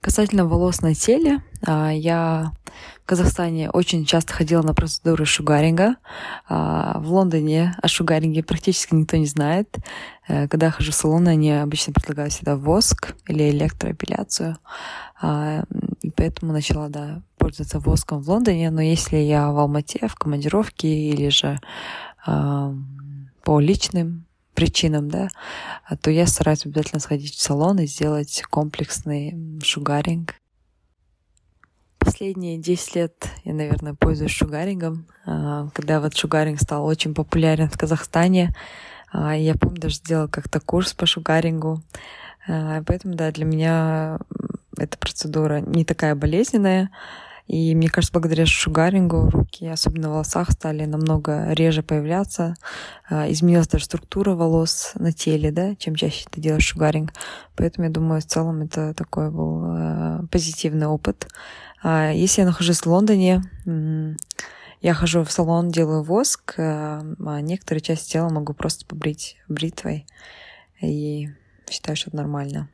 Касательно 0.00 0.46
волос 0.46 0.82
на 0.82 0.94
теле, 0.94 1.42
а, 1.66 1.90
я 1.90 2.52
в 3.02 3.06
Казахстане 3.06 3.70
очень 3.70 4.04
часто 4.04 4.34
ходила 4.34 4.62
на 4.62 4.72
процедуры 4.72 5.24
шугаринга. 5.24 5.96
А, 6.48 6.98
в 7.00 7.10
Лондоне 7.12 7.74
о 7.82 7.88
шугаринге 7.88 8.44
практически 8.44 8.94
никто 8.94 9.16
не 9.16 9.26
знает. 9.26 9.76
Э, 10.28 10.46
когда 10.48 10.66
я 10.66 10.72
хожу 10.72 10.92
в 10.92 10.94
салон, 10.94 11.26
они 11.26 11.50
обычно 11.52 11.92
предлагают 11.92 12.32
всегда 12.32 12.56
воск 12.56 13.14
или 13.26 13.50
электроэпиляцию. 13.50 14.58
И 16.06 16.10
поэтому 16.10 16.52
начала, 16.52 16.88
да, 16.88 17.20
пользоваться 17.36 17.80
воском 17.80 18.22
в 18.22 18.30
Лондоне. 18.30 18.70
Но 18.70 18.80
если 18.80 19.16
я 19.16 19.50
в 19.50 19.58
Алмате, 19.58 20.06
в 20.06 20.14
командировке 20.14 20.86
или 20.86 21.30
же 21.30 21.58
по 22.24 23.58
личным 23.58 24.24
причинам, 24.54 25.08
да, 25.08 25.30
то 26.00 26.12
я 26.12 26.28
стараюсь 26.28 26.64
обязательно 26.64 27.00
сходить 27.00 27.34
в 27.34 27.42
салон 27.42 27.80
и 27.80 27.86
сделать 27.86 28.44
комплексный 28.48 29.60
шугаринг. 29.64 30.36
Последние 31.98 32.58
10 32.58 32.94
лет 32.94 33.28
я, 33.42 33.52
наверное, 33.52 33.94
пользуюсь 33.94 34.30
шугарингом. 34.30 35.08
А, 35.24 35.68
когда 35.74 36.00
вот 36.00 36.16
шугаринг 36.16 36.60
стал 36.60 36.86
очень 36.86 37.14
популярен 37.14 37.68
в 37.68 37.76
Казахстане, 37.76 38.54
а, 39.12 39.36
я 39.36 39.56
помню, 39.56 39.80
даже 39.80 39.96
сделала 39.96 40.28
как-то 40.28 40.60
курс 40.60 40.94
по 40.94 41.04
шугарингу. 41.04 41.82
А, 42.48 42.82
поэтому, 42.86 43.14
да, 43.14 43.32
для 43.32 43.44
меня 43.44 44.18
эта 44.76 44.98
процедура 44.98 45.60
не 45.60 45.84
такая 45.84 46.14
болезненная. 46.14 46.90
И 47.46 47.76
мне 47.76 47.88
кажется, 47.88 48.12
благодаря 48.12 48.44
шугарингу 48.44 49.30
руки, 49.30 49.66
особенно 49.68 50.08
в 50.08 50.12
волосах, 50.12 50.50
стали 50.50 50.84
намного 50.84 51.52
реже 51.52 51.82
появляться. 51.82 52.56
А, 53.08 53.30
изменилась 53.30 53.68
даже 53.68 53.84
структура 53.84 54.34
волос 54.34 54.92
на 54.96 55.12
теле, 55.12 55.52
да, 55.52 55.76
чем 55.76 55.94
чаще 55.94 56.26
ты 56.28 56.40
делаешь 56.40 56.64
шугаринг. 56.64 57.12
Поэтому 57.54 57.86
я 57.86 57.92
думаю, 57.92 58.20
в 58.20 58.26
целом 58.26 58.62
это 58.62 58.94
такой 58.94 59.30
был 59.30 59.62
а, 59.64 60.24
позитивный 60.30 60.88
опыт. 60.88 61.28
А, 61.84 62.10
если 62.10 62.40
я 62.40 62.48
нахожусь 62.48 62.80
в 62.80 62.86
Лондоне, 62.86 63.44
я 64.82 64.94
хожу 64.94 65.22
в 65.22 65.30
салон, 65.30 65.70
делаю 65.70 66.02
воск, 66.02 66.54
а 66.58 67.00
некоторые 67.40 67.80
части 67.80 68.12
тела 68.12 68.28
могу 68.28 68.54
просто 68.54 68.84
побрить 68.86 69.36
бритвой. 69.48 70.06
И 70.80 71.30
считаю, 71.70 71.96
что 71.96 72.10
это 72.10 72.16
нормально. 72.16 72.68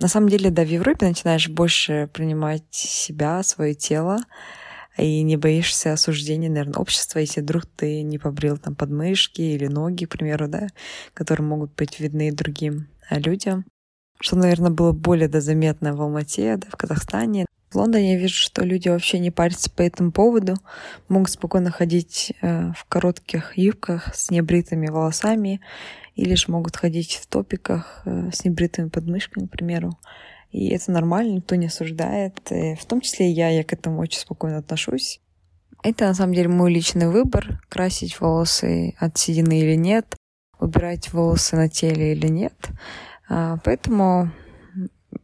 На 0.00 0.06
самом 0.08 0.28
деле, 0.28 0.50
да, 0.50 0.62
в 0.62 0.68
Европе 0.68 1.06
начинаешь 1.06 1.48
больше 1.48 2.08
принимать 2.12 2.64
себя, 2.70 3.42
свое 3.42 3.74
тело, 3.74 4.18
и 4.96 5.22
не 5.22 5.36
боишься 5.36 5.92
осуждения, 5.92 6.48
наверное, 6.48 6.80
общества, 6.80 7.20
если 7.20 7.40
вдруг 7.40 7.66
ты 7.66 8.02
не 8.02 8.18
побрил 8.18 8.58
там 8.58 8.74
подмышки 8.74 9.40
или 9.40 9.66
ноги, 9.66 10.04
к 10.04 10.10
примеру, 10.10 10.48
да, 10.48 10.68
которые 11.14 11.46
могут 11.46 11.74
быть 11.74 12.00
видны 12.00 12.32
другим 12.32 12.88
а, 13.08 13.18
людям. 13.18 13.64
Что, 14.20 14.36
наверное, 14.36 14.70
было 14.70 14.92
более 14.92 15.28
да, 15.28 15.40
заметно 15.40 15.94
в 15.94 16.02
Алмате, 16.02 16.56
да, 16.56 16.68
в 16.70 16.76
Казахстане. 16.76 17.46
В 17.70 17.76
Лондоне 17.76 18.14
я 18.14 18.18
вижу, 18.18 18.34
что 18.34 18.64
люди 18.64 18.88
вообще 18.88 19.18
не 19.18 19.30
парятся 19.30 19.70
по 19.70 19.82
этому 19.82 20.10
поводу, 20.10 20.54
могут 21.08 21.30
спокойно 21.30 21.70
ходить 21.70 22.32
э, 22.40 22.72
в 22.74 22.84
коротких 22.86 23.58
юбках 23.58 24.14
с 24.14 24.30
небритыми 24.30 24.88
волосами 24.88 25.60
или 26.18 26.34
же 26.34 26.46
могут 26.48 26.76
ходить 26.76 27.14
в 27.22 27.28
топиках 27.28 28.02
э, 28.04 28.30
с 28.32 28.44
небритыми 28.44 28.88
подмышками, 28.88 29.46
к 29.46 29.50
примеру. 29.50 29.96
И 30.50 30.68
это 30.70 30.90
нормально, 30.90 31.36
никто 31.36 31.54
не 31.54 31.66
осуждает. 31.66 32.40
И 32.50 32.74
в 32.74 32.84
том 32.86 33.00
числе 33.00 33.30
и 33.30 33.34
я, 33.34 33.50
я 33.50 33.62
к 33.62 33.72
этому 33.72 34.00
очень 34.00 34.18
спокойно 34.18 34.58
отношусь. 34.58 35.20
Это 35.84 36.06
на 36.06 36.14
самом 36.14 36.34
деле 36.34 36.48
мой 36.48 36.72
личный 36.72 37.08
выбор, 37.08 37.62
красить 37.68 38.20
волосы 38.20 38.96
от 38.98 39.16
седины 39.16 39.60
или 39.60 39.76
нет, 39.76 40.16
убирать 40.58 41.12
волосы 41.12 41.54
на 41.54 41.68
теле 41.68 42.14
или 42.14 42.26
нет. 42.26 42.68
А, 43.28 43.58
поэтому 43.62 44.32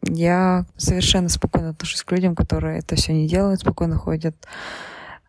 я 0.04 0.64
совершенно 0.76 1.28
спокойно 1.28 1.70
отношусь 1.70 2.04
к 2.04 2.12
людям, 2.12 2.36
которые 2.36 2.78
это 2.78 2.94
все 2.94 3.12
не 3.12 3.26
делают, 3.26 3.62
спокойно 3.62 3.96
ходят 3.96 4.36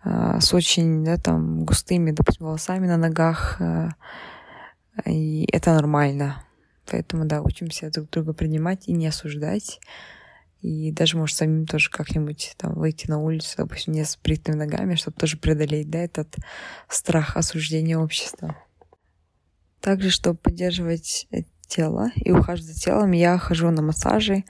а, 0.03 0.39
с 0.39 0.53
очень 0.53 1.03
да, 1.03 1.17
там, 1.17 1.65
густыми, 1.65 2.11
допустим, 2.11 2.45
волосами 2.45 2.85
на 2.85 2.97
ногах, 2.97 3.59
и 5.05 5.47
это 5.51 5.73
нормально. 5.73 6.43
Поэтому, 6.89 7.25
да, 7.25 7.41
учимся 7.41 7.89
друг 7.89 8.09
друга 8.11 8.33
принимать 8.33 8.87
и 8.87 8.93
не 8.93 9.07
осуждать. 9.07 9.79
И 10.61 10.91
даже, 10.91 11.17
может, 11.17 11.37
самим 11.37 11.65
тоже 11.65 11.89
как-нибудь 11.91 12.55
там 12.57 12.73
выйти 12.73 13.09
на 13.09 13.19
улицу, 13.19 13.55
допустим, 13.57 13.93
не 13.93 14.03
с 14.03 14.17
бритыми 14.17 14.55
ногами, 14.55 14.95
чтобы 14.95 15.17
тоже 15.17 15.37
преодолеть, 15.37 15.89
да, 15.89 15.99
этот 15.99 16.35
страх 16.87 17.37
осуждения 17.37 17.97
общества. 17.97 18.55
Также, 19.81 20.09
чтобы 20.09 20.37
поддерживать 20.37 21.27
тело 21.67 22.09
и 22.15 22.31
ухаживать 22.31 22.73
за 22.73 22.79
телом, 22.79 23.11
я 23.11 23.37
хожу 23.37 23.69
на 23.69 23.81
массажи, 23.81 24.43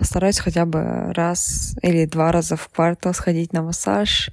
стараюсь 0.00 0.38
хотя 0.38 0.66
бы 0.66 1.12
раз 1.14 1.76
или 1.82 2.04
два 2.06 2.32
раза 2.32 2.56
в 2.56 2.68
квартал 2.68 3.14
сходить 3.14 3.52
на 3.52 3.62
массаж, 3.62 4.30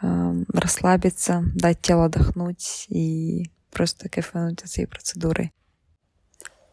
расслабиться, 0.00 1.42
дать 1.54 1.80
телу 1.80 2.02
отдохнуть 2.02 2.86
и 2.88 3.50
просто 3.76 4.08
кайфануть 4.08 4.62
от 4.62 4.70
всей 4.70 4.86
процедуры. 4.86 5.52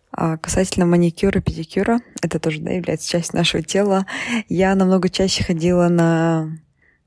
А 0.09 0.37
касательно 0.37 0.85
маникюра, 0.85 1.41
педикюра, 1.41 1.99
это 2.21 2.39
тоже 2.39 2.61
да, 2.61 2.71
является 2.71 3.09
частью 3.09 3.35
нашего 3.35 3.61
тела. 3.61 4.05
Я 4.47 4.73
намного 4.75 5.09
чаще 5.09 5.43
ходила 5.43 5.89
на 5.89 6.59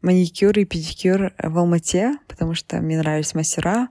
маникюр 0.03 0.59
и 0.59 0.67
педикюр 0.67 1.33
в 1.43 1.59
Алмате, 1.59 2.19
потому 2.29 2.55
что 2.55 2.77
мне 2.83 2.99
нравились 2.99 3.35
мастера, 3.35 3.89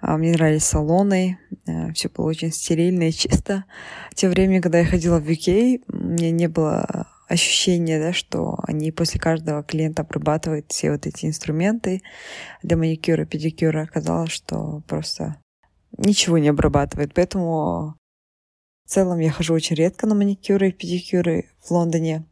а, 0.00 0.18
мне 0.18 0.32
нравились 0.32 0.64
салоны, 0.64 1.38
э, 1.66 1.92
все 1.94 2.10
было 2.10 2.26
очень 2.26 2.52
стерильно 2.52 3.08
и 3.08 3.12
чисто. 3.12 3.64
В 4.10 4.14
те 4.14 4.28
время, 4.28 4.60
когда 4.60 4.80
я 4.80 4.84
ходила 4.84 5.18
в 5.20 5.26
UK, 5.26 5.84
у 5.88 5.96
меня 5.96 6.30
не 6.32 6.48
было 6.48 7.06
ощущение, 7.28 7.98
да, 7.98 8.12
что 8.12 8.58
они 8.62 8.92
после 8.92 9.20
каждого 9.20 9.62
клиента 9.62 10.02
обрабатывают 10.02 10.66
все 10.68 10.90
вот 10.90 11.06
эти 11.06 11.26
инструменты 11.26 12.02
для 12.62 12.76
маникюра, 12.76 13.24
педикюра. 13.24 13.82
Оказалось, 13.82 14.30
что 14.30 14.82
просто 14.86 15.36
ничего 15.96 16.38
не 16.38 16.48
обрабатывает. 16.48 17.14
Поэтому 17.14 17.96
в 18.84 18.90
целом 18.90 19.18
я 19.18 19.30
хожу 19.30 19.54
очень 19.54 19.76
редко 19.76 20.06
на 20.06 20.14
маникюры 20.14 20.68
и 20.68 20.72
педикюры 20.72 21.50
в 21.60 21.70
Лондоне. 21.70 22.24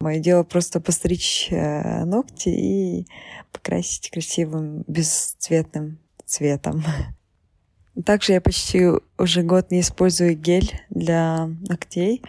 Мое 0.00 0.18
дело 0.18 0.42
просто 0.42 0.80
постричь 0.80 1.48
э, 1.50 2.04
ногти 2.04 2.48
и 2.48 3.06
покрасить 3.52 4.10
красивым 4.10 4.84
бесцветным 4.86 5.98
цветом. 6.26 6.84
Также 8.04 8.32
я 8.32 8.40
почти 8.40 8.88
уже 9.18 9.42
год 9.42 9.70
не 9.70 9.80
использую 9.80 10.36
гель 10.36 10.72
для 10.90 11.46
ногтей, 11.68 12.22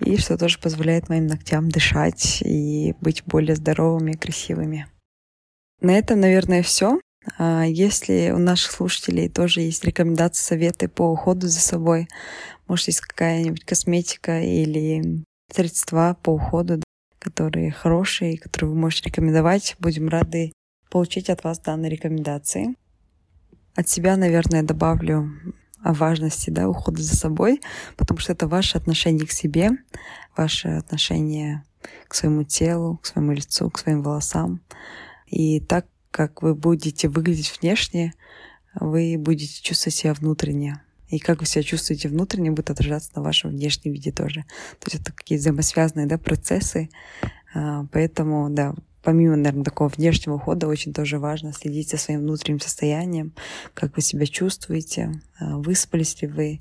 и 0.00 0.16
что 0.16 0.38
тоже 0.38 0.60
позволяет 0.60 1.08
моим 1.08 1.26
ногтям 1.26 1.68
дышать 1.68 2.40
и 2.42 2.94
быть 3.00 3.24
более 3.26 3.56
здоровыми 3.56 4.12
и 4.12 4.16
красивыми. 4.16 4.86
На 5.80 5.98
этом, 5.98 6.20
наверное, 6.20 6.62
все. 6.62 7.00
А 7.36 7.64
если 7.64 8.30
у 8.30 8.38
наших 8.38 8.72
слушателей 8.72 9.28
тоже 9.28 9.60
есть 9.60 9.84
рекомендации, 9.84 10.42
советы 10.42 10.88
по 10.88 11.10
уходу 11.10 11.48
за 11.48 11.60
собой, 11.60 12.08
может, 12.66 12.88
есть 12.88 13.00
какая-нибудь 13.00 13.64
косметика 13.64 14.40
или 14.40 15.24
средства 15.52 16.16
по 16.22 16.30
уходу, 16.30 16.82
которые 17.18 17.72
хорошие, 17.72 18.38
которые 18.38 18.70
вы 18.70 18.76
можете 18.76 19.08
рекомендовать, 19.08 19.76
будем 19.78 20.08
рады 20.08 20.52
получить 20.90 21.30
от 21.30 21.44
вас 21.44 21.58
данные 21.58 21.90
рекомендации. 21.90 22.74
От 23.74 23.88
себя, 23.88 24.16
наверное, 24.16 24.62
добавлю 24.62 25.30
о 25.82 25.94
важности 25.94 26.50
да, 26.50 26.68
ухода 26.68 27.02
за 27.02 27.16
собой, 27.16 27.60
потому 27.96 28.18
что 28.18 28.32
это 28.32 28.48
ваше 28.48 28.76
отношение 28.76 29.26
к 29.26 29.32
себе, 29.32 29.70
ваше 30.36 30.68
отношение 30.68 31.64
к 32.08 32.14
своему 32.14 32.42
телу, 32.42 32.98
к 32.98 33.06
своему 33.06 33.32
лицу, 33.32 33.70
к 33.70 33.78
своим 33.78 34.02
волосам. 34.02 34.60
И 35.26 35.60
так 35.60 35.86
как 36.18 36.42
вы 36.42 36.56
будете 36.56 37.08
выглядеть 37.08 37.56
внешне, 37.60 38.12
вы 38.74 39.14
будете 39.16 39.62
чувствовать 39.62 39.94
себя 39.94 40.14
внутренне. 40.14 40.82
И 41.10 41.20
как 41.20 41.38
вы 41.38 41.46
себя 41.46 41.62
чувствуете 41.62 42.08
внутренне, 42.08 42.50
будет 42.50 42.70
отражаться 42.70 43.12
на 43.14 43.22
вашем 43.22 43.50
внешнем 43.50 43.92
виде 43.92 44.10
тоже. 44.10 44.44
То 44.80 44.90
есть 44.90 45.00
это 45.00 45.12
какие 45.12 45.38
взаимосвязанные 45.38 46.08
да, 46.08 46.18
процессы. 46.18 46.90
А, 47.54 47.86
поэтому, 47.92 48.50
да, 48.50 48.74
помимо, 49.04 49.36
наверное, 49.36 49.62
такого 49.62 49.90
внешнего 49.90 50.34
ухода, 50.34 50.66
очень 50.66 50.92
тоже 50.92 51.20
важно 51.20 51.52
следить 51.52 51.90
за 51.90 51.98
своим 51.98 52.22
внутренним 52.22 52.58
состоянием, 52.58 53.32
как 53.72 53.94
вы 53.94 54.02
себя 54.02 54.26
чувствуете, 54.26 55.22
а, 55.38 55.56
выспались 55.58 56.20
ли 56.20 56.26
вы, 56.26 56.58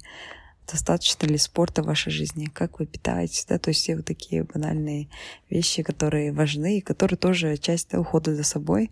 достаточно 0.71 1.25
ли 1.25 1.39
спорта 1.39 1.81
в 1.81 1.87
вашей 1.87 2.11
жизни, 2.11 2.45
как 2.45 2.77
вы 2.77 2.85
питаетесь, 2.85 3.45
да, 3.49 3.57
то 3.57 3.69
есть 3.69 3.81
все 3.81 3.95
вот 3.95 4.05
такие 4.05 4.43
банальные 4.43 5.09
вещи, 5.49 5.81
которые 5.81 6.31
важны 6.31 6.77
и 6.77 6.81
которые 6.81 7.17
тоже 7.17 7.57
часть 7.57 7.89
да, 7.89 7.99
ухода 7.99 8.35
за 8.35 8.43
собой, 8.43 8.91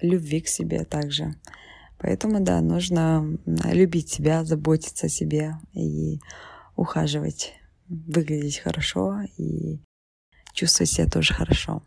любви 0.00 0.40
к 0.40 0.48
себе 0.48 0.84
также. 0.84 1.34
Поэтому, 1.98 2.40
да, 2.40 2.60
нужно 2.60 3.38
любить 3.46 4.10
себя, 4.10 4.44
заботиться 4.44 5.06
о 5.06 5.10
себе 5.10 5.56
и 5.72 6.20
ухаживать, 6.76 7.54
выглядеть 7.88 8.58
хорошо 8.58 9.22
и 9.38 9.80
чувствовать 10.52 10.90
себя 10.90 11.06
тоже 11.06 11.34
хорошо. 11.34 11.82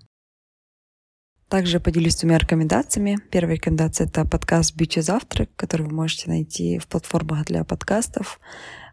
Также 1.48 1.80
поделюсь 1.80 2.16
двумя 2.16 2.38
рекомендациями. 2.38 3.18
Первая 3.32 3.56
рекомендация— 3.56 4.06
это 4.08 4.24
подкаст 4.24 4.76
«Beauty 4.76 5.02
Завтрак», 5.02 5.50
который 5.56 5.88
вы 5.88 5.94
можете 5.94 6.30
найти 6.30 6.78
в 6.78 6.88
платформах 6.88 7.46
для 7.46 7.64
подкастов. 7.64 8.40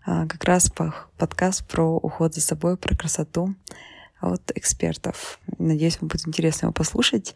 А, 0.07 0.27
как 0.27 0.45
раз 0.45 0.73
подкаст 1.19 1.67
про 1.69 1.99
уход 1.99 2.35
за 2.35 2.41
собой, 2.41 2.79
про 2.79 2.97
красоту. 2.97 3.55
от 4.19 4.51
экспертов. 4.55 5.39
Надеюсь, 5.59 6.01
вам 6.01 6.09
будет 6.09 6.27
интересно 6.27 6.67
его 6.67 6.73
послушать. 6.73 7.35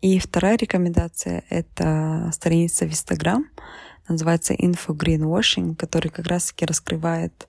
И 0.00 0.18
вторая 0.18 0.56
рекомендация— 0.56 1.44
это 1.50 2.30
страница 2.32 2.86
в 2.86 2.90
Instagram, 2.90 3.44
называется 4.08 4.54
Info 4.54 4.96
Greenwashing, 4.96 5.76
который 5.76 6.10
как 6.10 6.26
раз-таки 6.26 6.64
раскрывает 6.64 7.48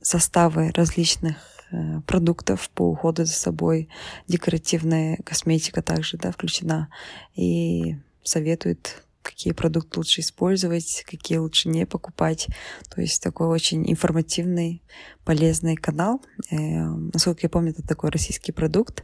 составы 0.00 0.70
различных 0.74 1.36
э, 1.70 2.00
продуктов 2.06 2.70
по 2.70 2.82
уходу 2.82 3.24
за 3.24 3.32
собой, 3.32 3.88
декоративная 4.28 5.18
косметика 5.24 5.82
также 5.82 6.18
да, 6.18 6.30
включена, 6.30 6.88
и 7.34 7.96
советует, 8.22 9.02
какие 9.22 9.52
продукты 9.52 9.98
лучше 9.98 10.20
использовать, 10.20 11.04
какие 11.08 11.38
лучше 11.38 11.68
не 11.68 11.86
покупать. 11.86 12.48
То 12.94 13.00
есть 13.00 13.22
такой 13.22 13.48
очень 13.48 13.90
информативный, 13.90 14.82
полезный 15.24 15.76
канал. 15.76 16.20
Э, 16.50 16.56
насколько 16.86 17.40
я 17.42 17.48
помню, 17.48 17.72
это 17.72 17.82
такой 17.86 18.10
российский 18.10 18.52
продукт. 18.52 19.02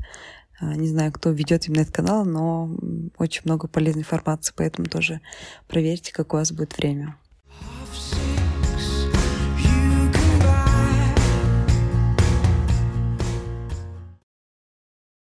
Э, 0.61 0.75
не 0.75 0.89
знаю, 0.89 1.13
кто 1.13 1.31
ведет 1.31 1.69
именно 1.69 1.83
этот 1.83 1.95
канал, 1.95 2.25
но 2.25 2.71
очень 3.17 3.43
много 3.45 3.69
полезной 3.69 4.03
информации, 4.03 4.53
поэтому 4.57 4.89
тоже 4.89 5.21
проверьте, 5.67 6.13
как 6.13 6.35
у 6.35 6.37
вас 6.37 6.53
будет 6.53 6.77
время. 6.77 7.17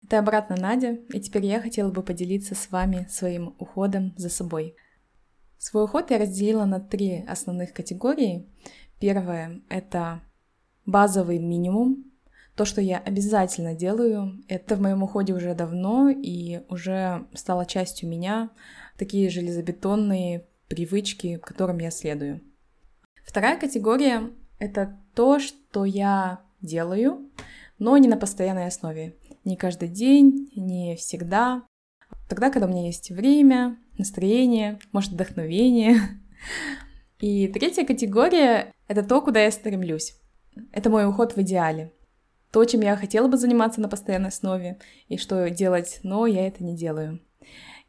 Это 0.03 0.21
обратно 0.21 0.57
Надя, 0.57 1.01
и 1.13 1.21
теперь 1.21 1.45
я 1.45 1.61
хотела 1.61 1.91
бы 1.91 2.03
поделиться 2.03 2.55
с 2.55 2.71
вами 2.71 3.07
своим 3.11 3.55
уходом 3.59 4.15
за 4.17 4.31
собой. 4.31 4.75
Свой 5.59 5.85
уход 5.85 6.11
я 6.11 6.19
разделила 6.19 6.65
на 6.65 6.81
три 6.81 7.25
основных 7.29 7.75
категории. 7.75 8.49
Первое— 9.01 9.61
это 9.69 10.23
базовый 10.87 11.39
минимум, 11.39 12.11
то, 12.59 12.65
что 12.65 12.81
я 12.81 12.99
обязательно 12.99 13.73
делаю. 13.73 14.43
Это 14.49 14.75
в 14.75 14.81
моем 14.81 15.05
уходе 15.05 15.33
уже 15.33 15.55
давно 15.55 16.11
и 16.11 16.63
уже 16.69 17.25
стало 17.33 17.65
частью 17.65 18.09
меня, 18.09 18.51
такие 18.99 19.31
железобетонные 19.31 20.45
привычки, 20.67 21.37
которым 21.37 21.79
я 21.79 21.93
следую. 21.93 22.41
Вторая 23.25 23.61
категория— 23.61 24.31
это 24.59 24.99
то, 25.15 25.39
что 25.39 25.85
я 25.85 26.41
делаю, 26.61 27.31
но 27.79 27.97
не 27.97 28.09
на 28.09 28.17
постоянной 28.17 28.67
основе 28.67 29.15
не 29.45 29.57
каждый 29.57 29.89
день, 29.89 30.51
не 30.57 30.97
всегда. 30.97 31.63
Тогда, 32.29 32.51
когда 32.51 32.67
у 32.67 32.71
меня 32.71 32.87
есть 32.87 33.11
время, 33.11 33.79
настроение, 33.97 34.81
может, 34.91 35.13
вдохновение. 35.13 35.97
И 37.21 37.47
третья 37.47 37.85
категория— 37.85 38.73
это 38.89 39.05
то, 39.05 39.23
куда 39.23 39.45
я 39.45 39.53
стремлюсь. 39.53 40.17
Это 40.73 40.91
мой 40.91 41.07
уход 41.07 41.37
в 41.37 41.41
идеале. 41.41 41.93
То, 42.51 42.65
чем 42.65 42.81
я 42.81 42.97
хотела 42.97 43.29
бы 43.29 43.37
заниматься 43.37 43.81
на 43.81 43.89
постоянной 43.89 44.29
основе, 44.29 44.79
и 45.09 45.17
что 45.19 45.51
делать, 45.51 46.01
но 46.03 46.27
я 46.27 46.47
это 46.47 46.65
не 46.65 46.77
делаю. 46.77 47.21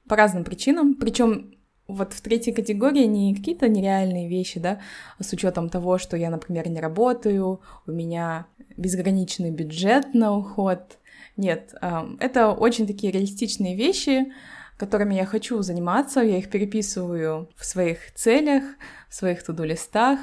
По 0.07 0.15
разным 0.15 0.43
причинам. 0.43 0.95
Причем 0.95 1.55
вот 1.87 2.13
в 2.13 2.21
третьей 2.21 2.53
категории 2.53 3.05
не 3.05 3.35
какие-то 3.35 3.67
нереальные 3.67 4.29
вещи, 4.29 4.59
да, 4.59 4.79
с 5.19 5.33
учетом 5.33 5.69
того, 5.69 5.97
что 5.97 6.17
я, 6.17 6.29
например, 6.29 6.69
не 6.69 6.79
работаю, 6.79 7.61
у 7.87 7.91
меня 7.91 8.45
безграничный 8.77 9.51
бюджет 9.51 10.13
на 10.13 10.35
уход, 10.37 10.99
нет, 11.35 11.73
это 12.19 12.51
очень 12.51 12.85
такие 12.85 13.11
реалистичные 13.11 13.75
вещи, 13.75 14.31
которыми 14.77 15.15
я 15.15 15.25
хочу 15.25 15.61
заниматься, 15.61 16.21
я 16.21 16.37
их 16.37 16.49
переписываю 16.49 17.49
в 17.55 17.65
своих 17.65 18.13
целях, 18.13 18.63
в 19.09 19.15
своих 19.15 19.43
туду-листах, 19.43 20.19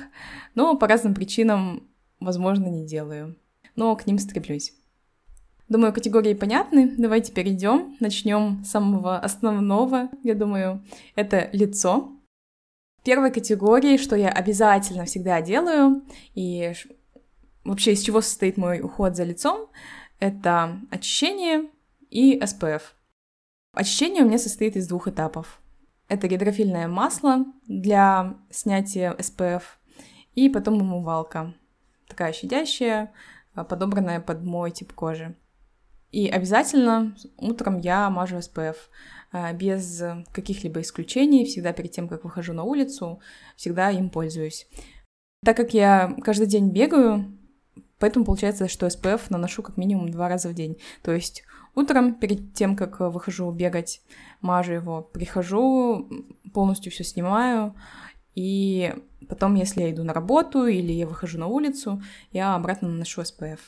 но 0.54 0.76
по 0.76 0.86
разным 0.86 1.14
причинам, 1.14 1.88
возможно, 2.20 2.66
не 2.68 2.86
делаю. 2.86 3.34
Но 3.76 3.94
к 3.94 4.06
ним 4.06 4.18
стремлюсь. 4.18 4.72
Думаю, 5.68 5.92
категории 5.92 6.34
понятны. 6.34 6.94
Давайте 6.96 7.32
перейдем. 7.32 7.96
Начнем 8.00 8.64
с 8.64 8.70
самого 8.70 9.18
основного, 9.18 10.10
я 10.22 10.34
думаю. 10.34 10.84
Это 11.14 11.50
лицо. 11.52 12.12
Первой 13.04 13.30
категории, 13.30 13.96
что 13.96 14.16
я 14.16 14.30
обязательно 14.30 15.04
всегда 15.04 15.40
делаю, 15.40 16.02
и 16.34 16.72
вообще 17.64 17.92
из 17.92 18.02
чего 18.02 18.20
состоит 18.20 18.56
мой 18.56 18.80
уход 18.80 19.14
за 19.16 19.24
лицом, 19.24 19.68
это 20.18 20.80
очищение 20.90 21.68
и 22.10 22.38
SPF. 22.38 22.82
Очищение 23.72 24.22
у 24.22 24.26
меня 24.26 24.38
состоит 24.38 24.76
из 24.76 24.88
двух 24.88 25.08
этапов. 25.08 25.60
Это 26.08 26.28
гидрофильное 26.28 26.88
масло 26.88 27.44
для 27.66 28.36
снятия 28.50 29.12
SPF 29.14 29.62
и 30.34 30.48
потом 30.48 30.80
умывалка. 30.80 31.54
Такая 32.08 32.32
щадящая, 32.32 33.12
подобранная 33.64 34.20
под 34.20 34.42
мой 34.42 34.70
тип 34.70 34.92
кожи. 34.92 35.36
И 36.12 36.28
обязательно 36.28 37.16
утром 37.36 37.78
я 37.78 38.08
мажу 38.10 38.36
SPF 38.36 38.76
а, 39.32 39.52
без 39.52 40.02
каких-либо 40.32 40.80
исключений, 40.80 41.44
всегда 41.44 41.72
перед 41.72 41.92
тем, 41.92 42.08
как 42.08 42.24
выхожу 42.24 42.52
на 42.52 42.62
улицу, 42.62 43.20
всегда 43.56 43.90
им 43.90 44.10
пользуюсь. 44.10 44.66
Так 45.44 45.56
как 45.56 45.74
я 45.74 46.16
каждый 46.22 46.46
день 46.46 46.70
бегаю, 46.70 47.36
Поэтому 47.98 48.26
получается, 48.26 48.68
что 48.68 48.86
SPF 48.86 49.22
наношу 49.30 49.62
как 49.62 49.76
минимум 49.76 50.10
два 50.10 50.28
раза 50.28 50.48
в 50.48 50.54
день. 50.54 50.76
То 51.02 51.12
есть 51.12 51.44
утром, 51.74 52.14
перед 52.14 52.52
тем, 52.54 52.76
как 52.76 53.00
выхожу 53.00 53.50
бегать, 53.50 54.02
мажу 54.40 54.72
его, 54.72 55.02
прихожу, 55.02 56.06
полностью 56.52 56.92
все 56.92 57.04
снимаю, 57.04 57.74
и 58.36 58.94
потом, 59.28 59.56
если 59.56 59.80
я 59.80 59.90
иду 59.90 60.04
на 60.04 60.12
работу 60.12 60.66
или 60.66 60.92
я 60.92 61.06
выхожу 61.06 61.38
на 61.38 61.48
улицу, 61.48 62.00
я 62.30 62.54
обратно 62.54 62.88
наношу 62.88 63.22
SPF. 63.22 63.58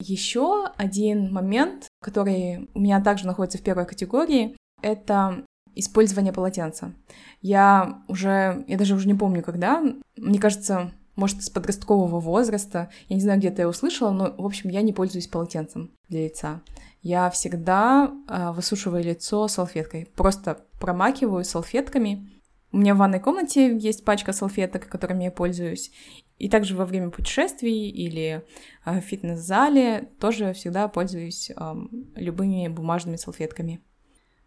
Еще 0.00 0.66
один 0.76 1.32
момент, 1.32 1.86
который 2.00 2.68
у 2.74 2.80
меня 2.80 3.00
также 3.00 3.26
находится 3.26 3.58
в 3.58 3.62
первой 3.62 3.86
категории, 3.86 4.56
это 4.80 5.44
использование 5.74 6.32
полотенца. 6.32 6.94
Я 7.40 8.02
уже, 8.08 8.64
я 8.66 8.76
даже 8.76 8.94
уже 8.94 9.06
не 9.06 9.14
помню, 9.14 9.42
когда, 9.42 9.82
мне 10.16 10.40
кажется, 10.40 10.92
может, 11.14 11.42
с 11.42 11.50
подросткового 11.50 12.20
возраста. 12.20 12.90
Я 13.08 13.16
не 13.16 13.22
знаю, 13.22 13.38
где 13.38 13.50
ты 13.50 13.62
я 13.62 13.68
услышала, 13.68 14.10
но, 14.10 14.34
в 14.36 14.44
общем, 14.46 14.70
я 14.70 14.82
не 14.82 14.92
пользуюсь 14.92 15.28
полотенцем 15.28 15.90
для 16.08 16.24
лица. 16.24 16.62
Я 17.02 17.30
всегда 17.30 18.10
э, 18.28 18.52
высушиваю 18.52 19.04
лицо 19.04 19.46
салфеткой. 19.48 20.06
Просто 20.16 20.64
промакиваю 20.80 21.44
салфетками. 21.44 22.30
У 22.72 22.78
меня 22.78 22.94
в 22.94 22.98
ванной 22.98 23.20
комнате 23.20 23.76
есть 23.76 24.04
пачка 24.04 24.32
салфеток, 24.32 24.88
которыми 24.88 25.24
я 25.24 25.30
пользуюсь. 25.30 25.92
И 26.38 26.48
также 26.48 26.74
во 26.74 26.86
время 26.86 27.10
путешествий 27.10 27.90
или 27.90 28.44
э, 28.84 29.00
в 29.00 29.02
фитнес-зале 29.02 30.08
тоже 30.18 30.54
всегда 30.54 30.88
пользуюсь 30.88 31.50
э, 31.50 31.74
любыми 32.16 32.68
бумажными 32.68 33.16
салфетками. 33.16 33.82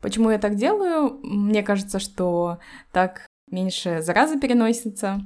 Почему 0.01 0.31
я 0.31 0.39
так 0.39 0.55
делаю? 0.55 1.19
Мне 1.23 1.61
кажется, 1.61 1.99
что 1.99 2.59
так 2.91 3.27
меньше 3.49 4.01
заразы 4.01 4.39
переносится, 4.39 5.23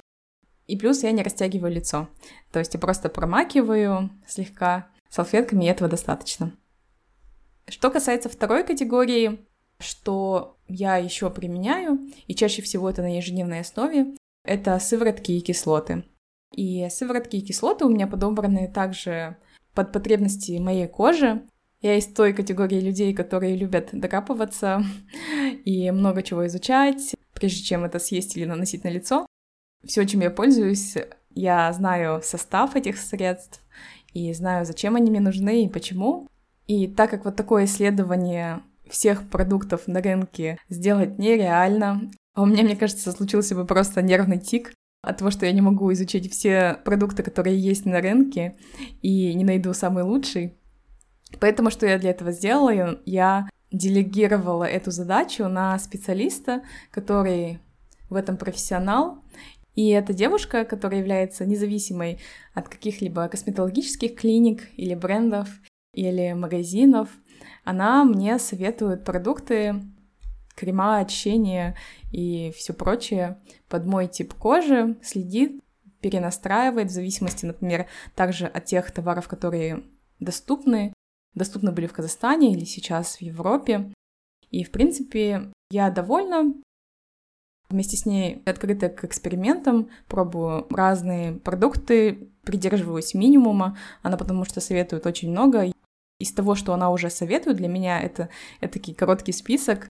и 0.66 0.76
плюс 0.76 1.02
я 1.02 1.10
не 1.10 1.22
растягиваю 1.22 1.72
лицо. 1.72 2.08
То 2.52 2.60
есть 2.60 2.74
я 2.74 2.80
просто 2.80 3.08
промакиваю 3.08 4.10
слегка 4.28 4.88
салфетками, 5.08 5.64
и 5.64 5.68
этого 5.68 5.90
достаточно. 5.90 6.52
Что 7.66 7.90
касается 7.90 8.28
второй 8.28 8.64
категории, 8.64 9.44
что 9.80 10.59
я 10.70 10.96
еще 10.96 11.30
применяю, 11.30 11.98
и 12.26 12.34
чаще 12.34 12.62
всего 12.62 12.88
это 12.88 13.02
на 13.02 13.16
ежедневной 13.16 13.60
основе, 13.60 14.14
это 14.44 14.78
сыворотки 14.78 15.32
и 15.32 15.40
кислоты. 15.40 16.04
И 16.54 16.88
сыворотки 16.90 17.36
и 17.36 17.42
кислоты 17.42 17.84
у 17.84 17.90
меня 17.90 18.06
подобраны 18.06 18.68
также 18.68 19.36
под 19.74 19.92
потребности 19.92 20.58
моей 20.58 20.88
кожи. 20.88 21.42
Я 21.80 21.96
из 21.96 22.06
той 22.06 22.32
категории 22.32 22.80
людей, 22.80 23.14
которые 23.14 23.56
любят 23.56 23.90
докапываться 23.92 24.82
и 25.64 25.90
много 25.90 26.22
чего 26.22 26.46
изучать, 26.46 27.14
прежде 27.34 27.62
чем 27.62 27.84
это 27.84 27.98
съесть 27.98 28.36
или 28.36 28.44
наносить 28.44 28.84
на 28.84 28.88
лицо 28.88 29.26
все, 29.84 30.06
чем 30.06 30.20
я 30.20 30.30
пользуюсь, 30.30 30.96
я 31.30 31.72
знаю 31.72 32.20
состав 32.22 32.76
этих 32.76 32.98
средств 32.98 33.62
и 34.12 34.32
знаю, 34.32 34.64
зачем 34.64 34.96
они 34.96 35.10
мне 35.10 35.20
нужны 35.20 35.64
и 35.64 35.68
почему. 35.68 36.28
И 36.66 36.86
так 36.86 37.10
как 37.10 37.24
вот 37.24 37.36
такое 37.36 37.64
исследование 37.64 38.62
всех 38.90 39.28
продуктов 39.28 39.86
на 39.86 40.02
рынке 40.02 40.58
сделать 40.68 41.18
нереально, 41.18 42.10
а 42.34 42.42
у 42.42 42.46
меня, 42.46 42.62
мне 42.62 42.76
кажется, 42.76 43.12
случился 43.12 43.54
бы 43.54 43.64
просто 43.64 44.02
нервный 44.02 44.38
тик 44.38 44.72
от 45.02 45.18
того, 45.18 45.30
что 45.30 45.46
я 45.46 45.52
не 45.52 45.60
могу 45.60 45.92
изучить 45.92 46.30
все 46.30 46.78
продукты, 46.84 47.22
которые 47.22 47.58
есть 47.58 47.86
на 47.86 48.00
рынке, 48.00 48.56
и 49.02 49.32
не 49.34 49.44
найду 49.44 49.72
самый 49.72 50.04
лучший. 50.04 50.58
Поэтому 51.38 51.70
что 51.70 51.86
я 51.86 51.98
для 51.98 52.10
этого 52.10 52.32
сделала? 52.32 53.00
Я 53.06 53.48
делегировала 53.72 54.64
эту 54.64 54.90
задачу 54.90 55.48
на 55.48 55.78
специалиста, 55.78 56.62
который 56.90 57.60
в 58.10 58.16
этом 58.16 58.36
профессионал, 58.36 59.22
и 59.74 59.88
эта 59.90 60.12
девушка, 60.12 60.64
которая 60.64 61.00
является 61.00 61.46
независимой 61.46 62.18
от 62.54 62.68
каких-либо 62.68 63.28
косметологических 63.28 64.16
клиник 64.16 64.68
или 64.76 64.94
брендов 64.94 65.48
или 65.94 66.32
магазинов, 66.32 67.08
она 67.64 68.04
мне 68.04 68.38
советует 68.38 69.04
продукты, 69.04 69.82
крема, 70.54 70.98
очищение 70.98 71.76
и 72.12 72.52
все 72.56 72.72
прочее 72.72 73.40
под 73.68 73.86
мой 73.86 74.08
тип 74.08 74.34
кожи, 74.34 74.96
следит, 75.02 75.60
перенастраивает 76.00 76.88
в 76.88 76.94
зависимости, 76.94 77.46
например, 77.46 77.86
также 78.14 78.46
от 78.46 78.64
тех 78.64 78.90
товаров, 78.90 79.28
которые 79.28 79.84
доступны. 80.18 80.92
доступны 81.34 81.72
были 81.72 81.86
в 81.86 81.92
Казахстане 81.92 82.52
или 82.52 82.64
сейчас 82.64 83.16
в 83.16 83.22
Европе. 83.22 83.92
И, 84.50 84.64
в 84.64 84.70
принципе, 84.70 85.52
я 85.70 85.90
довольна. 85.90 86.54
Вместе 87.68 87.96
с 87.96 88.04
ней 88.04 88.42
открыта 88.46 88.88
к 88.88 89.04
экспериментам, 89.04 89.90
пробую 90.08 90.66
разные 90.70 91.34
продукты, 91.34 92.32
придерживаюсь 92.42 93.14
минимума. 93.14 93.78
Она 94.02 94.16
потому 94.16 94.44
что 94.44 94.60
советует 94.60 95.06
очень 95.06 95.30
много. 95.30 95.70
Из 96.20 96.32
того, 96.32 96.54
что 96.54 96.72
она 96.72 96.90
уже 96.90 97.10
советует, 97.10 97.56
для 97.56 97.66
меня 97.66 98.00
это, 98.00 98.28
это 98.60 98.78
такой 98.78 98.94
короткий 98.94 99.32
список. 99.32 99.88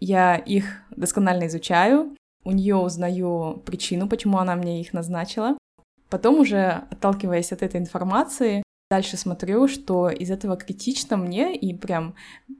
Я 0.00 0.36
их 0.36 0.82
досконально 0.90 1.46
изучаю, 1.46 2.16
у 2.44 2.50
нее 2.50 2.76
узнаю 2.76 3.62
причину, 3.64 4.08
почему 4.08 4.38
она 4.38 4.56
мне 4.56 4.80
их 4.80 4.92
назначила. 4.92 5.56
Потом 6.08 6.40
уже, 6.40 6.84
отталкиваясь 6.90 7.52
от 7.52 7.62
этой 7.62 7.80
информации, 7.80 8.62
дальше 8.90 9.16
смотрю, 9.16 9.68
что 9.68 10.08
из 10.08 10.30
этого 10.30 10.56
критично 10.56 11.16
мне 11.16 11.56
и 11.56 11.74
прям 11.74 12.14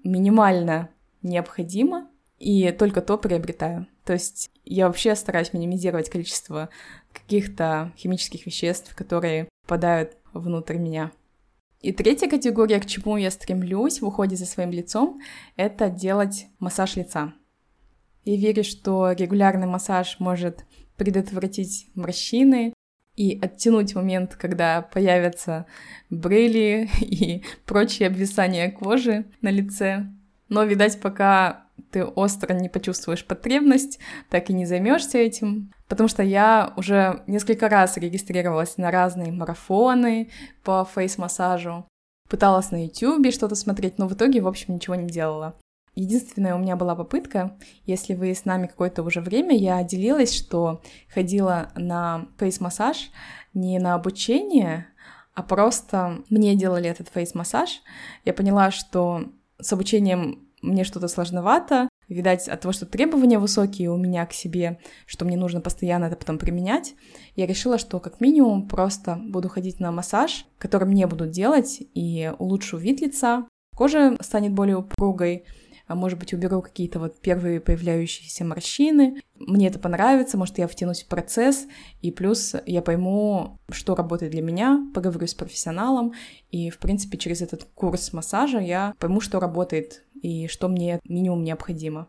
минимально 0.05 0.91
необходимо, 1.23 2.09
и 2.39 2.71
только 2.73 3.01
то 3.01 3.17
приобретаю. 3.17 3.87
То 4.05 4.13
есть 4.13 4.51
я 4.65 4.87
вообще 4.87 5.15
стараюсь 5.15 5.53
минимизировать 5.53 6.11
количество 6.11 6.69
каких-то 7.13 7.93
химических 7.97 8.47
веществ, 8.47 8.95
которые 8.95 9.49
попадают 9.63 10.17
внутрь 10.33 10.77
меня. 10.77 11.13
И 11.87 11.93
третья 11.93 12.29
категория, 12.29 12.81
к 12.81 12.87
чему 12.87 13.17
я 13.17 13.31
стремлюсь 13.31 14.01
в 14.01 14.07
уходе 14.07 14.35
за 14.35 14.45
своим 14.45 14.73
лицом, 14.73 15.21
это 15.55 15.89
делать 15.89 16.49
массаж 16.59 16.97
лица. 16.97 17.33
Я 18.25 18.37
верю, 18.37 18.65
что 18.65 19.13
регулярный 19.13 19.69
массаж 19.69 20.17
может 20.19 20.65
предотвратить 20.97 21.87
морщины 21.95 22.73
и 23.15 23.39
оттянуть 23.41 23.95
момент, 23.95 24.35
когда 24.35 24.83
появятся 24.83 25.67
брыли 26.11 26.91
и 27.01 27.45
прочие 27.67 28.09
обвисания 28.09 28.69
кожи 28.73 29.25
на 29.41 29.51
лице. 29.51 30.07
Но, 30.49 30.65
видать, 30.65 31.01
пока 31.01 31.66
ты 31.97 32.05
остро 32.05 32.53
не 32.53 32.69
почувствуешь 32.69 33.25
потребность, 33.25 33.99
так 34.29 34.51
и 34.51 34.53
не 34.53 34.67
займешься 34.67 35.17
этим. 35.17 35.73
Потому 35.89 36.11
что 36.11 36.23
я 36.23 36.75
уже 36.77 37.23
несколько 37.27 37.71
раз 37.71 37.97
регистрировалась 37.97 38.77
на 38.77 38.91
разные 38.91 39.33
марафоны 39.33 40.31
по 40.63 40.85
фейс-массажу, 40.85 41.87
пыталась 42.29 42.71
на 42.71 42.85
YouTube 42.85 43.33
что-то 43.33 43.55
смотреть, 43.55 43.97
но 43.97 44.09
в 44.09 44.13
итоге, 44.13 44.43
в 44.43 44.47
общем, 44.47 44.75
ничего 44.75 44.95
не 44.95 45.09
делала. 45.09 45.57
Единственная 45.95 46.55
у 46.55 46.59
меня 46.59 46.77
была 46.77 46.95
попытка, 46.95 47.57
если 47.87 48.13
вы 48.13 48.35
с 48.35 48.45
нами 48.45 48.67
какое-то 48.67 49.03
уже 49.03 49.23
время, 49.23 49.57
я 49.57 49.83
делилась, 49.83 50.35
что 50.35 50.83
ходила 51.15 51.73
на 51.77 52.27
фейс-массаж 52.37 53.11
не 53.55 53.79
на 53.79 53.95
обучение, 53.95 54.89
а 55.33 55.43
просто 55.43 56.19
мне 56.29 56.57
делали 56.57 56.91
этот 56.91 57.09
фейс-массаж. 57.09 57.81
Я 58.27 58.35
поняла, 58.35 58.71
что 58.71 59.33
с 59.59 59.73
обучением 59.73 60.46
мне 60.67 60.85
что-то 60.85 61.09
сложновато, 61.09 61.89
видать, 62.09 62.49
от 62.49 62.61
того, 62.61 62.73
что 62.73 62.87
требования 62.87 63.39
высокие 63.39 63.91
у 63.91 63.97
меня 63.97 64.27
к 64.27 64.33
себе, 64.33 64.79
что 65.07 65.25
мне 65.25 65.37
нужно 65.37 65.61
постоянно 65.61 66.07
это 66.07 66.17
потом 66.17 66.39
применять, 66.39 66.95
я 67.35 67.47
решила, 67.47 67.79
что 67.79 68.01
как 68.01 68.21
минимум 68.21 68.69
просто 68.69 69.19
буду 69.21 69.49
ходить 69.49 69.81
на 69.81 69.91
массаж, 69.93 70.47
который 70.59 70.87
мне 70.87 71.07
будут 71.07 71.31
делать, 71.31 71.83
и 71.95 72.33
улучшу 72.39 72.77
вид 72.77 73.01
лица, 73.01 73.47
кожа 73.75 74.17
станет 74.21 74.53
более 74.53 74.77
упругой, 74.77 75.45
а 75.87 75.95
может 75.95 76.19
быть, 76.19 76.35
уберу 76.35 76.63
какие-то 76.63 76.99
вот 76.99 77.21
первые 77.21 77.61
появляющиеся 77.61 78.45
морщины. 78.45 79.23
Мне 79.35 79.69
это 79.69 79.79
понравится, 79.79 80.37
может, 80.37 80.59
я 80.59 80.67
втянусь 80.67 81.05
в 81.05 81.09
процесс, 81.09 81.67
и 82.03 82.11
плюс 82.11 82.57
я 82.67 82.83
пойму, 82.83 83.59
что 83.71 83.95
работает 83.95 84.33
для 84.33 84.43
меня, 84.43 84.85
поговорю 84.95 85.27
с 85.27 85.35
профессионалом, 85.35 86.13
и, 86.51 86.71
в 86.71 86.79
принципе, 86.79 87.19
через 87.19 87.41
этот 87.41 87.65
курс 87.65 88.13
массажа 88.13 88.59
я 88.59 88.95
пойму, 88.99 89.21
что 89.21 89.39
работает 89.39 90.05
и 90.21 90.49
что 90.49 90.69
мне 90.69 91.01
минимум 91.05 91.45
необходимо. 91.45 92.09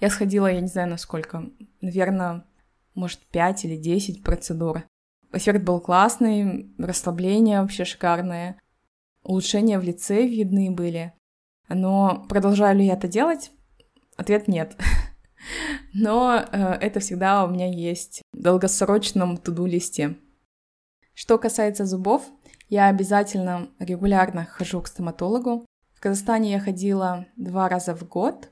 Я 0.00 0.08
сходила, 0.08 0.46
я 0.46 0.60
не 0.60 0.68
знаю, 0.68 0.88
насколько, 0.88 1.50
наверное, 1.80 2.44
может, 2.94 3.20
5 3.26 3.64
или 3.64 3.76
10 3.76 4.22
процедур. 4.22 4.84
Эффект 5.32 5.62
был 5.64 5.80
классный, 5.80 6.72
расслабление 6.78 7.60
вообще 7.60 7.84
шикарное, 7.84 8.58
улучшения 9.22 9.78
в 9.78 9.84
лице 9.84 10.26
видны 10.26 10.70
были. 10.70 11.12
Но 11.70 12.26
продолжаю 12.28 12.76
ли 12.76 12.86
я 12.86 12.94
это 12.94 13.08
делать? 13.08 13.52
Ответ 14.16 14.48
нет. 14.48 14.76
Но 15.94 16.36
э, 16.36 16.58
это 16.80 17.00
всегда 17.00 17.44
у 17.44 17.48
меня 17.48 17.70
есть 17.70 18.22
в 18.32 18.40
долгосрочном 18.40 19.38
туду-листе. 19.38 20.16
Что 21.14 21.38
касается 21.38 21.86
зубов, 21.86 22.22
я 22.68 22.88
обязательно 22.88 23.68
регулярно 23.78 24.44
хожу 24.44 24.82
к 24.82 24.88
стоматологу. 24.88 25.64
В 25.94 26.00
Казахстане 26.00 26.52
я 26.52 26.60
ходила 26.60 27.26
два 27.36 27.68
раза 27.68 27.94
в 27.94 28.06
год. 28.06 28.50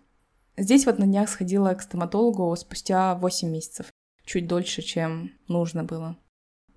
Здесь 0.57 0.87
вот 0.87 0.99
на 0.99 1.07
днях 1.07 1.29
сходила 1.29 1.73
к 1.75 1.83
стоматологу 1.83 2.55
спустя 2.57 3.15
8 3.15 3.49
месяцев. 3.49 3.87
Чуть 4.25 4.47
дольше, 4.47 4.83
чем 4.83 5.33
нужно 5.49 5.85
было. 5.85 6.17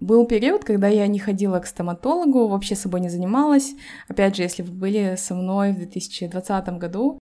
Был 0.01 0.25
период, 0.25 0.65
когда 0.65 0.87
я 0.87 1.05
не 1.05 1.19
ходила 1.19 1.59
к 1.59 1.67
стоматологу, 1.67 2.47
вообще 2.47 2.75
собой 2.75 3.01
не 3.01 3.09
занималась. 3.09 3.75
Опять 4.07 4.35
же, 4.35 4.41
если 4.41 4.63
вы 4.63 4.71
были 4.71 5.15
со 5.15 5.35
мной 5.35 5.73
в 5.73 5.77
2020 5.77 6.69
году, 6.79 7.19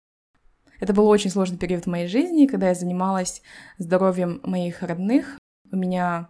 это 0.79 0.93
был 0.93 1.09
очень 1.09 1.31
сложный 1.31 1.57
период 1.57 1.85
в 1.85 1.89
моей 1.89 2.07
жизни, 2.07 2.45
когда 2.45 2.69
я 2.69 2.75
занималась 2.75 3.41
здоровьем 3.79 4.41
моих 4.45 4.83
родных. 4.83 5.39
У 5.73 5.77
меня 5.77 6.29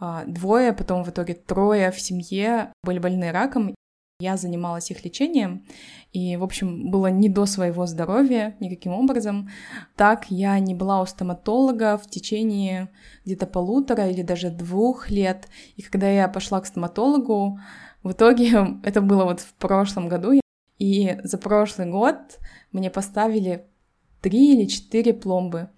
а, 0.00 0.24
двое, 0.24 0.72
потом 0.72 1.04
в 1.04 1.10
итоге 1.10 1.34
трое 1.34 1.92
в 1.92 2.00
семье 2.00 2.72
были 2.82 2.98
больны 2.98 3.30
раком, 3.30 3.76
я 4.20 4.36
занималась 4.36 4.90
их 4.90 5.04
лечением, 5.04 5.64
и, 6.12 6.36
в 6.36 6.44
общем, 6.44 6.90
было 6.90 7.06
не 7.06 7.28
до 7.28 7.46
своего 7.46 7.86
здоровья 7.86 8.56
никаким 8.60 8.92
образом. 8.92 9.48
Так 9.96 10.26
я 10.28 10.58
не 10.58 10.74
была 10.74 11.02
у 11.02 11.06
стоматолога 11.06 11.98
в 11.98 12.08
течение 12.08 12.90
где-то 13.24 13.46
полутора 13.46 14.08
или 14.08 14.22
даже 14.22 14.50
двух 14.50 15.10
лет. 15.10 15.48
И 15.76 15.82
когда 15.82 16.10
я 16.10 16.28
пошла 16.28 16.60
к 16.60 16.66
стоматологу, 16.66 17.60
в 18.02 18.12
итоге 18.12 18.78
это 18.82 19.00
было 19.00 19.24
вот 19.24 19.40
в 19.40 19.52
прошлом 19.54 20.08
году, 20.08 20.40
и 20.78 21.18
за 21.22 21.38
прошлый 21.38 21.88
год 21.88 22.16
мне 22.72 22.90
поставили 22.90 23.66
три 24.20 24.54
или 24.54 24.66
четыре 24.66 25.14
пломбы. 25.14 25.68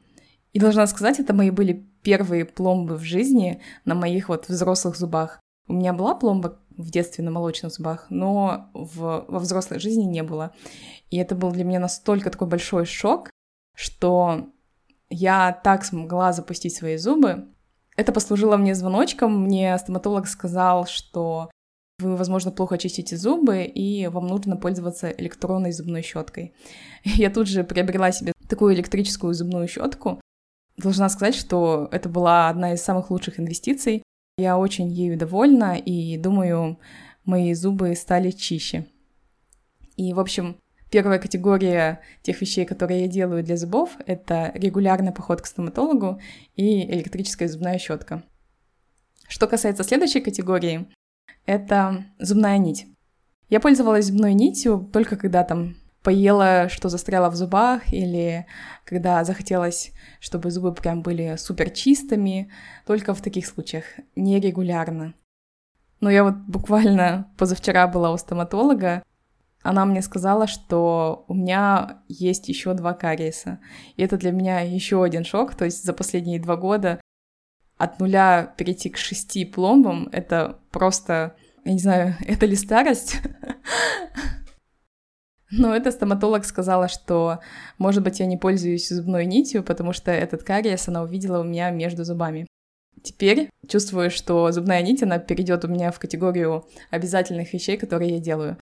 И 0.52 0.58
должна 0.58 0.86
сказать, 0.86 1.18
это 1.20 1.34
мои 1.34 1.50
были 1.50 1.86
первые 2.02 2.44
пломбы 2.44 2.96
в 2.96 3.02
жизни 3.02 3.60
на 3.84 3.94
моих 3.94 4.28
вот 4.28 4.48
взрослых 4.48 4.96
зубах. 4.96 5.40
У 5.68 5.74
меня 5.74 5.92
была 5.92 6.14
пломба 6.14 6.58
в 6.76 6.90
детстве 6.90 7.24
на 7.24 7.30
молочных 7.30 7.72
зубах, 7.72 8.06
но 8.10 8.70
в, 8.74 9.24
во 9.28 9.38
взрослой 9.38 9.78
жизни 9.78 10.04
не 10.04 10.22
было. 10.22 10.52
И 11.10 11.16
это 11.16 11.34
был 11.34 11.50
для 11.52 11.64
меня 11.64 11.80
настолько 11.80 12.30
такой 12.30 12.48
большой 12.48 12.84
шок, 12.84 13.30
что 13.76 14.48
я 15.10 15.52
так 15.52 15.84
смогла 15.84 16.32
запустить 16.32 16.74
свои 16.74 16.96
зубы. 16.96 17.48
Это 17.96 18.12
послужило 18.12 18.56
мне 18.56 18.74
звоночком. 18.74 19.44
Мне 19.44 19.76
стоматолог 19.78 20.26
сказал, 20.26 20.86
что 20.86 21.50
вы, 21.98 22.16
возможно, 22.16 22.50
плохо 22.50 22.78
чистите 22.78 23.16
зубы, 23.16 23.64
и 23.64 24.06
вам 24.08 24.26
нужно 24.26 24.56
пользоваться 24.56 25.10
электронной 25.10 25.72
зубной 25.72 26.02
щеткой. 26.02 26.54
Я 27.04 27.30
тут 27.30 27.48
же 27.48 27.64
приобрела 27.64 28.12
себе 28.12 28.32
такую 28.48 28.74
электрическую 28.74 29.34
зубную 29.34 29.68
щетку. 29.68 30.20
Должна 30.76 31.08
сказать, 31.08 31.34
что 31.34 31.88
это 31.92 32.08
была 32.08 32.48
одна 32.48 32.72
из 32.72 32.82
самых 32.82 33.10
лучших 33.10 33.38
инвестиций. 33.38 34.02
Я 34.38 34.56
очень 34.56 34.90
ею 34.90 35.18
довольна 35.18 35.76
и 35.76 36.16
думаю, 36.16 36.78
мои 37.24 37.52
зубы 37.52 37.94
стали 37.94 38.30
чище. 38.30 38.86
И, 39.96 40.14
в 40.14 40.20
общем, 40.20 40.56
первая 40.90 41.18
категория 41.18 42.00
тех 42.22 42.40
вещей, 42.40 42.64
которые 42.64 43.02
я 43.02 43.08
делаю 43.08 43.44
для 43.44 43.56
зубов, 43.56 43.90
это 44.06 44.50
регулярный 44.54 45.12
поход 45.12 45.42
к 45.42 45.46
стоматологу 45.46 46.20
и 46.56 46.82
электрическая 46.90 47.48
зубная 47.48 47.78
щетка. 47.78 48.22
Что 49.28 49.46
касается 49.46 49.84
следующей 49.84 50.20
категории, 50.20 50.86
это 51.44 52.06
зубная 52.18 52.58
нить. 52.58 52.86
Я 53.50 53.60
пользовалась 53.60 54.06
зубной 54.06 54.32
нитью 54.32 54.88
только 54.92 55.16
когда 55.16 55.44
там 55.44 55.76
поела, 56.02 56.68
что 56.68 56.88
застряло 56.88 57.30
в 57.30 57.36
зубах, 57.36 57.92
или 57.92 58.46
когда 58.84 59.24
захотелось, 59.24 59.92
чтобы 60.20 60.50
зубы 60.50 60.74
прям 60.74 61.02
были 61.02 61.36
супер 61.36 61.70
чистыми, 61.70 62.50
только 62.86 63.14
в 63.14 63.22
таких 63.22 63.46
случаях, 63.46 63.84
нерегулярно. 64.16 65.14
Но 66.00 66.10
я 66.10 66.24
вот 66.24 66.34
буквально 66.34 67.32
позавчера 67.38 67.86
была 67.86 68.12
у 68.12 68.16
стоматолога, 68.16 69.02
она 69.62 69.84
мне 69.84 70.02
сказала, 70.02 70.46
что 70.46 71.24
у 71.28 71.34
меня 71.34 72.02
есть 72.08 72.48
еще 72.48 72.74
два 72.74 72.94
кариеса. 72.94 73.60
И 73.96 74.02
это 74.02 74.16
для 74.16 74.32
меня 74.32 74.60
еще 74.60 75.02
один 75.02 75.24
шок. 75.24 75.54
То 75.54 75.64
есть 75.64 75.84
за 75.84 75.92
последние 75.92 76.40
два 76.40 76.56
года 76.56 77.00
от 77.78 78.00
нуля 78.00 78.52
перейти 78.56 78.90
к 78.90 78.96
шести 78.96 79.44
пломбам— 79.44 80.08
это 80.12 80.58
просто, 80.72 81.36
я 81.64 81.72
не 81.72 81.78
знаю, 81.78 82.16
это 82.26 82.46
ли 82.46 82.56
старость? 82.56 83.20
Но 85.52 85.76
эта 85.76 85.90
стоматолог 85.90 86.46
сказала, 86.46 86.88
что, 86.88 87.40
может 87.76 88.02
быть, 88.02 88.20
я 88.20 88.26
не 88.26 88.38
пользуюсь 88.38 88.88
зубной 88.88 89.26
нитью, 89.26 89.62
потому 89.62 89.92
что 89.92 90.10
этот 90.10 90.42
кариес 90.42 90.88
она 90.88 91.02
увидела 91.02 91.40
у 91.40 91.44
меня 91.44 91.70
между 91.70 92.04
зубами. 92.04 92.46
Теперь 93.02 93.50
чувствую, 93.68 94.10
что 94.10 94.50
зубная 94.50 94.80
нить, 94.80 95.02
она 95.02 95.18
перейдет 95.18 95.64
у 95.64 95.68
меня 95.68 95.90
в 95.90 95.98
категорию 95.98 96.64
обязательных 96.90 97.52
вещей, 97.52 97.76
которые 97.76 98.12
я 98.12 98.18
делаю. 98.18 98.56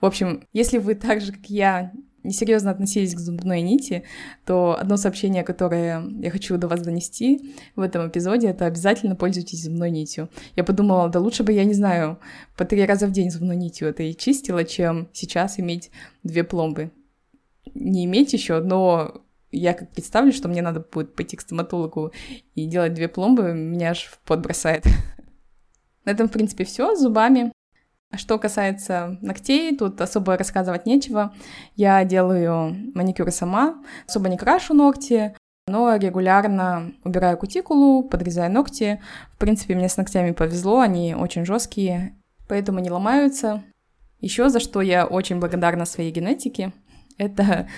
В 0.00 0.04
общем, 0.04 0.46
если 0.52 0.76
вы 0.76 0.94
так 0.94 1.22
же, 1.22 1.32
как 1.32 1.46
я, 1.46 1.92
несерьезно 2.26 2.70
относились 2.70 3.14
к 3.14 3.18
зубной 3.18 3.62
нити, 3.62 4.04
то 4.44 4.76
одно 4.78 4.96
сообщение, 4.96 5.44
которое 5.44 6.04
я 6.20 6.30
хочу 6.30 6.56
до 6.58 6.68
вас 6.68 6.80
донести 6.82 7.54
в 7.76 7.80
этом 7.80 8.08
эпизоде, 8.08 8.48
это 8.48 8.66
обязательно 8.66 9.16
пользуйтесь 9.16 9.62
зубной 9.62 9.90
нитью. 9.90 10.28
Я 10.56 10.64
подумала, 10.64 11.08
да 11.08 11.20
лучше 11.20 11.42
бы, 11.42 11.52
я 11.52 11.64
не 11.64 11.74
знаю, 11.74 12.18
по 12.56 12.64
три 12.64 12.84
раза 12.84 13.06
в 13.06 13.12
день 13.12 13.30
зубной 13.30 13.56
нитью 13.56 13.88
это 13.88 14.02
и 14.02 14.16
чистила, 14.16 14.64
чем 14.64 15.08
сейчас 15.12 15.58
иметь 15.58 15.90
две 16.22 16.44
пломбы. 16.44 16.90
Не 17.74 18.04
иметь 18.04 18.32
еще, 18.32 18.60
но 18.60 19.22
я 19.52 19.74
как 19.74 19.90
представлю, 19.92 20.32
что 20.32 20.48
мне 20.48 20.62
надо 20.62 20.80
будет 20.80 21.14
пойти 21.14 21.36
к 21.36 21.40
стоматологу 21.40 22.12
и 22.54 22.66
делать 22.66 22.94
две 22.94 23.08
пломбы, 23.08 23.52
меня 23.52 23.90
аж 23.90 24.10
в. 24.24 24.30
На 26.04 26.10
этом, 26.10 26.28
в 26.28 26.32
принципе, 26.32 26.64
все 26.64 26.94
с 26.94 27.00
зубами. 27.00 27.52
Что 28.14 28.38
касается 28.38 29.18
ногтей, 29.20 29.76
тут 29.76 30.00
особо 30.00 30.36
рассказывать 30.36 30.86
нечего. 30.86 31.34
Я 31.74 32.04
делаю 32.04 32.74
маникюр 32.94 33.30
сама, 33.30 33.82
особо 34.06 34.28
не 34.28 34.36
крашу 34.36 34.74
ногти, 34.74 35.34
но 35.66 35.96
регулярно 35.96 36.92
убираю 37.04 37.36
кутикулу, 37.36 38.04
подрезаю 38.04 38.52
ногти. 38.52 39.02
В 39.32 39.38
принципе, 39.38 39.74
мне 39.74 39.88
с 39.88 39.96
ногтями 39.96 40.30
повезло, 40.30 40.80
они 40.80 41.14
очень 41.14 41.44
жесткие, 41.44 42.14
поэтому 42.48 42.78
не 42.78 42.90
ломаются. 42.90 43.64
Еще 44.20 44.48
за 44.48 44.60
что 44.60 44.80
я 44.80 45.06
очень 45.06 45.40
благодарна 45.40 45.84
своей 45.84 46.12
генетике, 46.12 46.72
это 47.18 47.68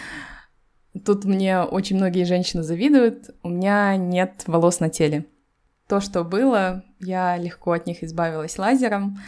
тут 1.04 1.24
мне 1.24 1.60
очень 1.60 1.96
многие 1.96 2.24
женщины 2.24 2.62
завидуют, 2.62 3.30
у 3.42 3.48
меня 3.48 3.96
нет 3.96 4.44
волос 4.46 4.80
на 4.80 4.90
теле. 4.90 5.24
То, 5.88 6.00
что 6.00 6.22
было, 6.22 6.84
я 7.00 7.36
легко 7.38 7.72
от 7.72 7.86
них 7.86 8.04
избавилась 8.04 8.58
лазером, 8.58 9.18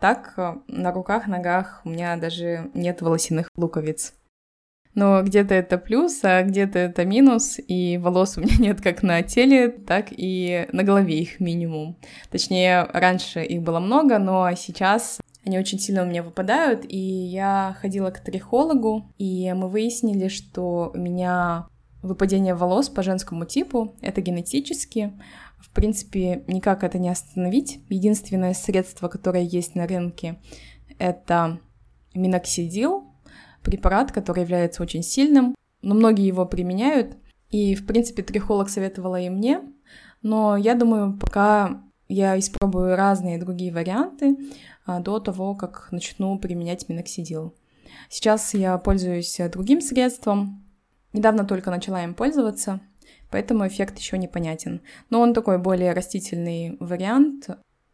так, 0.00 0.34
э, 0.36 0.54
на 0.68 0.92
руках, 0.92 1.26
ногах 1.26 1.80
у 1.84 1.90
меня 1.90 2.16
даже 2.16 2.70
нет 2.74 3.02
волосяных 3.02 3.48
луковиц. 3.56 4.14
Но 4.94 5.22
где-то 5.22 5.54
это 5.54 5.78
плюс, 5.78 6.20
а 6.24 6.42
где-то 6.42 6.78
это 6.78 7.04
минус, 7.04 7.58
и 7.68 7.98
волос 7.98 8.36
у 8.36 8.40
меня 8.40 8.56
нет 8.58 8.80
как 8.80 9.02
на 9.02 9.22
теле, 9.22 9.68
так 9.68 10.08
и 10.10 10.66
на 10.72 10.82
голове 10.82 11.20
их 11.20 11.40
минимум. 11.40 11.96
Точнее, 12.30 12.84
раньше 12.92 13.44
их 13.44 13.62
было 13.62 13.80
много, 13.80 14.18
но 14.18 14.52
сейчас 14.56 15.20
они 15.44 15.58
очень 15.58 15.78
сильно 15.78 16.02
у 16.02 16.06
меня 16.06 16.22
выпадают, 16.22 16.84
и 16.88 16.98
я 16.98 17.76
ходила 17.80 18.10
к 18.10 18.20
трихологу, 18.20 19.10
и 19.18 19.52
мы 19.52 19.68
выяснили, 19.68 20.28
что 20.28 20.90
у 20.92 20.98
меня 20.98 21.68
выпадение 22.02 22.54
волос 22.54 22.88
по 22.88 23.02
женскому 23.02 23.44
типу, 23.44 23.94
это 24.00 24.20
генетически, 24.20 25.12
в 25.58 25.70
принципе, 25.70 26.44
никак 26.46 26.84
это 26.84 26.98
не 26.98 27.08
остановить. 27.08 27.80
Единственное 27.88 28.54
средство, 28.54 29.08
которое 29.08 29.42
есть 29.42 29.74
на 29.74 29.86
рынке, 29.86 30.38
это 30.98 31.58
миноксидил, 32.14 33.04
препарат, 33.62 34.12
который 34.12 34.42
является 34.42 34.82
очень 34.82 35.02
сильным, 35.02 35.54
но 35.82 35.94
многие 35.94 36.26
его 36.26 36.46
применяют, 36.46 37.16
и, 37.50 37.74
в 37.74 37.86
принципе, 37.86 38.22
трихолог 38.22 38.68
советовала 38.68 39.20
и 39.20 39.28
мне, 39.28 39.60
но 40.22 40.56
я 40.56 40.74
думаю, 40.74 41.18
пока 41.18 41.82
я 42.08 42.38
испробую 42.38 42.96
разные 42.96 43.38
другие 43.38 43.72
варианты 43.72 44.36
а, 44.86 45.00
до 45.00 45.20
того, 45.20 45.54
как 45.54 45.88
начну 45.90 46.38
применять 46.38 46.88
миноксидил. 46.88 47.54
Сейчас 48.08 48.54
я 48.54 48.76
пользуюсь 48.78 49.38
другим 49.50 49.80
средством, 49.80 50.64
недавно 51.12 51.44
только 51.44 51.70
начала 51.70 52.02
им 52.04 52.14
пользоваться, 52.14 52.80
поэтому 53.30 53.66
эффект 53.66 53.98
еще 53.98 54.18
непонятен. 54.18 54.80
Но 55.10 55.20
он 55.20 55.34
такой 55.34 55.58
более 55.58 55.92
растительный 55.92 56.76
вариант. 56.80 57.48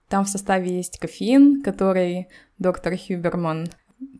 Там 0.09 0.25
в 0.25 0.29
составе 0.29 0.77
есть 0.77 0.99
кофеин, 0.99 1.63
который 1.63 2.29
доктор 2.59 2.97
Хюберман, 2.97 3.69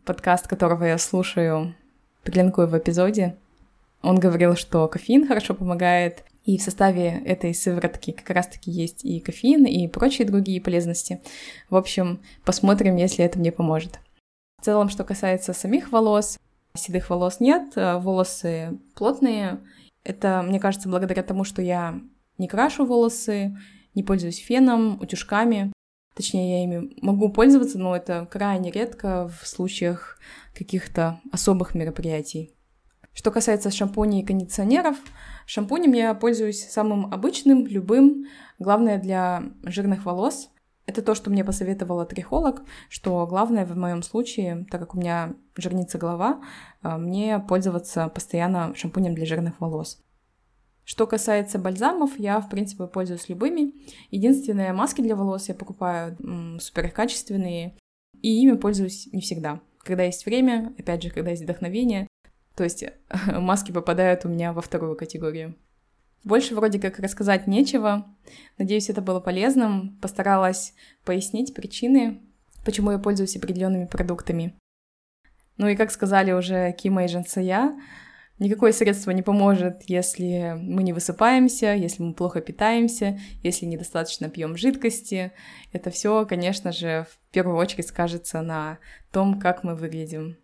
подкаст 0.05 0.47
которого 0.47 0.83
я 0.83 0.97
слушаю, 0.97 1.75
прилинкую 2.23 2.67
в 2.67 2.77
эпизоде. 2.77 3.37
Он 4.01 4.19
говорил, 4.19 4.55
что 4.55 4.87
кофеин 4.87 5.27
хорошо 5.27 5.53
помогает, 5.53 6.23
и 6.43 6.57
в 6.57 6.61
составе 6.61 7.21
этой 7.25 7.55
сыворотки 7.55 8.11
как 8.11 8.29
раз-таки 8.29 8.69
есть 8.69 9.03
и 9.03 9.19
кофеин, 9.19 9.65
и 9.65 9.87
прочие 9.87 10.27
другие 10.27 10.61
полезности. 10.61 11.21
В 11.69 11.75
общем, 11.75 12.21
посмотрим, 12.43 12.95
если 12.97 13.25
это 13.25 13.39
мне 13.39 13.51
поможет. 13.51 13.99
В 14.61 14.65
целом, 14.65 14.89
что 14.89 15.03
касается 15.03 15.53
самих 15.53 15.91
волос, 15.91 16.37
седых 16.75 17.09
волос 17.09 17.39
нет, 17.39 17.73
а 17.75 17.99
волосы 17.99 18.79
плотные, 18.95 19.63
это, 20.03 20.43
мне 20.45 20.59
кажется, 20.59 20.89
благодаря 20.89 21.23
тому, 21.23 21.43
что 21.43 21.61
я 21.61 21.99
не 22.37 22.47
крашу 22.47 22.85
волосы, 22.85 23.57
не 23.93 24.03
пользуюсь 24.03 24.37
феном, 24.37 25.01
утюжками. 25.01 25.71
Точнее, 26.15 26.59
я 26.59 26.63
ими 26.63 26.93
могу 27.01 27.29
пользоваться, 27.29 27.77
но 27.77 27.95
это 27.95 28.27
крайне 28.29 28.71
редко 28.71 29.27
в 29.27 29.47
случаях 29.47 30.17
каких-то 30.53 31.19
особых 31.31 31.75
мероприятий. 31.75 32.53
Что 33.13 33.31
касается 33.31 33.71
шампуней 33.71 34.21
и 34.21 34.25
кондиционеров, 34.25 34.97
шампунем 35.45 35.93
я 35.93 36.13
пользуюсь 36.13 36.67
самым 36.67 37.13
обычным, 37.13 37.65
любым. 37.65 38.25
Главное 38.59 38.97
для 38.99 39.43
жирных 39.63 40.05
волос— 40.05 40.49
это 40.85 41.01
то, 41.01 41.15
что 41.15 41.29
мне 41.29 41.43
посоветовала 41.43 42.05
трихолог, 42.05 42.63
что 42.89 43.25
главное 43.25 43.65
в 43.65 43.75
моем 43.75 44.03
случае, 44.03 44.65
так 44.69 44.81
как 44.81 44.95
у 44.95 44.99
меня 44.99 45.35
жирнится 45.55 45.97
голова, 45.97 46.41
а, 46.81 46.97
мне 46.97 47.39
пользоваться 47.39 48.07
постоянно 48.09 48.75
шампунем 48.75 49.15
для 49.15 49.25
жирных 49.25 49.59
волос. 49.59 50.03
Что 50.83 51.07
касается 51.07 51.57
бальзамов, 51.57 52.19
я, 52.19 52.39
в 52.39 52.47
принципе, 52.47 52.85
пользуюсь 52.85 53.27
любыми. 53.27 53.73
Единственные 54.11 54.71
маски 54.71 55.01
для 55.01 55.15
волос 55.15 55.49
я 55.49 55.55
покупаю 55.55 56.15
м, 56.19 56.59
супер 56.59 56.91
качественные, 56.91 57.75
и 58.21 58.41
ими 58.43 58.55
пользуюсь 58.55 59.11
не 59.11 59.21
всегда. 59.21 59.61
Когда 59.79 60.03
есть 60.03 60.25
время, 60.27 60.73
опять 60.77 61.01
же, 61.01 61.09
когда 61.09 61.31
есть 61.31 61.43
вдохновение, 61.43 62.07
то 62.55 62.63
есть 62.63 62.85
маски 63.27 63.71
попадают 63.71 64.25
у 64.25 64.29
меня 64.29 64.53
во 64.53 64.61
вторую 64.61 64.95
категорию. 64.95 65.55
Больше 66.25 66.55
вроде 66.55 66.79
как 66.79 66.97
рассказать 66.97 67.45
нечего. 67.45 68.03
Надеюсь, 68.57 68.89
это 68.89 69.01
было 69.01 69.19
полезным. 69.19 69.95
Постаралась 70.01 70.73
пояснить 71.05 71.53
причины, 71.53 72.19
почему 72.65 72.91
я 72.91 72.97
пользуюсь 72.97 73.37
определенными 73.37 73.85
продуктами. 73.85 74.55
Ну 75.57 75.67
и 75.67 75.75
как 75.75 75.91
сказали 75.91 76.31
уже 76.31 76.73
Кима 76.73 77.05
и 77.05 77.07
Жансая, 77.07 77.79
никакое 78.39 78.71
средство 78.71 79.11
не 79.11 79.21
поможет, 79.21 79.83
если 79.85 80.55
мы 80.59 80.81
не 80.81 80.93
высыпаемся, 80.93 81.75
если 81.75 82.01
мы 82.01 82.15
плохо 82.15 82.41
питаемся, 82.41 83.19
если 83.43 83.67
недостаточно 83.67 84.27
пьем 84.27 84.57
жидкости. 84.57 85.31
Это 85.73 85.91
все, 85.91 86.25
конечно 86.25 86.71
же, 86.71 87.05
в 87.07 87.31
первую 87.31 87.57
очередь 87.57 87.87
скажется 87.87 88.41
на 88.41 88.79
том, 89.11 89.39
как 89.39 89.63
мы 89.63 89.75
выглядим. 89.75 90.37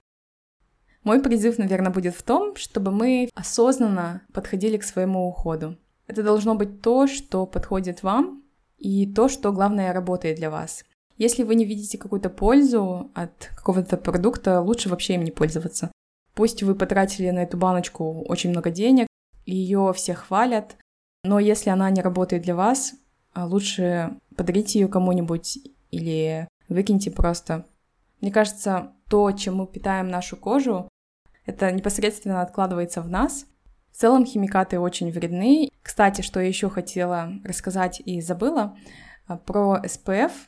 Мой 1.04 1.22
призыв, 1.22 1.58
наверное, 1.58 1.92
будет 1.92 2.16
в 2.16 2.24
том, 2.24 2.56
чтобы 2.56 2.92
мы 2.92 3.30
осознанно 3.34 4.22
подходили 4.34 4.78
к 4.78 4.84
своему 4.84 5.28
уходу. 5.28 5.78
Это 6.08 6.24
должно 6.24 6.56
быть 6.56 6.82
то, 6.82 7.08
что 7.08 7.46
подходит 7.46 8.04
вам, 8.04 8.44
и 8.78 9.06
то, 9.12 9.30
что, 9.30 9.52
главное, 9.52 9.94
работает 9.94 10.38
для 10.38 10.50
вас. 10.50 10.84
Если 11.18 11.44
вы 11.44 11.56
не 11.56 11.66
видите 11.66 11.98
какую-то 11.98 12.30
пользу 12.30 13.12
от 13.14 13.52
какого-то 13.56 13.98
продукта, 13.98 14.60
лучше 14.60 14.90
вообще 14.90 15.16
им 15.16 15.24
не 15.24 15.32
пользоваться. 15.32 15.92
Пусть 16.34 16.64
вы 16.64 16.76
потратили 16.76 17.30
на 17.30 17.44
эту 17.44 17.58
баночку 17.58 18.24
очень 18.28 18.50
много 18.50 18.72
денег, 18.72 19.08
ее 19.46 19.94
все 19.96 20.14
хвалят, 20.14 20.78
но 21.24 21.40
если 21.40 21.70
она 21.70 21.90
не 21.92 22.02
работает 22.02 22.44
для 22.44 22.56
вас, 22.56 22.94
а 23.34 23.46
лучше 23.46 24.18
подарите 24.36 24.80
ее 24.80 24.88
кому-нибудь 24.88 25.60
или 25.92 26.48
выкиньте 26.70 27.12
просто. 27.12 27.66
Мне 28.22 28.32
кажется, 28.32 28.94
то, 29.12 29.32
чем 29.34 29.58
мы 29.58 29.68
питаем 29.68 30.08
нашу 30.08 30.38
кожу, 30.38 30.88
это 31.46 31.70
непосредственно 31.72 32.42
откладывается 32.42 33.02
в 33.02 33.10
нас. 33.10 33.46
В 33.92 33.98
целом 33.98 34.26
химикаты 34.26 34.80
очень 34.80 35.12
вредны. 35.12 35.70
Кстати, 35.84 36.22
что 36.22 36.40
я 36.40 36.48
еще 36.48 36.70
хотела 36.70 37.34
рассказать 37.44 38.02
и 38.06 38.22
забыла, 38.22 38.78
а, 39.28 39.38
про 39.38 39.82
SPF— 39.84 40.32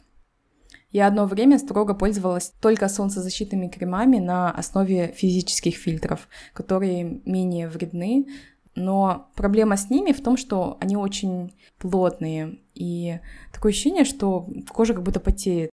я 0.93 1.07
одно 1.07 1.25
время 1.25 1.57
строго 1.57 1.95
пользовалась 1.95 2.53
только 2.61 2.87
солнцезащитными 2.87 3.67
кремами 3.67 4.19
на 4.19 4.51
основе 4.51 5.07
физических 5.07 5.75
фильтров, 5.75 6.29
которые 6.53 7.19
менее 7.25 7.67
вредны, 7.67 8.27
но 8.75 9.31
проблема 9.35 9.75
с 9.75 9.89
ними 9.89 10.11
в 10.11 10.21
том, 10.21 10.37
что 10.37 10.77
они 10.79 10.95
очень 10.95 11.51
плотные, 11.79 12.59
и 12.75 13.19
такое 13.51 13.71
ощущение, 13.71 14.05
что 14.05 14.47
кожа 14.69 14.93
как 14.93 15.01
будто 15.01 15.19
потеет. 15.19 15.71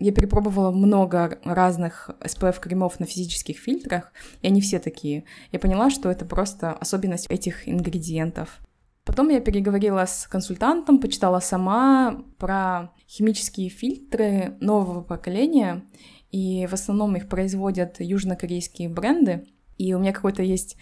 Я 0.00 0.12
перепробовала 0.12 0.70
много 0.70 1.38
разных 1.44 2.10
SPF-кремов 2.20 2.98
на 3.00 3.06
физических 3.06 3.58
фильтрах, 3.58 4.12
и 4.40 4.46
они 4.46 4.62
все 4.62 4.78
такие. 4.78 5.24
Я 5.52 5.58
поняла, 5.58 5.90
что 5.90 6.10
это 6.10 6.24
просто 6.24 6.72
особенность 6.72 7.26
этих 7.28 7.68
ингредиентов. 7.68 8.60
Потом 9.04 9.28
я 9.28 9.40
переговорила 9.40 10.06
с 10.06 10.26
консультантом, 10.26 11.00
почитала 11.00 11.40
сама 11.40 12.24
про 12.38 12.92
химические 13.06 13.68
фильтры 13.68 14.56
нового 14.60 15.02
поколения, 15.02 15.84
и 16.30 16.66
в 16.66 16.72
основном 16.72 17.16
их 17.16 17.28
производят 17.28 17.96
южнокорейские 18.00 18.88
бренды, 18.88 19.46
и 19.76 19.92
у 19.92 19.98
меня 19.98 20.12
какое-то 20.12 20.42
есть 20.42 20.78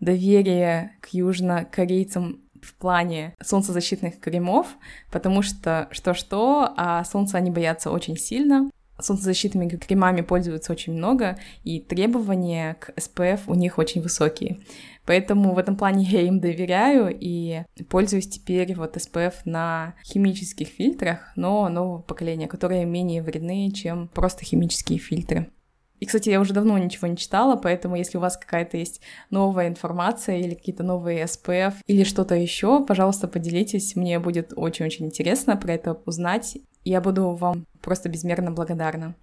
доверие 0.00 0.96
к 1.00 1.08
южнокорейцам 1.10 2.45
в 2.66 2.74
плане 2.74 3.34
солнцезащитных 3.42 4.20
кремов, 4.20 4.66
потому 5.10 5.42
что 5.42 5.88
что-что, 5.90 6.74
а 6.76 7.04
солнца 7.04 7.38
они 7.38 7.50
боятся 7.50 7.90
очень 7.90 8.16
сильно. 8.16 8.70
солнцезащитными 8.98 9.68
кремами 9.68 10.22
пользуются 10.22 10.72
очень 10.72 10.94
много, 10.94 11.38
и 11.64 11.80
требования 11.80 12.74
к 12.74 12.90
SPF 12.96 13.42
у 13.46 13.54
них 13.54 13.78
очень 13.78 14.00
высокие. 14.02 14.58
Поэтому 15.04 15.54
в 15.54 15.58
этом 15.58 15.76
плане 15.76 16.04
я 16.10 16.22
им 16.22 16.40
доверяю 16.40 17.16
и 17.18 17.62
пользуюсь 17.88 18.28
теперь 18.28 18.74
вот 18.74 18.96
SPF 18.96 19.34
на 19.44 19.94
химических 20.04 20.68
фильтрах, 20.68 21.32
но 21.36 21.68
нового 21.68 22.02
поколения, 22.02 22.48
которые 22.48 22.84
менее 22.84 23.22
вредны, 23.22 23.70
чем 23.70 24.08
просто 24.08 24.44
химические 24.44 24.98
фильтры. 24.98 25.50
И, 25.98 26.06
кстати, 26.06 26.28
я 26.28 26.40
уже 26.40 26.52
давно 26.52 26.76
ничего 26.78 27.08
не 27.08 27.16
читала, 27.16 27.56
поэтому 27.56 27.96
если 27.96 28.18
у 28.18 28.20
вас 28.20 28.36
какая-то 28.36 28.76
есть 28.76 29.00
новая 29.30 29.68
информация 29.68 30.38
или 30.38 30.54
какие-то 30.54 30.82
новые 30.82 31.24
SPF 31.24 31.74
или 31.86 32.04
что-то 32.04 32.34
еще, 32.34 32.84
пожалуйста, 32.84 33.28
поделитесь. 33.28 33.96
Мне 33.96 34.18
будет 34.18 34.52
очень-очень 34.54 35.06
интересно 35.06 35.56
про 35.56 35.72
это 35.72 35.94
узнать. 36.04 36.58
Я 36.84 37.00
буду 37.00 37.30
вам 37.30 37.66
просто 37.80 38.08
безмерно 38.08 38.50
благодарна. 38.50 39.14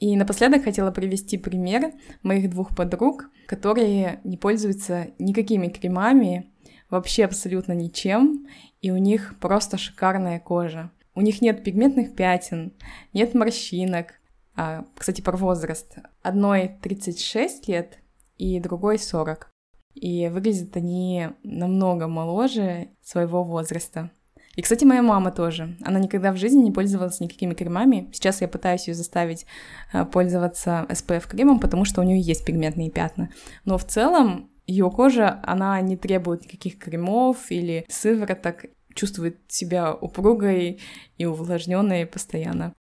И 0.00 0.16
напоследок 0.16 0.64
хотела 0.64 0.92
привести 0.92 1.36
пример 1.36 1.92
моих 2.22 2.48
двух 2.50 2.74
подруг, 2.74 3.30
которые 3.46 4.20
не 4.24 4.36
пользуются 4.36 5.08
никакими 5.18 5.68
кремами, 5.68 6.52
вообще 6.88 7.24
абсолютно 7.24 7.72
ничем, 7.72 8.46
и 8.80 8.90
у 8.90 8.96
них 8.96 9.34
просто 9.40 9.76
шикарная 9.76 10.38
кожа. 10.38 10.90
У 11.14 11.20
них 11.20 11.42
нет 11.42 11.64
пигментных 11.64 12.14
пятен, 12.14 12.72
нет 13.12 13.34
морщинок. 13.34 14.17
А, 14.60 14.84
кстати, 14.98 15.20
про 15.20 15.36
возраст. 15.36 15.98
Одной 16.20 16.72
36 16.82 17.68
лет 17.68 17.98
и 18.38 18.58
другой 18.58 18.98
40. 18.98 19.48
И 19.94 20.28
выглядят 20.28 20.76
они 20.76 21.28
намного 21.44 22.08
моложе 22.08 22.88
своего 23.00 23.44
возраста. 23.44 24.10
И, 24.56 24.62
кстати, 24.62 24.84
моя 24.84 25.02
мама 25.02 25.30
тоже. 25.30 25.76
Она 25.84 26.00
никогда 26.00 26.32
в 26.32 26.36
жизни 26.36 26.60
не 26.60 26.72
пользовалась 26.72 27.20
никакими 27.20 27.54
кремами. 27.54 28.10
Сейчас 28.12 28.40
я 28.40 28.48
пытаюсь 28.48 28.88
ее 28.88 28.94
заставить 28.94 29.46
э, 29.92 30.04
пользоваться 30.04 30.86
SPF-кремом, 30.88 31.60
потому 31.60 31.84
что 31.84 32.00
у 32.00 32.04
нее 32.04 32.20
есть 32.20 32.44
пигментные 32.44 32.90
пятна. 32.90 33.30
Но 33.64 33.78
в 33.78 33.84
целом 33.84 34.50
ее 34.66 34.90
кожа, 34.90 35.40
она 35.44 35.80
не 35.80 35.96
требует 35.96 36.42
никаких 36.42 36.78
кремов 36.78 37.48
или 37.50 37.86
сывороток, 37.88 38.64
чувствует 38.92 39.38
себя 39.46 39.94
упругой 39.94 40.80
и 41.16 41.26
увлажненной 41.26 42.06
постоянно. 42.06 42.74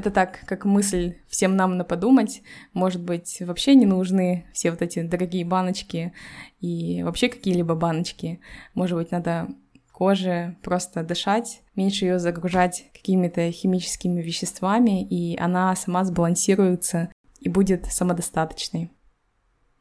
Это 0.00 0.10
так, 0.10 0.46
как 0.46 0.64
мысль 0.64 1.16
всем 1.28 1.56
нам 1.56 1.76
на 1.76 1.84
подумать. 1.84 2.40
Может 2.72 3.02
быть, 3.02 3.36
вообще 3.40 3.74
не 3.74 3.84
нужны 3.84 4.46
все 4.54 4.70
вот 4.70 4.80
эти 4.80 5.02
дорогие 5.02 5.44
баночки 5.44 6.14
и 6.58 7.02
вообще 7.02 7.28
какие-либо 7.28 7.74
баночки. 7.74 8.40
Может 8.72 8.96
быть, 8.96 9.10
надо 9.10 9.48
коже 9.92 10.56
просто 10.62 11.02
дышать, 11.02 11.60
меньше 11.76 12.06
ее 12.06 12.18
загружать 12.18 12.86
какими-то 12.94 13.52
химическими 13.52 14.22
веществами, 14.22 15.06
и 15.06 15.36
она 15.36 15.76
сама 15.76 16.02
сбалансируется 16.04 17.12
и 17.38 17.50
будет 17.50 17.84
самодостаточной. 17.84 18.90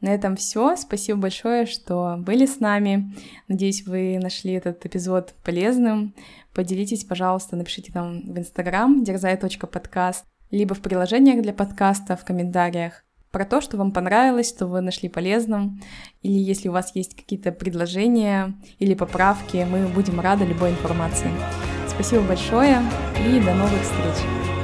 На 0.01 0.09
этом 0.13 0.35
все. 0.35 0.75
Спасибо 0.75 1.19
большое, 1.19 1.65
что 1.65 2.17
были 2.19 2.45
с 2.45 2.59
нами. 2.59 3.13
Надеюсь, 3.47 3.85
вы 3.85 4.19
нашли 4.21 4.51
этот 4.51 4.85
эпизод 4.85 5.33
полезным. 5.45 6.13
Поделитесь, 6.59 7.05
пожалуйста, 7.05 7.55
напишите 7.55 7.93
там 7.93 8.19
в 8.19 8.37
Инстаграм 8.37 9.01
дерзай.подкаст, 9.01 10.25
либо 10.51 10.75
в 10.75 10.81
приложениях 10.81 11.41
для 11.41 11.53
подкаста 11.53 12.17
в 12.17 12.25
комментариях 12.25 13.05
про 13.31 13.45
то, 13.45 13.61
что 13.61 13.77
вам 13.77 13.93
понравилось, 13.93 14.49
что 14.49 14.67
вы 14.67 14.81
нашли 14.81 15.07
полезным, 15.07 15.81
или 16.21 16.37
если 16.37 16.67
у 16.67 16.73
вас 16.73 16.93
есть 16.97 17.15
какие-то 17.15 17.53
предложения 17.53 18.59
или 18.77 18.93
поправки, 18.93 19.65
мы 19.71 19.87
будем 19.87 20.19
рады 20.19 20.43
любой 20.43 20.71
информации. 20.71 21.31
Спасибо 21.87 22.23
большое 22.23 22.81
и 23.25 23.39
до 23.39 23.53
новых 23.53 23.81
встреч! 23.81 24.58